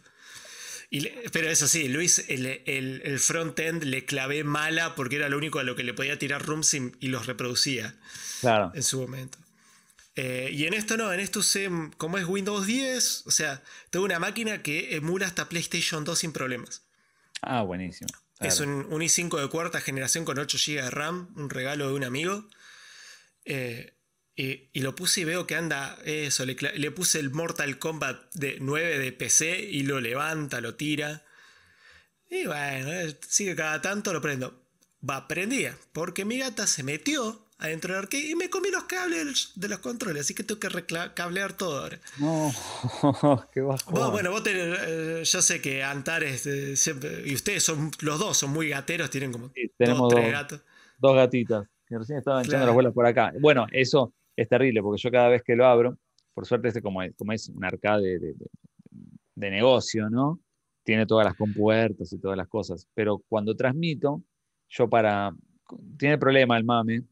[0.91, 5.29] Y le- pero eso sí, Luis, el, el, el front-end le clavé mala porque era
[5.29, 7.95] lo único a lo que le podía tirar rooms y- los reproducía
[8.41, 8.71] Claro.
[8.73, 9.37] en su momento.
[10.15, 13.61] Eh, y en esto no, en esto usé, como es Windows 10, o sea,
[13.91, 16.81] tengo una máquina que emula hasta PlayStation 2 sin problemas.
[17.41, 18.09] Ah, buenísimo.
[18.37, 18.53] Claro.
[18.53, 21.93] Es un, un i5 de cuarta generación con 8 GB de RAM, un regalo de
[21.93, 22.47] un amigo.
[23.45, 23.93] Eh,
[24.39, 28.55] y, y lo puse y veo que anda eso, le, puse el Mortal Kombat de
[28.61, 31.23] 9 de PC y lo levanta, lo tira.
[32.29, 34.57] Y bueno, eh, sigue cada tanto, lo prendo.
[35.07, 39.51] Va, prendía, porque mi gata se metió adentro del arcade y me comí los cables
[39.55, 40.69] de los controles, así que tengo que
[41.13, 41.99] cablear todo ahora.
[42.17, 42.53] No,
[43.53, 43.91] qué bajo.
[43.91, 48.17] Vos, bueno, vos tenés, eh, yo sé que Antares eh, siempre, y ustedes son los
[48.17, 50.31] dos, son muy gateros, tienen como Sí, tenemos dos, tres dos.
[50.31, 50.61] gatos.
[50.97, 53.33] Dos gatitas que recién estaban echando las bolas por acá.
[53.41, 55.97] Bueno, eso es terrible porque yo cada vez que lo abro,
[56.33, 58.35] por suerte este como, es- como es un arcade de,
[59.51, 60.39] negocio, ¿no?
[60.83, 62.87] Tiene todas las compuertas y todas las cosas.
[62.93, 64.21] Pero cuando transmito,
[64.69, 65.33] yo para...
[65.97, 67.03] Tiene el problema el mame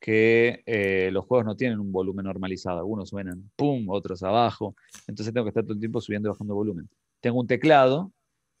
[0.00, 2.78] que eh, los juegos no tienen un volumen normalizado.
[2.78, 4.74] Algunos suenan pum, otros abajo.
[5.06, 6.88] Entonces tengo que estar todo el tiempo subiendo y bajando volumen.
[7.20, 8.12] Tengo un teclado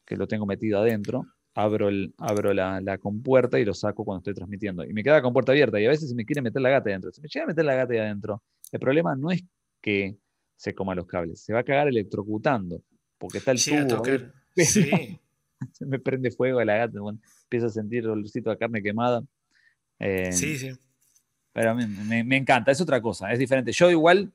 [0.06, 4.18] que lo tengo metido adentro, abro, el, abro la, la compuerta y lo saco cuando
[4.20, 4.84] estoy transmitiendo.
[4.84, 6.90] Y me queda la compuerta abierta y a veces se me quiere meter la gata
[6.90, 7.12] adentro.
[7.12, 8.42] Se me llega a meter la gata ahí adentro.
[8.72, 9.42] El problema no es
[9.80, 10.16] que
[10.56, 12.82] se coma los cables, se va a cagar electrocutando,
[13.18, 14.02] porque está el Llega tubo.
[14.56, 15.18] Sí.
[15.72, 19.22] se me prende fuego a la gata, bueno, empiezo a sentir olorcito a carne quemada.
[19.98, 20.70] Eh, Sí, sí.
[21.52, 23.72] pero a mí me, me encanta, es otra cosa, es diferente.
[23.72, 24.32] Yo igual,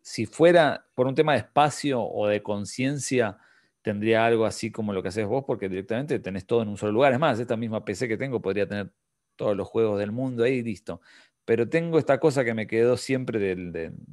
[0.00, 3.38] si fuera por un tema de espacio o de conciencia,
[3.82, 6.92] tendría algo así como lo que haces vos, porque directamente tenés todo en un solo
[6.92, 7.12] lugar.
[7.12, 8.92] Es más, esta misma PC que tengo podría tener
[9.36, 11.00] todos los juegos del mundo ahí listo.
[11.44, 13.38] Pero tengo esta cosa que me quedó siempre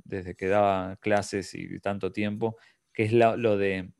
[0.05, 2.57] desde que daba clases y tanto tiempo,
[2.93, 3.91] que es lo de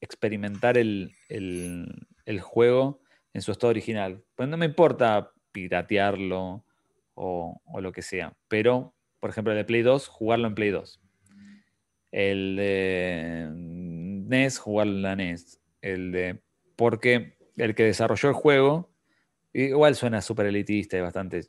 [0.00, 3.00] experimentar el, el- el juego
[3.32, 4.22] en su estado original.
[4.34, 6.64] Pues no me importa piratearlo
[7.14, 10.70] o, o lo que sea, pero, por ejemplo, el de Play 2, jugarlo en Play
[10.70, 11.00] 2.
[12.12, 13.48] El de
[14.26, 15.60] NES, jugarlo en la NES.
[15.82, 16.42] El de.
[16.76, 18.92] Porque el que desarrolló el juego,
[19.52, 21.46] igual suena súper elitista y bastante.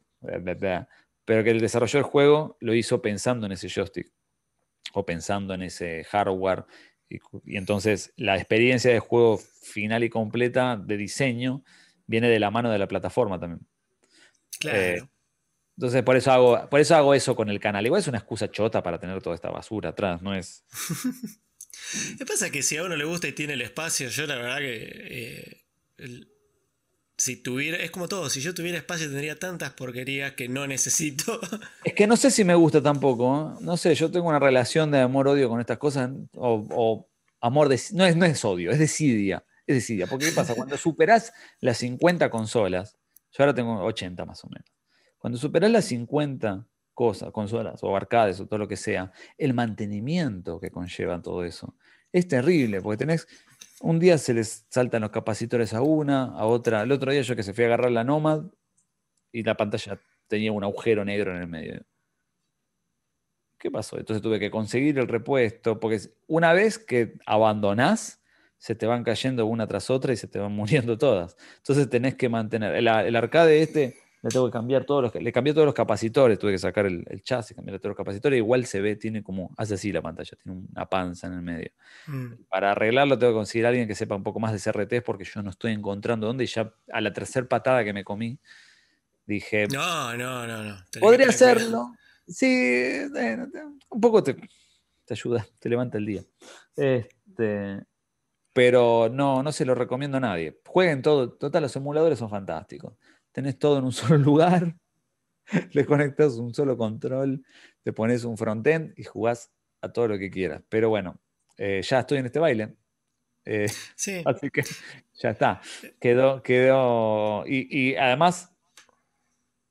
[1.26, 4.12] Pero que el desarrolló el juego lo hizo pensando en ese joystick
[4.94, 6.66] o pensando en ese hardware.
[7.10, 11.64] Y, y entonces la experiencia de juego final y completa de diseño
[12.06, 13.68] viene de la mano de la plataforma también.
[14.60, 14.78] Claro.
[14.80, 15.02] Eh,
[15.78, 17.86] Entonces, por eso hago, por eso hago eso con el canal.
[17.86, 20.66] Igual es una excusa chota para tener toda esta basura atrás, no es.
[22.12, 24.26] Lo que pasa es que si a uno le gusta y tiene el espacio, yo
[24.28, 24.90] la verdad que.
[24.92, 25.64] eh,
[25.98, 26.30] el-
[27.20, 27.78] si tuviera.
[27.78, 31.40] Es como todo, si yo tuviera espacio tendría tantas porquerías que no necesito.
[31.84, 33.56] Es que no sé si me gusta tampoco.
[33.60, 33.64] ¿eh?
[33.64, 36.12] No sé, yo tengo una relación de amor-odio con estas cosas.
[36.36, 37.10] O,
[37.42, 37.82] amor de.
[37.94, 39.44] No es, no es odio, es desidia.
[39.66, 40.06] Es desidia.
[40.06, 40.54] Porque ¿qué pasa?
[40.54, 42.98] Cuando superás las 50 consolas,
[43.32, 44.70] yo ahora tengo 80 más o menos.
[45.18, 46.68] Cuando superás las 50
[46.98, 51.76] cosas, consolas o arcades o todo lo que sea, el mantenimiento que conlleva todo eso
[52.12, 53.28] es terrible, porque tenés,
[53.82, 57.36] un día se les saltan los capacitores a una, a otra, el otro día yo
[57.36, 58.46] que se fui a agarrar la Nomad
[59.32, 61.86] y la pantalla tenía un agujero negro en el medio.
[63.60, 64.00] ¿Qué pasó?
[64.00, 68.24] Entonces tuve que conseguir el repuesto, porque una vez que abandonás,
[68.58, 71.38] se te van cayendo una tras otra y se te van muriendo todas.
[71.58, 72.74] Entonces tenés que mantener.
[72.74, 76.40] El, el arcade este, le tengo que cambiar todos los, le cambié todos los capacitores,
[76.40, 79.54] tuve que sacar el, el chasis, cambiar todos los capacitores, igual se ve, tiene como,
[79.58, 81.72] hace así la pantalla, tiene una panza en el medio.
[82.08, 82.44] Mm.
[82.50, 85.24] Para arreglarlo tengo que conseguir a alguien que sepa un poco más de CRT porque
[85.24, 88.40] yo no estoy encontrando dónde y ya a la tercera patada que me comí,
[89.26, 90.78] dije, No, no, no, no.
[91.00, 91.92] Podría hacerlo.
[92.28, 93.48] Sí, bueno,
[93.90, 94.36] un poco te,
[95.06, 96.22] te ayuda, te levanta el día.
[96.76, 97.82] Este,
[98.52, 100.60] pero no, no se lo recomiendo a nadie.
[100.66, 101.32] Jueguen todo.
[101.32, 102.94] Total, los emuladores son fantásticos.
[103.38, 104.76] Tenés todo en un solo lugar,
[105.72, 107.46] le conectas un solo control,
[107.84, 110.64] te pones un frontend y jugás a todo lo que quieras.
[110.70, 111.22] Pero bueno,
[111.56, 112.74] eh, ya estoy en este baile.
[113.46, 114.24] Eh, Sí.
[114.26, 114.64] Así que
[115.14, 115.62] ya está.
[116.00, 117.46] Quedó, quedó.
[117.46, 118.58] Y, y además,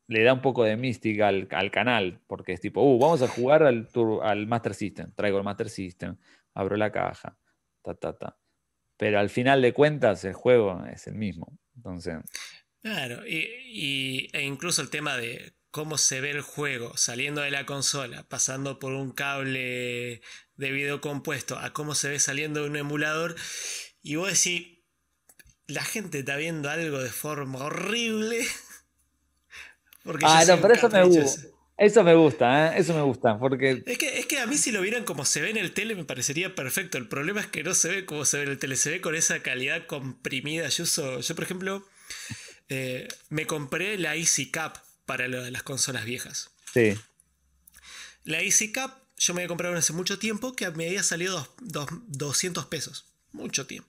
[0.07, 3.65] le da un poco de mística al, canal, porque es tipo, uh, vamos a jugar
[3.65, 3.89] al,
[4.23, 6.17] al Master System, traigo el Master System,
[6.55, 7.37] abro la caja,
[7.83, 8.39] ta, ta, ta.
[8.97, 11.59] Pero al final de cuentas el juego es el mismo.
[11.75, 12.21] Entonces...
[12.87, 17.67] Claro, y, e incluso el tema de cómo se ve el juego saliendo de la
[17.67, 20.21] consola, pasando por un cable
[20.55, 23.35] de video compuesto, a cómo se ve saliendo de un emulador,
[24.05, 24.79] y vos decís,
[25.67, 28.47] la gente está viendo algo de forma horrible
[30.23, 31.43] ah, no, pero eso me gusta.
[31.77, 32.79] Eso me gusta, ¿eh?
[32.79, 33.83] eso me gusta, porque...
[33.85, 35.97] Es que, es que a mí si lo vieran como se ve en el tele
[35.97, 36.99] me parecería perfecto.
[36.99, 39.01] El problema es que no se ve como se ve en el tele, se ve
[39.01, 40.69] con esa calidad comprimida.
[40.69, 41.85] Yo, uso, yo por ejemplo,
[42.69, 46.51] eh, me compré la Easy Cap para las consolas viejas.
[46.73, 46.99] Sí.
[48.25, 52.67] La Easy Cap yo me había comprado hace mucho tiempo que me había salido 200
[52.67, 53.07] pesos.
[53.33, 53.89] Mucho tiempo.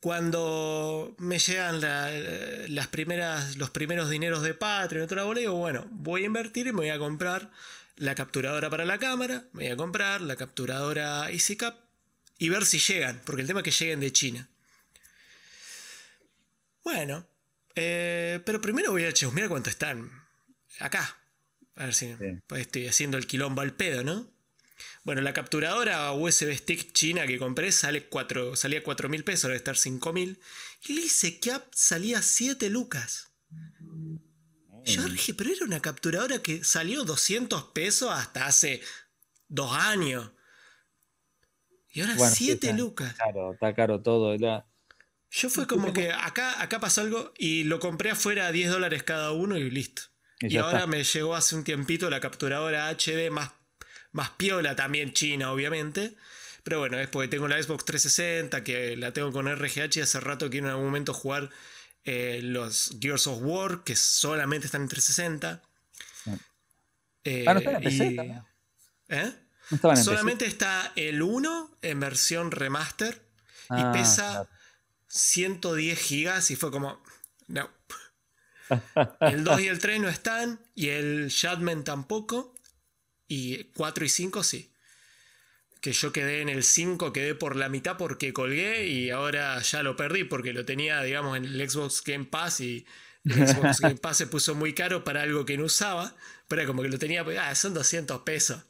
[0.00, 5.86] Cuando me llegan las primeras, los primeros dineros de Patreon y otra bola, digo, bueno,
[5.90, 7.50] voy a invertir y me voy a comprar
[7.96, 11.76] la capturadora para la cámara, me voy a comprar la capturadora EasyCap
[12.38, 14.48] y ver si llegan, porque el tema es que lleguen de China.
[16.84, 17.26] Bueno,
[17.80, 20.10] eh, pero primero voy a mira cuánto están
[20.80, 21.16] acá.
[21.76, 22.14] A ver si
[22.46, 24.28] pues estoy haciendo el quilombo al pedo, ¿no?
[25.04, 29.56] Bueno, la capturadora USB stick china que compré sale 4, salía 4 mil pesos, debe
[29.56, 30.40] estar 5 mil.
[30.86, 33.32] Y le dice que salía 7 lucas.
[34.84, 35.12] Yo mm.
[35.12, 38.82] dije, pero era una capturadora que salió 200 pesos hasta hace
[39.48, 40.32] dos años.
[41.90, 43.12] Y ahora 7 lucas.
[43.12, 44.36] Está caro, está caro todo.
[45.30, 49.02] Yo fue como que acá, acá pasó algo y lo compré afuera a 10 dólares
[49.02, 50.02] cada uno y listo.
[50.40, 53.50] Y, ahora me llegó hace un tiempito la capturadora HD más
[54.12, 56.16] más piola también China, obviamente.
[56.62, 60.20] Pero bueno, es porque tengo la Xbox 360, que la tengo con RGH y hace
[60.20, 61.50] rato quiero en algún momento jugar
[62.04, 65.62] eh, los Gears of War, que solamente están en 360.
[67.24, 68.42] Eh, ah, no en PC
[69.08, 69.32] ¿Eh?
[69.96, 73.22] solamente está el 1 en versión remaster
[73.70, 74.48] y ah, pesa
[75.08, 77.02] 110 gigas y fue como,
[77.46, 77.70] no.
[79.20, 82.54] El 2 y el 3 no están y el Shadman tampoco.
[83.26, 84.72] Y 4 y 5 sí.
[85.80, 89.82] Que yo quedé en el 5, quedé por la mitad porque colgué y ahora ya
[89.82, 92.86] lo perdí porque lo tenía, digamos, en el Xbox Game Pass y
[93.24, 96.14] el Xbox Game Pass se puso muy caro para algo que no usaba.
[96.48, 98.62] Pero como que lo tenía, ah, son 200 pesos.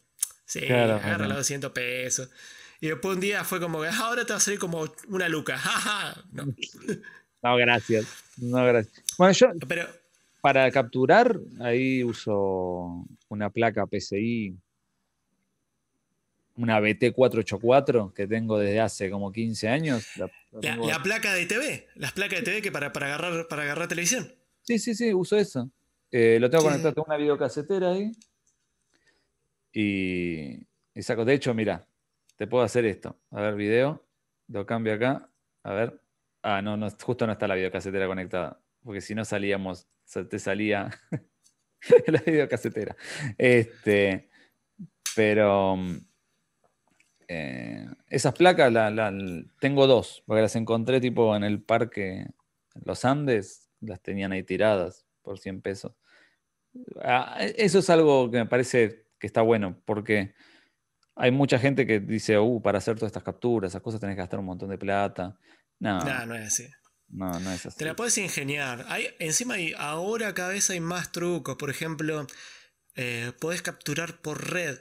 [0.45, 2.31] Sí, agarra los 200 pesos.
[2.81, 5.59] Y después un día fue como, ah, ahora te va a salir como una luca.
[6.33, 6.45] no.
[7.43, 8.07] no, gracias.
[8.37, 9.05] No, gracias.
[9.17, 9.49] Bueno, yo.
[9.67, 9.87] Pero,
[10.41, 14.57] para capturar, ahí uso una placa PCI,
[16.57, 20.07] una BT484 que tengo desde hace como 15 años.
[20.17, 24.33] La, placa de TV, las placas de TV que para, para, agarrar, para agarrar televisión.
[24.63, 25.71] Sí, sí, sí, uso eso.
[26.11, 28.13] Eh, lo tengo conectado a una videocasetera ahí.
[29.73, 31.88] Y, y, saco, de hecho, mira,
[32.39, 33.21] te puedo hacer esto.
[33.33, 34.07] A ver, video,
[34.47, 35.29] lo cambio acá.
[35.65, 36.01] A ver.
[36.43, 38.63] Ah, no, justo no está la videocasetera conectada.
[38.83, 39.89] Porque si no salíamos
[40.31, 40.89] te salía
[42.07, 42.97] la videocasetera.
[43.37, 44.29] Este,
[45.15, 45.77] pero
[47.27, 48.73] eh, esas placas
[49.61, 52.27] tengo dos, porque las encontré tipo en el parque
[52.85, 55.93] Los Andes, las tenían ahí tiradas por 100 pesos.
[57.03, 60.35] Ah, eso es algo que me parece que está bueno, porque
[61.19, 64.23] hay mucha gente que dice, uh, para hacer todas estas capturas, esas cosas tenés que
[64.23, 65.37] gastar un montón de plata.
[65.81, 66.69] No, no, no es así.
[67.09, 67.77] No, no es así.
[67.77, 68.85] Te la puedes ingeniar.
[68.89, 71.57] Hay, encima hay, ahora cada vez hay más trucos.
[71.57, 72.27] Por ejemplo,
[72.95, 74.79] eh, podés capturar por red.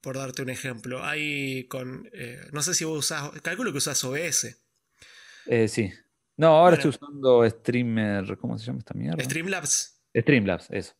[0.00, 1.04] Por darte un ejemplo.
[1.04, 2.08] Hay con.
[2.12, 3.30] Eh, no sé si vos usás.
[3.42, 4.56] Calculo que usás OBS.
[5.46, 5.92] Eh, sí.
[6.36, 8.36] No, ahora estoy usando Streamer.
[8.38, 9.24] ¿Cómo se llama esta mierda?
[9.24, 10.00] Streamlabs.
[10.14, 10.94] Streamlabs, eso.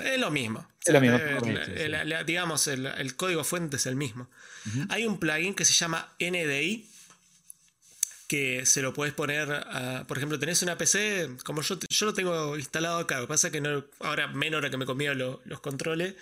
[0.00, 0.66] Es lo mismo.
[0.84, 1.18] Es lo mismo.
[2.26, 4.28] digamos, el, código fuente es el mismo.
[4.88, 6.88] Hay un plugin que se llama NDI
[8.28, 9.48] que se lo puedes poner,
[10.08, 13.48] por ejemplo, tenés una PC, como yo, yo lo tengo instalado acá, lo que pasa
[13.48, 16.14] es que no, ahora menos ahora que me comía los controles,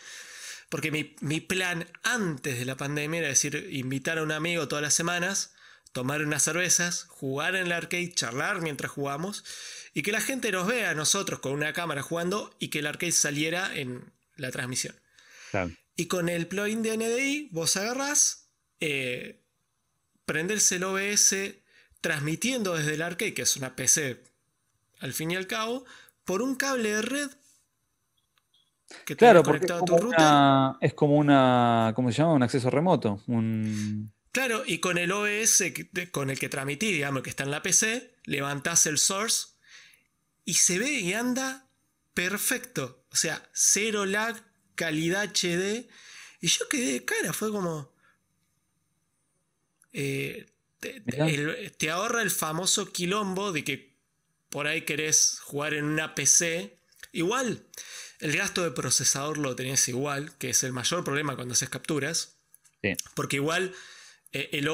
[0.68, 4.94] porque mi, plan antes de la pandemia era decir, invitar a un amigo todas las
[4.94, 5.51] semanas,
[5.92, 9.44] tomar unas cervezas, jugar en el arcade, charlar mientras jugamos,
[9.94, 12.86] y que la gente nos vea a nosotros con una cámara jugando y que el
[12.86, 14.94] arcade saliera en la transmisión.
[15.96, 18.48] Y con el plugin de NDI, vos agarrás,
[18.80, 19.42] eh,
[20.24, 21.34] prenderse el OBS
[22.00, 24.22] transmitiendo desde el arcade, que es una PC
[25.00, 25.84] al fin y al cabo,
[26.24, 27.30] por un cable de red
[29.04, 30.78] que claro, conectado a tu router.
[30.80, 32.34] es como una, ¿cómo se llama?
[32.34, 33.20] Un acceso remoto.
[34.32, 35.62] Claro, y con el OBS
[36.10, 39.48] con el que transmitís, digamos, que está en la PC, levantás el source
[40.46, 41.68] y se ve y anda
[42.14, 43.04] perfecto.
[43.12, 44.42] O sea, cero lag,
[44.74, 45.86] calidad HD.
[46.40, 47.92] Y yo quedé de cara, fue como...
[49.92, 50.46] Eh,
[50.80, 53.94] te, ahorra el famoso quilombo de que
[54.48, 56.78] por ahí querés jugar en una PC.
[57.12, 57.66] Igual,
[58.20, 62.38] el gasto de procesador lo tenés igual, que es el mayor problema cuando haces capturas.
[63.14, 63.74] Porque igual
[64.32, 64.68] eh, el,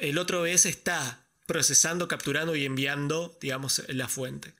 [0.00, 4.54] el, otro OBS está procesando, capturando y enviando, digamos, la fuente.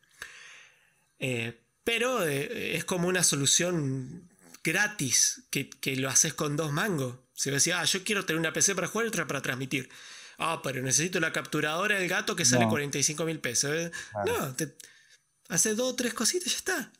[1.18, 4.28] Eh, pero eh, es como una solución
[4.62, 7.16] gratis que, lo haces con dos mangos.
[7.34, 9.88] Si decía, ah, yo quiero tener una PC para jugar y otra para transmitir.
[10.38, 13.90] Ah, pero necesito la capturadora del gato que sale 45 mil pesos.
[14.26, 14.74] No, te
[15.48, 16.92] hace dos o tres cositas y ya está.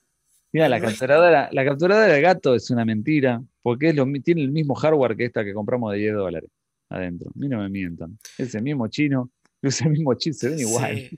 [0.53, 4.51] Mira, la capturadora, la capturadora del gato es una mentira, porque es lo, tiene el
[4.51, 6.51] mismo hardware que esta que compramos de 10 dólares
[6.93, 7.31] adentro.
[7.31, 8.19] A mí no me mientan.
[8.39, 9.31] Es el mismo chino,
[9.62, 11.10] es el mismo chip, se ven igual.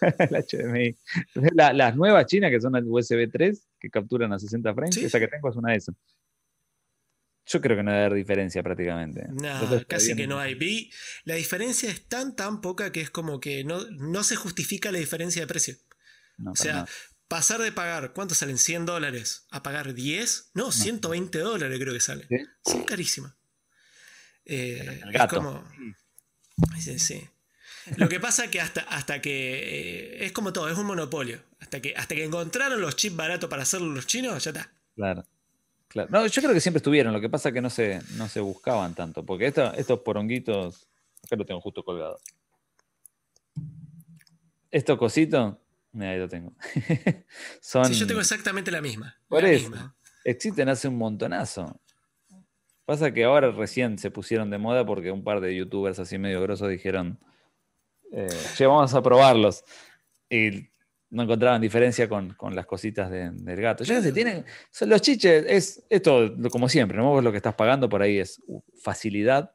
[0.52, 0.96] HDMI.
[1.54, 5.28] las nuevas chinas que son el USB 3, que capturan a 60 frames, esa que
[5.28, 5.94] tengo es una de esas.
[7.46, 9.26] Yo creo que no debe haber diferencia prácticamente.
[9.30, 10.54] No, casi que no hay.
[10.54, 10.92] Vi,
[11.24, 14.98] la diferencia es tan, tan poca que es como que no, no se justifica la
[14.98, 15.74] diferencia de precio.
[16.44, 16.86] o sea,
[17.26, 18.56] pasar de pagar, ¿cuánto salen?
[18.56, 19.46] ¿100 dólares?
[19.50, 20.50] ¿A pagar 10?
[20.52, 22.26] No, 120 dólares creo que sale.
[22.28, 22.36] ¿Sí?
[22.70, 23.37] Son carísimas.
[24.48, 25.62] Eh, es como.
[26.80, 27.28] Sí, sí.
[27.96, 30.20] Lo que pasa es que hasta, hasta que.
[30.20, 31.40] Eh, es como todo, es un monopolio.
[31.60, 34.72] Hasta que, hasta que encontraron los chips baratos para hacerlo los chinos, ya está.
[34.96, 35.24] Claro.
[35.86, 36.08] claro.
[36.10, 38.40] No, yo creo que siempre estuvieron, lo que pasa es que no se, no se
[38.40, 39.24] buscaban tanto.
[39.24, 40.88] Porque estos poronguitos.
[41.24, 42.18] Acá lo tengo justo colgado.
[44.70, 45.56] Estos cositos.
[45.92, 46.54] Mira, ahí lo tengo.
[47.60, 49.16] Son, sí, yo tengo exactamente la misma.
[49.28, 49.70] Por eso.
[50.24, 51.80] Existen hace un montonazo.
[52.88, 56.40] Pasa que ahora recién se pusieron de moda porque un par de youtubers así medio
[56.40, 57.18] grosos dijeron,
[58.12, 58.26] eh,
[58.60, 59.62] vamos a probarlos.
[60.30, 60.70] Y
[61.10, 63.84] no encontraban diferencia con, las cositas del gato.
[63.84, 67.20] Ya se tienen, son los chiches, es esto como siempre, ¿no?
[67.20, 68.42] lo que estás pagando por ahí es
[68.82, 69.52] facilidad,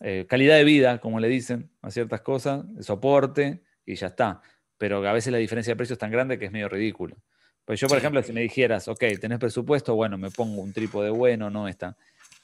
[0.00, 4.42] eh, calidad de vida, como le dicen a ciertas cosas, soporte y ya está.
[4.76, 7.16] Pero a veces la diferencia de precio es tan grande que es medio ridículo.
[7.64, 11.10] Pues yo, por ejemplo, si me dijeras, ok, tenés presupuesto, bueno, me pongo un trípode
[11.10, 11.96] bueno, no está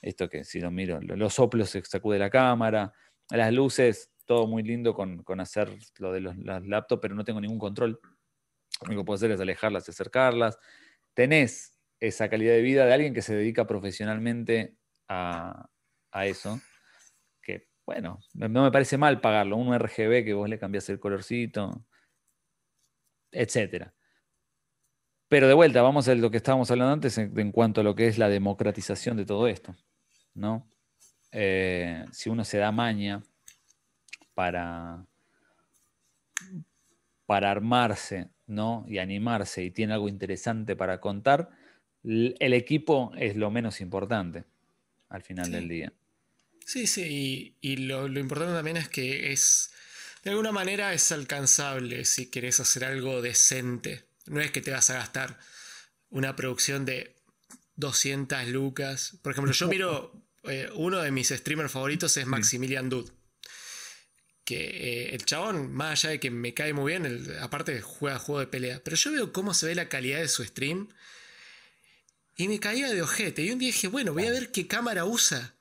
[0.02, 2.92] esto que si lo miro, los soplos se sacude la cámara,
[3.30, 7.58] las luces, todo muy lindo con, hacer lo de las laptops, pero no tengo ningún
[7.58, 8.00] control.
[8.82, 10.58] Lo único que puedo hacer es alejarlas y acercarlas.
[11.14, 14.76] Tenés esa calidad de vida de alguien que se dedica profesionalmente
[15.08, 15.68] a,
[16.24, 16.60] eso,
[17.42, 19.56] que bueno, no me parece mal pagarlo.
[19.56, 21.84] Un RGB que vos le cambias el colorcito,
[23.32, 23.92] etcétera.
[25.28, 28.06] Pero de vuelta, vamos a lo que estábamos hablando antes en cuanto a lo que
[28.06, 29.74] es la democratización de todo esto.
[30.34, 30.66] ¿No?
[31.32, 33.22] Eh, si uno se da maña
[34.34, 35.04] para,
[37.26, 38.84] para armarse, ¿no?
[38.88, 41.50] Y animarse y tiene algo interesante para contar,
[42.02, 44.44] el equipo es lo menos importante
[45.08, 45.92] al final del día.
[46.64, 49.72] Sí, sí, y, lo, lo, importante también es que es,
[50.22, 54.04] de alguna manera es alcanzable si querés hacer algo decente.
[54.26, 55.38] No es que te vas a gastar
[56.10, 57.16] una producción de
[57.80, 59.18] 200 lucas.
[59.22, 60.12] Por ejemplo, yo miro,
[60.44, 63.10] eh, uno de mis streamers favoritos es Maximilian Dude.
[64.44, 68.40] Que eh, el chabón, más allá de que me cae muy bien, aparte juega juego
[68.40, 68.80] de pelea.
[68.84, 70.88] Pero yo veo cómo se ve la calidad de su stream.
[72.36, 73.42] Y me caía de ojete.
[73.42, 75.54] Y un día dije, bueno, voy a ver qué cámara usa.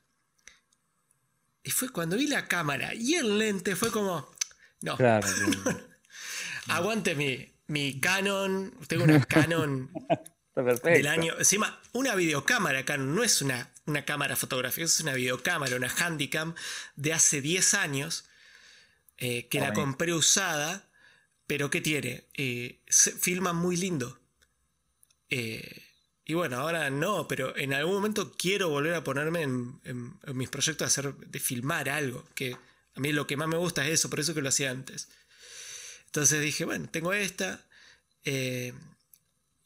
[1.64, 4.30] Y fue cuando vi la cámara y el lente, fue como.
[4.82, 4.98] No.
[6.68, 8.74] Aguante mi, mi Canon.
[8.88, 9.92] Tengo una Canon
[10.56, 11.36] del año.
[11.38, 16.56] Encima, una videocámara Canon no es una, una cámara fotográfica, es una videocámara, una Handycam
[16.96, 18.26] de hace 10 años
[19.18, 20.88] eh, que la compré usada,
[21.46, 22.26] pero ¿qué tiene?
[22.36, 24.20] Eh, filma muy lindo.
[25.30, 25.84] Eh,
[26.26, 29.80] y bueno, ahora no, pero en algún momento quiero volver a ponerme en,
[30.34, 33.86] mis proyectos de, hacer, de filmar algo, que a mí lo que más me gusta
[33.86, 35.10] es eso, por eso que lo hacía antes.
[36.06, 37.66] Entonces dije, bueno, tengo esta.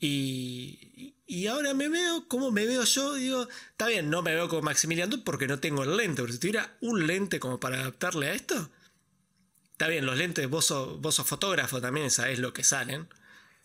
[0.05, 3.13] Y, ahora me veo como me veo yo.
[3.15, 6.21] Digo, está bien, no me veo como Maximilian porque no tengo el lente.
[6.21, 8.69] Pero si tuviera un lente como para adaptarle a esto,
[9.71, 13.07] está bien, los lentes, vos sos, vos fotógrafo también, sabés lo que salen.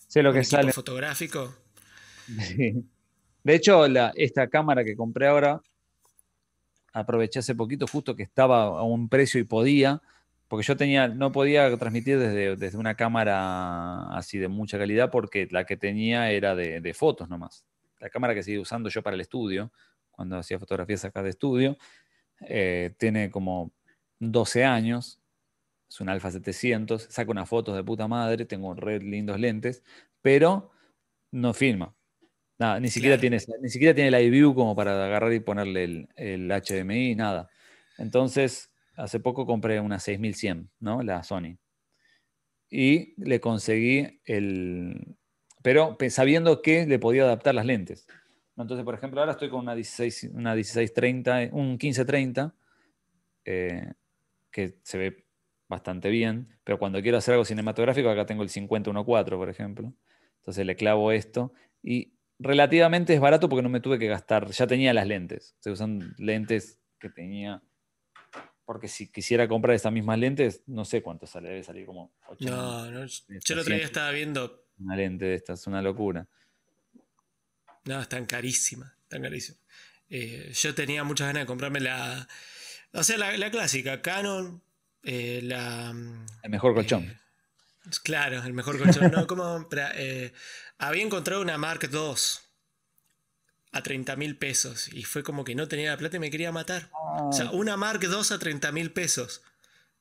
[0.07, 0.73] Sé lo que sale.
[0.73, 1.55] fotográfico.
[2.29, 5.61] De hecho, esta cámara que compré ahora,
[6.93, 10.03] aproveché hace poquito, justo que estaba a un precio y podía
[10.49, 15.47] porque yo tenía, no podía transmitir desde, desde, una cámara así de mucha calidad porque
[15.51, 17.65] la que tenía era de, fotos nomás.
[18.01, 19.73] La cámara que seguí usando yo para el estudio,
[20.11, 21.77] cuando hacía fotografías acá de estudio,
[22.41, 23.73] eh, tiene como
[24.21, 25.21] 12 años
[25.89, 29.83] es un Alpha 700, saca unas fotos de puta madre, tengo red lindos lentes,
[30.21, 30.71] pero
[31.31, 31.95] no filma.
[32.59, 36.09] Nada, ni siquiera, tiene, ni siquiera tiene el iView como para agarrar y ponerle el,
[36.17, 37.49] el HDMI, nada.
[37.97, 38.68] Entonces,
[38.99, 41.03] hace poco compré una 6100, ¿no?
[41.03, 41.57] La Sony.
[42.69, 45.17] Y le conseguí el...
[45.63, 48.07] Pero sabiendo que le podía adaptar las lentes.
[48.57, 52.55] Entonces, por ejemplo, ahora estoy con una, 16, una 1630, un 1530,
[53.45, 53.93] eh,
[54.51, 55.27] que se ve
[55.69, 59.93] bastante bien, pero cuando quiero hacer algo cinematográfico, acá tengo el 5014, por ejemplo.
[60.41, 61.53] Entonces le clavo esto
[61.83, 65.55] y relativamente es barato porque no me tuve que gastar, ya tenía las lentes.
[65.61, 67.63] Se usan lentes que tenía
[68.69, 72.55] porque si quisiera comprar estas mismas lentes, no sé cuánto sale, debe salir como 80.
[72.55, 74.63] No, no, yo el otro día estaba viendo.
[74.79, 76.27] Una lente de estas, una locura.
[77.87, 79.63] No, están carísimas, están carísimas.
[80.11, 82.29] Eh, yo tenía muchas ganas de comprarme la.
[82.93, 84.61] O sea, la, clásica, Canon,
[85.03, 85.95] eh, la.
[86.43, 87.05] El mejor colchón.
[87.05, 87.17] Eh,
[88.05, 89.11] claro, el mejor colchón.
[89.11, 89.67] no, como.
[90.77, 92.15] había encontrado una Mark II
[93.73, 94.89] a 30 mil pesos.
[94.93, 96.91] Y fue como que no tenía la plata y me quería matar.
[96.93, 99.43] O sea, una Mark II a 30 mil pesos.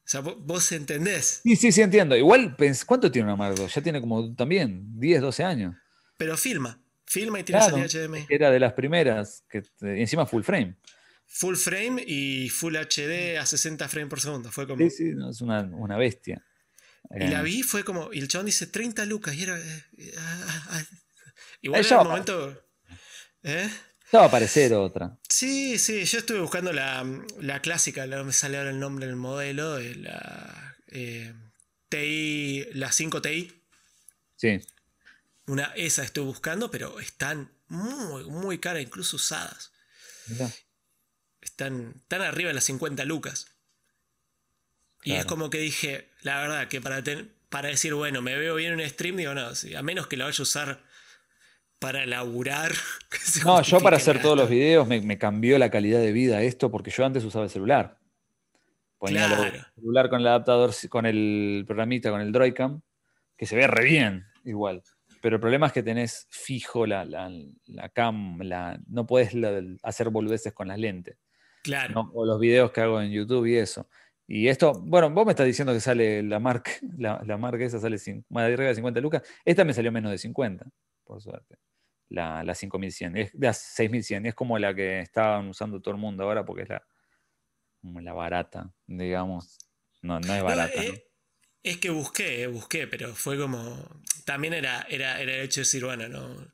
[0.08, 1.42] O sea, vos, entendés.
[1.44, 2.16] Sí, sí, sí, entiendo.
[2.16, 3.68] Igual, ¿cuánto tiene una Mark II?
[3.68, 5.76] Ya tiene como también 10, 12 años.
[6.16, 6.82] Pero filma.
[7.06, 8.26] Filma y tiene salida HDMI.
[8.30, 9.44] Era de las primeras.
[9.50, 10.78] Que, encima full frame.
[11.26, 14.52] Full frame y Full HD a 60 frames por segundo.
[14.52, 14.80] Fue como.
[14.80, 16.42] Sí, sí, es una, bestia.
[17.12, 17.44] Y la eh.
[17.44, 18.14] vi, fue como.
[18.14, 19.36] Y el chabón dice 30 lucas.
[19.36, 19.60] Y era.
[19.60, 20.84] Eh, ah, ah, ah.
[21.62, 22.67] Igual en el momento.
[23.48, 23.70] ¿Eh?
[24.14, 25.18] va a aparecer otra.
[25.30, 29.80] Sí, sí, yo estuve buscando la, clásica, no me sale ahora el nombre del modelo,
[29.80, 31.34] la eh,
[31.90, 33.64] TI, la 5 TI.
[34.36, 34.60] Sí.
[35.46, 39.72] Una, esa estoy buscando, pero están muy, muy caras, incluso usadas.
[41.40, 43.48] Están, están arriba de las 50 lucas.
[45.04, 47.02] Y es como que dije, la verdad, que para,
[47.48, 50.26] para decir, bueno, me veo bien en un stream, digo, no, a menos que la
[50.26, 50.87] vaya a usar
[51.80, 52.72] para laburar.
[53.46, 56.92] No, yo para hacer todos los videos me, cambió la calidad de vida esto porque
[56.92, 57.98] yo antes usaba el celular.
[58.98, 62.82] Ponía el celular con el adaptador, con el programita, con el Droidcam,
[63.38, 64.82] que se ve re bien igual.
[65.22, 67.06] Pero el problema es que tenés fijo la,
[67.94, 69.34] cam, la, no puedes
[69.84, 71.18] hacer boludeces con las lentes.
[71.64, 72.10] Claro.
[72.14, 73.88] O los videos que hago en YouTube y eso.
[74.28, 77.98] Y esto, bueno, vos me estás diciendo que sale la marca, la, marca esa sale
[78.30, 79.24] más de 50 lucas.
[79.46, 80.66] Esta me salió menos de 50,
[81.08, 81.58] por suerte
[82.10, 86.24] la, la 5100, es la 6100, es como la que estaban usando todo el mundo
[86.24, 86.84] ahora porque es la,
[87.82, 89.58] la barata, digamos.
[90.02, 90.82] No, no es barata.
[90.82, 91.06] Eh,
[91.64, 94.02] es que busqué, eh, busqué, pero fue como.
[94.26, 96.48] También era, era, era el hecho de decir, bueno, no.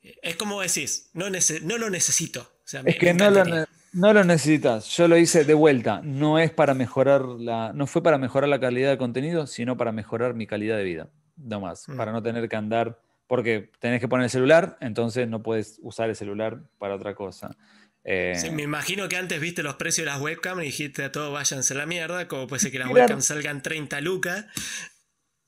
[0.00, 2.62] Es como decís, no, no lo necesito.
[2.84, 3.44] es que no lo,
[3.92, 4.88] no lo, necesitas.
[4.96, 6.00] Yo lo hice de vuelta.
[6.02, 7.72] No es para mejorar la.
[7.72, 11.10] No fue para mejorar la calidad de contenido, sino para mejorar mi calidad de vida.
[11.36, 11.88] No más.
[11.88, 11.96] Mm.
[11.96, 12.98] Para no tener que andar
[13.30, 17.56] porque tenés que poner el celular, entonces no puedes usar el celular para otra cosa.
[18.02, 21.32] Eh, me imagino que antes viste los precios de las webcams y dijiste a todos
[21.32, 24.46] váyanse a la mierda, como puede ser que las webcams salgan 30 lucas.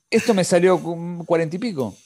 [0.09, 0.81] Esto me salió
[1.25, 1.97] 40 y pico.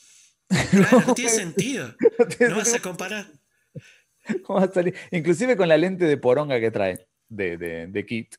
[1.05, 1.93] no tiene sentido.
[2.39, 3.27] No, vas a comparar.
[4.47, 4.95] ¿Cómo va a salir?
[5.11, 8.33] Inclusive con la lente de poronga que trae de, de, de kit.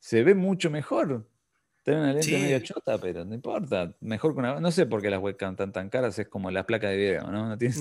[0.00, 1.26] Se ve mucho mejor.
[1.84, 3.94] Tiene una lente medio chota, pero no importa.
[4.00, 4.58] Mejor que una.
[4.58, 7.30] No sé por qué las webcams están tan caras, es como las placas de video,
[7.30, 7.46] ¿no?
[7.46, 7.74] No, tiene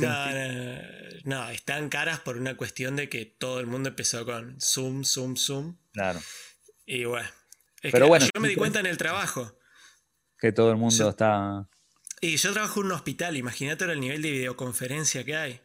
[1.23, 5.37] no, están caras por una cuestión de que todo el mundo empezó con zoom, zoom,
[5.37, 5.77] zoom.
[5.93, 6.19] Claro.
[6.85, 7.29] Y bueno.
[7.81, 9.57] pero bueno, yo me di cuenta en el trabajo.
[10.37, 11.69] Que todo el mundo está.
[12.19, 15.61] Y yo trabajo en un hospital, imagínate el nivel de videoconferencia que hay.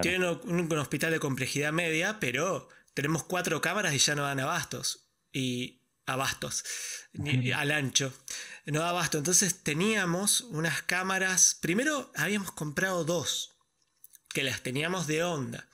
[0.00, 4.40] Tienen un, un hospital de complejidad media, pero tenemos cuatro cámaras y ya no dan
[4.40, 5.10] abastos.
[5.30, 6.64] Y abastos,
[7.54, 8.12] al ancho.
[8.66, 9.18] No da abasto.
[9.18, 11.56] Entonces teníamos unas cámaras.
[11.60, 13.56] Primero habíamos comprado dos,
[14.28, 15.68] que las teníamos de onda.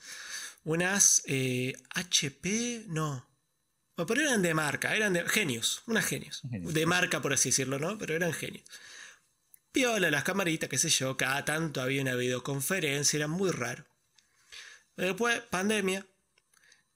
[0.63, 3.27] Unas HP, eh, no.
[3.95, 6.41] pero eran de marca, eran de genios, unas genios.
[6.43, 7.97] De marca, por así decirlo, ¿no?
[7.97, 8.65] Pero eran genios.
[9.71, 13.85] Piola, las camaritas, qué sé yo, cada tanto había una videoconferencia, era muy raro.
[14.95, 16.05] Después, pandemia.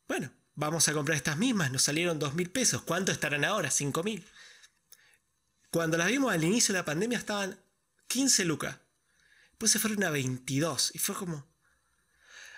[0.07, 2.81] Bueno, vamos a comprar estas mismas, nos salieron dos mil pesos.
[2.81, 3.71] ¿Cuánto estarán ahora?
[3.71, 4.25] Cinco mil.
[5.71, 7.57] Cuando las vimos al inicio de la pandemia estaban
[8.07, 8.77] 15 lucas.
[9.51, 11.47] Después se fueron a 22 y fue como...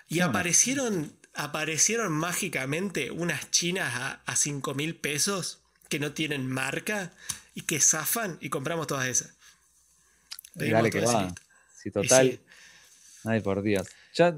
[0.08, 7.12] Y aparecieron, aparecieron mágicamente unas chinas a, a 5 mil pesos que no tienen marca
[7.54, 9.34] y que zafan y compramos todas esas.
[10.54, 11.34] Dale que va.
[11.82, 12.38] Si total.
[13.24, 13.88] Ay, por Dios.
[14.14, 14.34] Ya,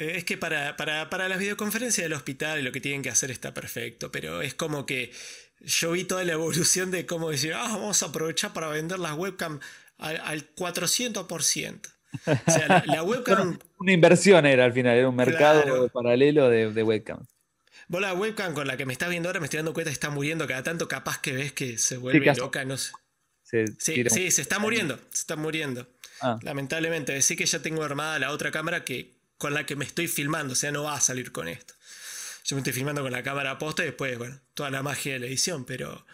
[0.00, 3.52] Es que para, para, para las videoconferencias del hospital lo que tienen que hacer está
[3.54, 5.12] perfecto, pero es como que
[5.60, 9.12] yo vi toda la evolución de cómo decir, ah, vamos a aprovechar para vender las
[9.16, 9.60] webcam
[9.98, 11.88] al, al 400%.
[12.46, 15.88] O sea, la, la webcam, Una inversión era al final, era un mercado Claro.
[15.92, 17.28] paralelo de, de webcams.
[17.88, 19.94] vos la webcam con la que me estás viendo ahora me estoy dando cuenta que
[19.94, 22.92] está muriendo cada tanto, capaz que ves que se vuelve loca, no sé.
[23.42, 25.88] Se Sí, sí, se está muriendo, se está muriendo.
[26.20, 29.86] Ah, Lamentablemente, decir que ya tengo armada la otra cámara que, con la que me
[29.86, 31.72] estoy filmando, o sea, no va a salir con esto.
[32.44, 35.18] Yo me estoy filmando con la cámara posta y después, bueno, toda la magia de
[35.20, 36.04] la edición, pero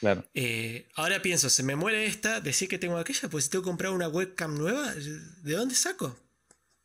[0.00, 0.24] claro.
[0.34, 3.68] eh, ahora pienso, se me muere esta, decir que tengo aquella, pues si tengo que
[3.70, 6.16] comprar una webcam nueva, ¿de dónde saco?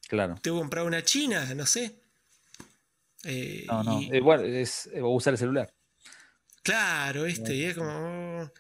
[0.08, 0.40] Claro.
[0.42, 1.96] Tengo que comprar una china, no sé.
[3.24, 4.02] Eh, No, no.
[4.02, 5.72] y- Igual es eh, usar el celular.
[6.64, 7.54] Claro, ¿viste?
[7.56, 7.92] Y es como.
[8.44, 8.54] oh.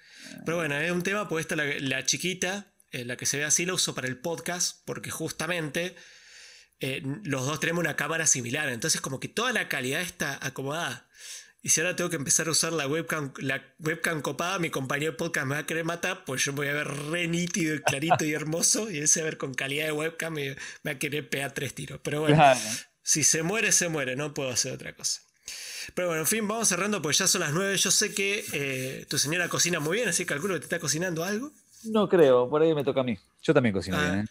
[0.45, 3.43] Pero bueno, es un tema, pues esta, la, la chiquita, eh, la que se ve
[3.45, 5.95] así, la uso para el podcast, porque justamente
[6.81, 8.67] eh, los dos tenemos una cámara similar.
[8.69, 11.07] Entonces, como que toda la calidad está acomodada.
[11.63, 15.11] Y si ahora tengo que empezar a usar la webcam, la webcam copada, mi compañero
[15.11, 17.75] de podcast me va a querer matar, pues yo me voy a ver re nítido,
[17.75, 18.89] y clarito y hermoso.
[18.89, 20.55] Y él se va a ver con calidad de webcam y me
[20.85, 21.99] va a querer pegar tres tiros.
[22.03, 22.59] Pero bueno, Claro.
[23.03, 25.21] si se muere, se muere, no puedo hacer otra cosa.
[25.93, 27.77] Pero bueno, en fin, vamos cerrando porque ya son las 9.
[27.77, 30.79] Yo sé que eh, tu señora cocina muy bien, así que calculo que te está
[30.79, 31.51] cocinando algo.
[31.83, 33.17] No creo, por ahí me toca a mí.
[33.43, 34.11] Yo también cocino Ah.
[34.11, 34.27] bien, ¿eh?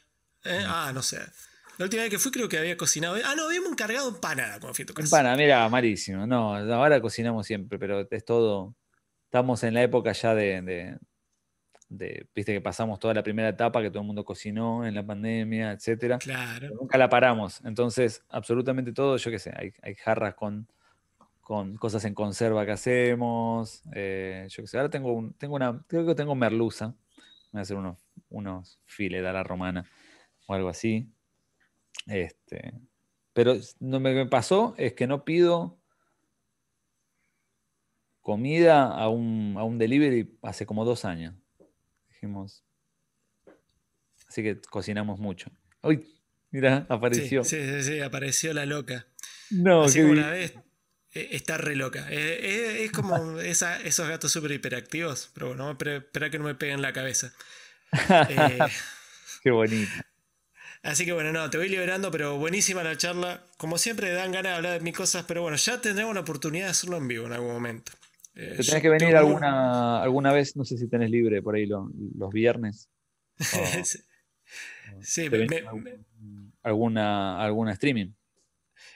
[0.60, 0.64] ¿Eh?
[0.66, 1.20] Ah, no sé.
[1.81, 3.15] La última vez que fui creo que había cocinado.
[3.24, 5.09] Ah, no, habíamos encargado empanada cuando fui a.
[5.11, 6.27] Pana, mira, malísimo.
[6.27, 8.77] No, ahora cocinamos siempre, pero es todo.
[9.24, 10.98] Estamos en la época ya de, de-
[11.89, 15.07] de- Viste que pasamos toda la primera etapa que todo el mundo cocinó en la
[15.07, 16.19] pandemia, etcétera.
[16.19, 16.59] Claro.
[16.69, 17.62] pero nunca la paramos.
[17.65, 20.69] Entonces, absolutamente todo, yo qué sé, hay, hay jarras con,
[21.40, 23.82] con cosas en conserva que hacemos.
[23.94, 26.94] eh, yo qué sé, ahora tengo, un, tengo una, creo que tengo merluza.
[27.52, 27.97] Voy a hacer unos,
[28.28, 29.86] unos filet a la romana
[30.47, 31.09] o algo así.
[32.06, 32.72] Este,
[33.32, 35.78] pero lo que me pasó es que no pido
[38.20, 41.34] comida a un, a un delivery hace como dos años.
[42.08, 42.64] Dijimos.
[44.28, 45.50] Así que cocinamos mucho.
[45.82, 46.06] Uy,
[46.50, 47.42] mira, apareció.
[47.44, 49.06] sí, sí, sí, apareció la loca.
[49.50, 50.54] No, Así como ves,
[51.14, 52.06] eh, está re loca.
[52.10, 55.30] Eh, eh, es como esa- esos gatos súper hiperactivos.
[55.34, 57.32] Pero bueno, vamos a esperar que no me peguen la cabeza.
[58.28, 58.58] Eh,
[59.42, 59.90] qué bonito.
[60.82, 63.43] Así que bueno, no, te voy liberando, pero buenísima la charla.
[63.59, 66.66] Como siempre, dan ganas de hablar de mis cosas, pero bueno, ya tendremos la oportunidad
[66.66, 67.93] de hacerlo en vivo en algún momento.
[68.35, 71.55] Eh, Te tenés que venir tengo alguna, alguna vez, no sé si tenés libre por
[71.57, 72.89] ahí lo- los viernes.
[73.39, 75.48] o- sí, me-
[76.62, 78.12] alguna, alguna streaming.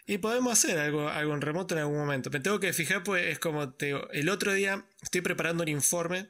[0.06, 2.31] y podemos hacer algo, algo en remoto en algún momento.
[2.31, 5.69] Me tengo que fijar, pues es como te digo, el otro día estoy preparando un
[5.69, 6.28] informe.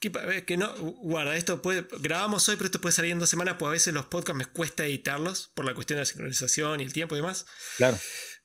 [0.00, 3.28] Que, eh, que no, guarda, esto puede, grabamos hoy, pero esto puede salir en dos
[3.28, 6.80] semanas, pues a veces los podcasts me cuesta editarlos por la cuestión de la sincronización
[6.80, 7.44] y el tiempo y demás.
[7.76, 7.98] Claro.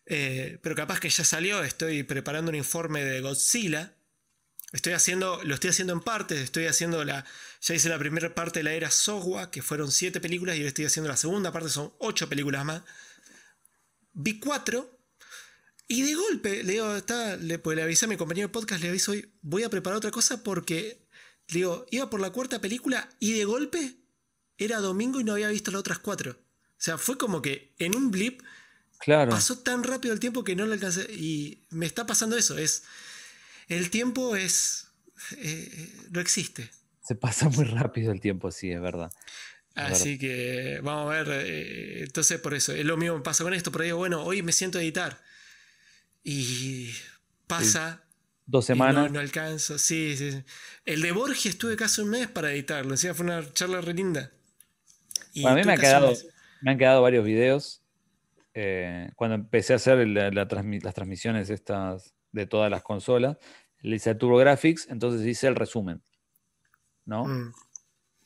[0.06, 3.96] Eh, pero capaz que ya salió, estoy preparando un informe de Godzilla.
[4.74, 7.26] Estoy haciendo, lo estoy haciendo en partes, estoy haciendo la,
[7.62, 10.68] ya hice la primera parte de la era Sowa, que fueron siete películas, y ahora
[10.68, 12.82] estoy haciendo la segunda parte, son ocho películas más.
[14.12, 14.96] Vi cuatro,
[15.88, 18.82] y de golpe, le digo, está, le, pues le avisé a mi compañero de podcast,
[18.82, 21.05] le aviso hoy, voy a preparar otra cosa porque,
[21.48, 23.96] digo, iba por la cuarta película, y de golpe
[24.58, 26.32] era domingo y no había visto las otras cuatro.
[26.32, 28.42] O sea, fue como que en un blip
[29.00, 29.30] Claro.
[29.32, 31.06] pasó tan rápido el tiempo que no lo alcancé.
[31.14, 32.58] Y me está pasando eso.
[32.58, 32.84] Es,
[33.68, 34.88] el tiempo es.
[35.38, 36.70] eh, no existe.
[37.04, 39.12] Se pasa muy rápido el tiempo, sí, es verdad.
[39.76, 41.28] Así que vamos a ver.
[41.46, 42.72] eh, entonces, por eso.
[42.74, 43.72] Es lo mismo que pasa con esto.
[43.72, 45.22] Pero digo, bueno, hoy me siento a editar.
[46.24, 46.92] Y
[47.48, 48.05] pasa.
[48.48, 49.12] Dos no- semanas.
[49.12, 49.78] no, alcanzo.
[49.78, 50.44] Sí, sí, sí.
[50.86, 52.92] El de Borges estuve casi un mes para editarlo.
[52.92, 54.32] Encima fue una charla re linda.
[55.34, 56.14] Y Bueno, a mí me, ha quedado,
[56.62, 57.82] me han quedado varios videos.
[58.58, 63.36] eh, cuando empecé a hacer la- la transmi- las transmisiones estas de todas las consolas,
[63.82, 66.02] le hice a TurboGrafx, entonces hice el resumen.
[67.04, 67.26] ¿No?
[67.26, 67.52] Mm.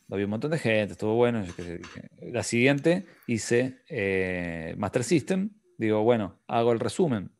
[0.07, 1.43] Lo vi un montón de gente, estuvo bueno.
[1.43, 2.09] yo qué sé, dije.
[2.31, 5.49] La siguiente hice eh, Master System.
[5.79, 7.31] Digo, bueno, hago el resumen.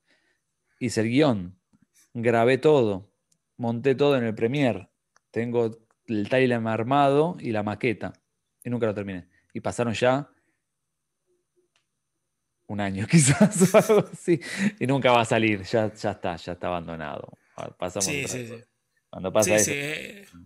[0.79, 1.58] Hice el guion.
[2.13, 3.11] Grabé todo.
[3.57, 4.89] Monté todo en el Premiere.
[5.31, 5.71] Tengo
[6.07, 8.13] el timeline armado y la maqueta.
[8.63, 9.27] Y nunca lo terminé.
[9.53, 10.29] Y pasaron ya
[12.67, 14.39] un año quizás o algo así.
[14.79, 15.63] Y nunca va a salir.
[15.63, 17.33] Ya, ya está, ya está abandonado.
[17.77, 18.63] Pasamos Sí, sí, sí.
[19.09, 20.37] Cuando pasa Sí, eso.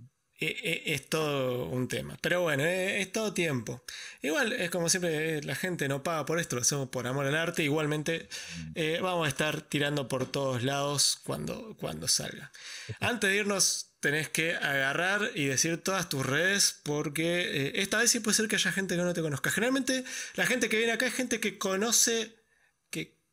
[0.46, 2.18] Eh, eh, es todo un tema.
[2.22, 3.84] Pero bueno, eh, es todo tiempo.
[4.22, 7.36] Igual, es como siempre, la gente no paga por esto, lo hacemos por amor al
[7.36, 7.64] arte.
[7.64, 8.28] Igualmente,
[8.76, 12.52] eh, vamos a estar tirando por todos lados cuando, cuando salga.
[13.00, 18.12] Antes de irnos, tenés que agarrar y decir todas tus redes, porque eh, esta vez
[18.12, 19.50] sí puede ser que haya gente que no te conozca.
[19.50, 20.04] Generalmente,
[20.36, 22.36] la gente que viene acá es gente que conoce,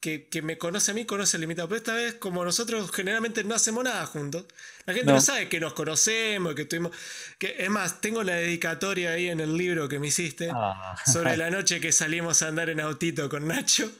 [0.00, 1.68] que que, me conoce a mí conoce el limitado.
[1.68, 4.46] Pero esta vez, como nosotros generalmente no hacemos nada juntos,
[4.86, 6.92] la gente no, sabe que nos conocemos, que estuvimos.
[7.38, 10.96] Que, es más, tengo la dedicatoria ahí en el libro que me hiciste ah.
[11.06, 13.90] sobre la noche que salimos a andar en autito con Nacho.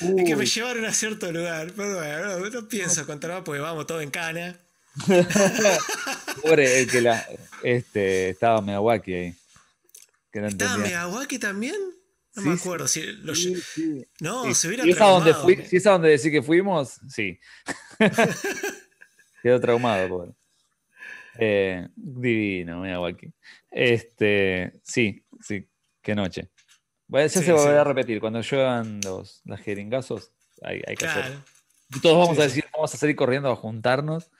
[0.00, 1.72] Y que me llevaron a cierto lugar.
[1.76, 4.56] Pero bueno, no, pienso contar más porque vamos todos en cana.
[6.42, 7.26] Pobre, el que la,
[7.62, 9.34] este, estaba Miyawaki ahí.
[10.32, 11.76] ¿Estaba Miyawaki también?
[12.36, 12.86] No me acuerdo.
[12.86, 13.02] Si
[14.20, 17.38] No, se hubiera si es, a donde si es a donde decir que fuimos, sí.
[19.42, 20.32] Quedó traumado, pobre.
[21.38, 23.32] Eh, divino, Miyawaki.
[23.70, 25.66] Este, sí, sí,
[26.02, 26.50] qué noche.
[27.08, 28.20] ya se va a repetir.
[28.20, 30.32] Cuando lluevan los, las jeringazos,
[30.62, 31.38] hay, hay que hacer.
[32.02, 34.30] Todos vamos a decir, vamos a salir corriendo a juntarnos.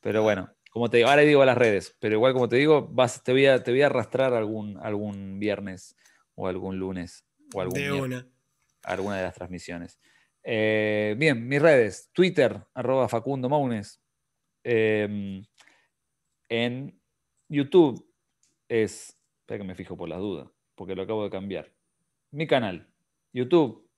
[0.00, 2.88] Pero bueno, como te digo, ahora digo a las redes, pero igual como te digo,
[2.88, 5.96] vas, te, voy a, te voy a arrastrar algún, algún viernes
[6.34, 7.24] o algún lunes
[7.54, 8.28] o algún de una.
[8.82, 9.98] alguna de las transmisiones.
[10.42, 14.00] Eh, bien, mis redes, Twitter, arroba Facundo Maunes.
[14.62, 15.44] Em,
[16.48, 17.00] en
[17.48, 18.06] YouTube
[18.68, 21.72] es, espera que me fijo por las dudas, porque lo acabo de cambiar.
[22.30, 22.92] Mi canal,
[23.32, 23.88] YouTube,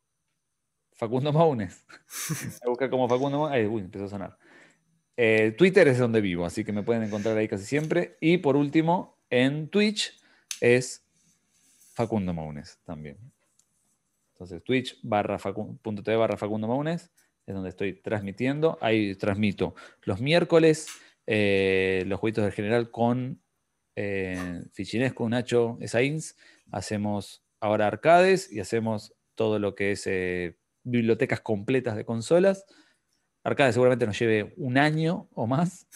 [0.93, 1.85] Facundo Maunes.
[2.65, 3.69] a buscar como Facundo Maunes.
[3.69, 4.39] uy, empezó a sonar.
[5.17, 8.17] Eh, Twitter es donde vivo, así que me pueden encontrar ahí casi siempre.
[8.21, 10.21] Y por último, en Twitch
[10.61, 11.05] es
[11.95, 13.19] Facundo Maunes también.
[14.37, 17.11] Entonces, twitch barra barra Facundo Maunes
[17.47, 18.77] es donde estoy transmitiendo.
[18.83, 20.89] Ahí transmito los miércoles
[21.27, 23.43] eh, los jueguitos del general con
[23.97, 24.63] eh,
[25.15, 26.37] con Nacho Sainz.
[26.71, 32.67] Hacemos ahora arcades y hacemos todo lo que es eh, bibliotecas completas de consolas.
[33.43, 35.87] Arcade seguramente nos lleve un año o más.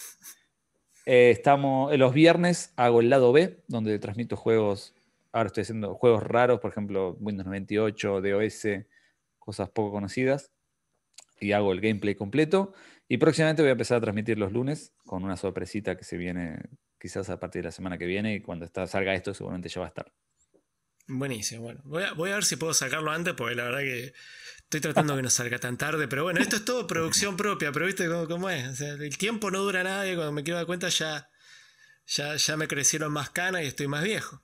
[1.07, 4.95] Eh, estamos, los viernes hago el lado B, donde transmito juegos.
[5.32, 8.66] Ahora estoy haciendo juegos raros, por ejemplo, Windows 98, DOS,
[9.39, 10.52] cosas poco conocidas.
[11.40, 12.73] Y hago el gameplay completo.
[13.09, 16.61] Y próximamente voy a empezar a transmitir los lunes con una sorpresita que se viene
[16.98, 18.35] quizás a partir de la semana que viene.
[18.35, 20.12] Y cuando salga esto, seguramente ya va a estar.
[21.09, 21.81] Buenísimo, bueno.
[21.85, 24.12] Voy a, ver si puedo sacarlo antes, porque la verdad que
[24.70, 27.86] Estoy tratando que no salga tan tarde, pero bueno, esto es todo producción propia, pero
[27.86, 28.81] viste cómo, es.
[28.81, 31.28] el tiempo no dura nada y cuando me quiero dar cuenta ya,
[32.11, 34.43] ya, ya me crecieron más canas y estoy más viejo.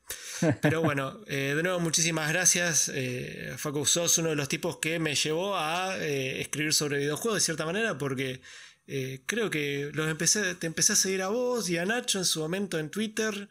[0.63, 2.91] Pero bueno, eh, de nuevo, muchísimas gracias.
[2.95, 7.41] Eh, Facu, sos uno de los tipos que me llevó a eh, escribir sobre videojuegos
[7.41, 8.41] de cierta manera, porque
[8.87, 12.25] eh, creo que los empecé, te empecé a seguir a vos y a Nacho en
[12.25, 13.49] su momento en Twitter.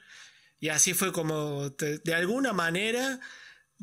[0.62, 3.20] Y así fue como, de alguna manera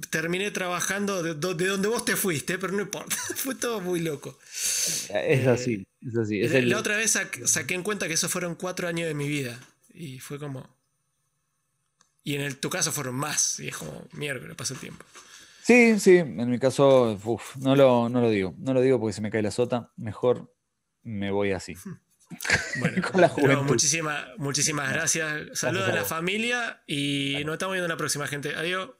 [0.09, 4.39] terminé trabajando de, donde vos te fuiste, pero no importa, fue todo muy loco.
[5.11, 6.41] Es así, es así.
[6.63, 9.61] la otra vez saqué en cuenta que esos fueron cuatro años de mi vida
[9.94, 10.77] y fue como...
[12.24, 15.05] Y en el, tu caso fueron más, y es como, mierda, pasó el tiempo.
[15.62, 17.19] Sí, sí, en mi caso,
[17.56, 20.52] no, lo, no lo digo, no lo digo porque se me cae la sota, mejor
[21.02, 21.74] me voy así.
[22.81, 25.51] Bueno, Con la muchísimas, muchísimas gracias.
[25.52, 28.55] Saludos a la familia y nos estamos viendo en la próxima, gente.
[28.56, 28.90] Adiós.